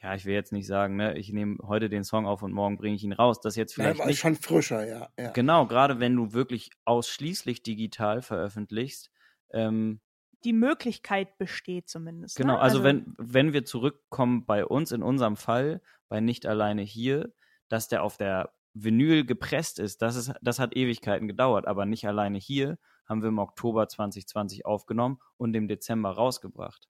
ja, 0.02 0.14
ich 0.16 0.26
will 0.26 0.34
jetzt 0.34 0.52
nicht 0.52 0.68
sagen, 0.68 0.96
ne, 0.98 1.18
ich 1.18 1.32
nehme 1.34 1.58
heute 1.64 1.90
den 1.90 2.04
Song 2.04 2.28
auf 2.28 2.44
und 2.44 2.54
morgen 2.54 2.78
bringe 2.78 2.96
ich 2.96 3.04
ihn 3.04 3.14
raus, 3.14 3.40
das 3.42 3.56
jetzt 3.56 3.74
Ja, 3.78 3.84
vielleicht 3.84 4.02
aber 4.02 4.06
nicht. 4.06 4.20
schon 4.20 4.36
frischer, 4.36 4.88
ja. 4.88 5.10
ja. 5.18 5.32
Genau, 5.34 5.68
gerade 5.68 6.00
wenn 6.00 6.16
du 6.16 6.34
wirklich 6.34 6.70
ausschließlich 6.86 7.64
digital 7.64 8.22
veröffentlichst, 8.22 9.12
ähm, 9.52 10.02
Die 10.46 10.54
Möglichkeit 10.54 11.38
besteht 11.38 11.90
zumindest. 11.90 12.38
Genau, 12.38 12.54
ne? 12.54 12.60
also, 12.60 12.84
wenn, 12.84 13.14
wenn 13.18 13.52
wir 13.54 13.66
zurückkommen 13.66 14.46
bei 14.46 14.66
uns, 14.66 14.92
in 14.92 15.04
unserem 15.04 15.36
Fall, 15.36 15.82
bei 16.08 16.22
Nicht 16.22 16.46
alleine 16.46 16.84
hier, 16.84 17.34
dass 17.68 17.88
der 17.88 18.04
auf 18.04 18.18
der 18.18 18.54
Vinyl 18.74 19.26
gepresst 19.26 19.80
ist, 19.80 20.02
das, 20.02 20.16
ist, 20.16 20.34
das 20.42 20.60
hat 20.60 20.76
Ewigkeiten 20.76 21.28
gedauert, 21.28 21.66
aber 21.68 21.86
nicht 21.86 22.08
alleine 22.08 22.38
hier 22.38 22.78
haben 23.08 23.22
wir 23.22 23.30
im 23.30 23.40
Oktober 23.40 23.88
2020 23.88 24.66
aufgenommen 24.66 25.20
und 25.38 25.56
im 25.56 25.68
Dezember 25.68 26.12
rausgebracht. 26.12 26.88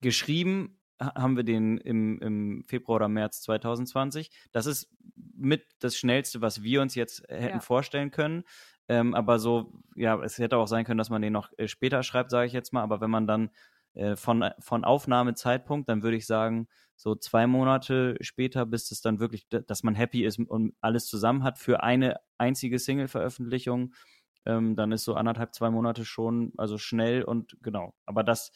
Geschrieben 0.00 0.80
ha- 1.00 1.14
haben 1.14 1.36
wir 1.36 1.44
den 1.44 1.78
im, 1.78 2.20
im 2.20 2.64
Februar 2.66 2.96
oder 2.96 3.08
März 3.08 3.42
2020. 3.42 4.30
Das 4.52 4.66
ist 4.66 4.90
mit 5.34 5.64
das 5.80 5.96
Schnellste, 5.96 6.40
was 6.40 6.62
wir 6.62 6.82
uns 6.82 6.94
jetzt 6.94 7.22
hätten 7.28 7.56
Ja. 7.56 7.60
vorstellen 7.60 8.10
können. 8.10 8.44
Ähm, 8.88 9.14
aber 9.14 9.38
so, 9.38 9.72
ja, 9.94 10.20
es 10.22 10.38
hätte 10.38 10.56
auch 10.56 10.66
sein 10.66 10.84
können, 10.84 10.98
dass 10.98 11.10
man 11.10 11.22
den 11.22 11.32
noch 11.32 11.50
äh, 11.56 11.68
später 11.68 12.02
schreibt, 12.02 12.30
sage 12.30 12.46
ich 12.46 12.52
jetzt 12.52 12.72
mal. 12.72 12.82
Aber 12.82 13.00
wenn 13.00 13.10
man 13.10 13.26
dann 13.26 13.50
äh, 13.94 14.16
von, 14.16 14.44
von 14.58 14.84
Aufnahmezeitpunkt, 14.84 15.88
dann 15.88 16.02
würde 16.02 16.16
ich 16.16 16.26
sagen, 16.26 16.68
so 16.96 17.14
zwei 17.14 17.46
Monate 17.46 18.16
später, 18.20 18.64
bis 18.66 18.90
es 18.90 19.00
dann 19.00 19.18
wirklich, 19.18 19.48
dass 19.48 19.82
man 19.82 19.94
happy 19.94 20.24
ist 20.24 20.38
und 20.38 20.74
alles 20.80 21.06
zusammen 21.06 21.42
hat 21.42 21.58
für 21.58 21.82
eine 21.82 22.20
einzige 22.38 22.78
Single-Veröffentlichung, 22.78 23.94
ähm, 24.44 24.76
dann 24.76 24.92
ist 24.92 25.04
so 25.04 25.14
anderthalb, 25.14 25.54
zwei 25.54 25.70
Monate 25.70 26.04
schon, 26.04 26.52
also 26.56 26.78
schnell 26.78 27.22
und 27.22 27.56
genau. 27.62 27.94
Aber 28.06 28.22
das, 28.24 28.52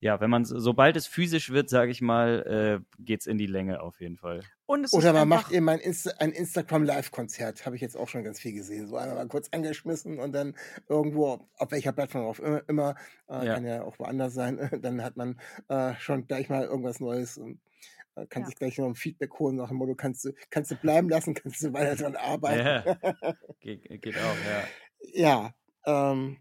ja, 0.00 0.20
wenn 0.20 0.30
man, 0.30 0.44
sobald 0.44 0.96
es 0.96 1.06
physisch 1.06 1.50
wird, 1.50 1.68
sage 1.70 1.90
ich 1.90 2.00
mal, 2.02 2.82
äh, 2.82 3.02
geht's 3.02 3.26
in 3.26 3.38
die 3.38 3.46
Länge 3.46 3.80
auf 3.80 4.00
jeden 4.00 4.16
Fall. 4.18 4.48
und 4.66 4.84
es 4.84 4.92
Oder 4.92 5.12
ist 5.12 5.12
man 5.12 5.28
macht 5.28 5.50
eben 5.52 5.68
ein, 5.68 5.78
Insta 5.80 6.12
ein 6.18 6.32
Instagram-Live-Konzert, 6.32 7.66
habe 7.66 7.76
ich 7.76 7.82
jetzt 7.82 7.96
auch 7.96 8.08
schon 8.08 8.24
ganz 8.24 8.40
viel 8.40 8.52
gesehen. 8.52 8.86
So 8.88 8.96
einmal 8.96 9.16
mal 9.16 9.28
kurz 9.28 9.48
angeschmissen 9.52 10.18
und 10.18 10.32
dann 10.32 10.56
irgendwo, 10.88 11.48
auf 11.56 11.70
welcher 11.70 11.92
Plattform 11.92 12.24
auch 12.24 12.38
immer, 12.38 12.62
immer 12.68 12.94
äh, 13.28 13.46
Ja. 13.46 13.54
kann 13.54 13.64
ja 13.66 13.82
auch 13.82 13.98
woanders 13.98 14.34
sein, 14.34 14.58
dann 14.82 15.02
hat 15.02 15.16
man 15.16 15.40
äh, 15.68 15.94
schon 15.98 16.26
gleich 16.26 16.48
mal 16.48 16.64
irgendwas 16.64 17.00
Neues 17.00 17.36
und 17.36 17.60
äh, 18.16 18.26
kann 18.26 18.42
Ja. 18.42 18.46
sich 18.46 18.56
gleich 18.56 18.78
noch 18.78 18.86
ein 18.86 18.94
Feedback 18.96 19.38
holen 19.38 19.56
nach 19.56 19.68
dem 19.68 19.78
Motto, 19.78 19.94
kannst 19.96 20.24
du, 20.24 20.32
kannst 20.50 20.70
du 20.70 20.76
bleiben 20.76 21.08
lassen, 21.08 21.34
kannst 21.34 21.62
du 21.62 21.72
weiter 21.72 21.96
dran 21.96 22.16
arbeiten. 22.16 22.74
Ge 23.60 23.76
geht 23.98 24.18
auch, 24.18 24.42
ja. 24.42 24.72
Ja, 25.00 25.54
ähm, 25.84 26.38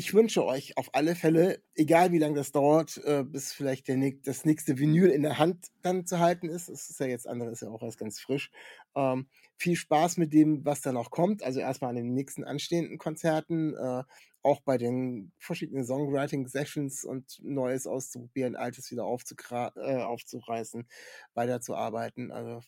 ich 0.00 0.14
wünsche 0.14 0.46
euch 0.46 0.78
auf 0.78 0.94
alle 0.94 1.14
Fälle, 1.14 1.62
egal 1.74 2.10
wie 2.10 2.18
lange 2.18 2.36
das 2.36 2.52
dauert, 2.52 2.96
äh, 3.04 3.22
bis 3.22 3.52
vielleicht 3.52 3.86
der, 3.86 3.98
das 4.24 4.46
nächste 4.46 4.78
Vinyl 4.78 5.10
in 5.10 5.20
der 5.20 5.36
Hand 5.36 5.66
dann 5.82 6.06
zu 6.06 6.18
halten 6.18 6.48
ist. 6.48 6.70
Es 6.70 6.88
ist 6.88 7.00
ja 7.00 7.06
jetzt 7.06 7.28
andere, 7.28 7.50
ist 7.50 7.60
ja 7.60 7.68
auch 7.68 7.82
erst 7.82 7.98
ganz 7.98 8.18
frisch. 8.18 8.50
Ähm, 8.96 9.28
viel 9.58 9.76
Spaß 9.76 10.16
mit 10.16 10.32
dem, 10.32 10.64
was 10.64 10.80
da 10.80 10.92
noch 10.92 11.10
kommt. 11.10 11.42
Also 11.42 11.60
erstmal 11.60 11.90
an 11.90 11.96
den 11.96 12.14
nächsten 12.14 12.44
anstehenden 12.44 12.96
Konzerten, 12.96 13.74
äh, 13.76 14.04
auch 14.42 14.62
bei 14.62 14.78
den 14.78 15.32
verschiedenen 15.38 15.84
Songwriting-Sessions 15.84 17.04
und 17.04 17.38
Neues 17.42 17.86
auszuprobieren, 17.86 18.56
Altes 18.56 18.90
wieder 18.90 19.02
äh, 19.02 20.02
aufzureißen, 20.02 20.88
weiterzuarbeiten. 21.34 22.32
Also 22.32 22.62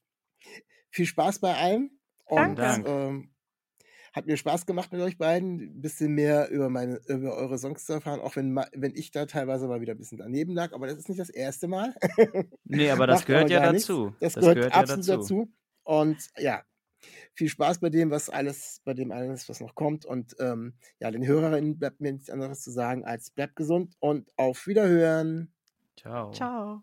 viel 0.91 1.07
Spaß 1.07 1.39
bei 1.39 1.55
allem. 1.55 1.99
Und 2.27 2.59
Danke. 2.59 2.91
ähm, 2.91 3.33
hat 4.13 4.27
mir 4.27 4.37
Spaß 4.37 4.67
gemacht 4.67 4.93
mit 4.93 5.01
euch 5.01 5.17
beiden, 5.17 5.61
ein 5.61 5.81
bisschen 5.81 6.13
mehr 6.13 6.51
über 6.51 6.69
meine, 6.69 7.01
über 7.09 7.35
eure 7.35 7.59
Songs 7.59 7.87
zu 7.87 7.95
erfahren, 7.95 8.21
auch 8.21 8.37
wenn, 8.37 8.55
wenn 8.73 8.95
ich 8.95 9.11
da 9.11 9.27
teilweise 9.27 9.67
mal 9.69 9.81
wieder 9.81 9.95
ein 9.95 9.99
bisschen 9.99 10.19
daneben 10.19 10.55
lag, 10.55 10.73
aber 10.73 10.87
das 10.87 10.99
ist 10.99 11.09
nicht 11.09 11.21
das 11.21 11.31
erste 11.31 11.69
Mal. 11.69 11.95
Nee, 12.65 12.91
aber 12.91 13.07
das 13.07 13.25
gehört 13.25 13.45
aber 13.45 13.53
ja 13.53 13.73
dazu. 13.73 14.15
Das, 14.21 14.35
gehört, 14.35 14.59
ja 14.59 14.69
absolut 14.69 15.09
dazu. 15.09 15.53
Und 15.85 16.29
ja, 16.39 16.63
viel 17.35 17.49
Spaß 17.49 17.81
bei 17.81 17.91
dem, 17.91 18.11
was 18.11 18.29
alles, 18.29 18.81
bei 18.85 18.95
dem 18.95 19.13
alles, 19.13 19.49
was 19.49 19.61
noch 19.61 19.75
kommt. 19.75 20.05
Und 20.05 20.37
ähm, 20.39 20.75
ja, 21.01 21.11
den 21.11 21.27
Hörerinnen 21.27 21.79
bleibt 21.79 22.01
mir 22.01 22.13
nichts 22.13 22.31
anderes 22.31 22.63
zu 22.63 22.71
sagen 22.71 23.05
als 23.05 23.31
bleibt 23.31 23.57
gesund 23.57 23.95
und 23.99 24.31
auf 24.37 24.67
Wiederhören. 24.67 25.53
Ciao. 25.97 26.31
ciao. 26.33 26.83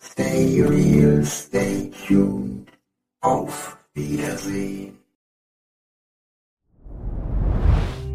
Stay 0.00 0.62
real, 0.62 1.24
stay 1.24 1.90
tuned. 2.06 2.70
Auf 3.20 3.78
Wiedersehen. 3.94 4.97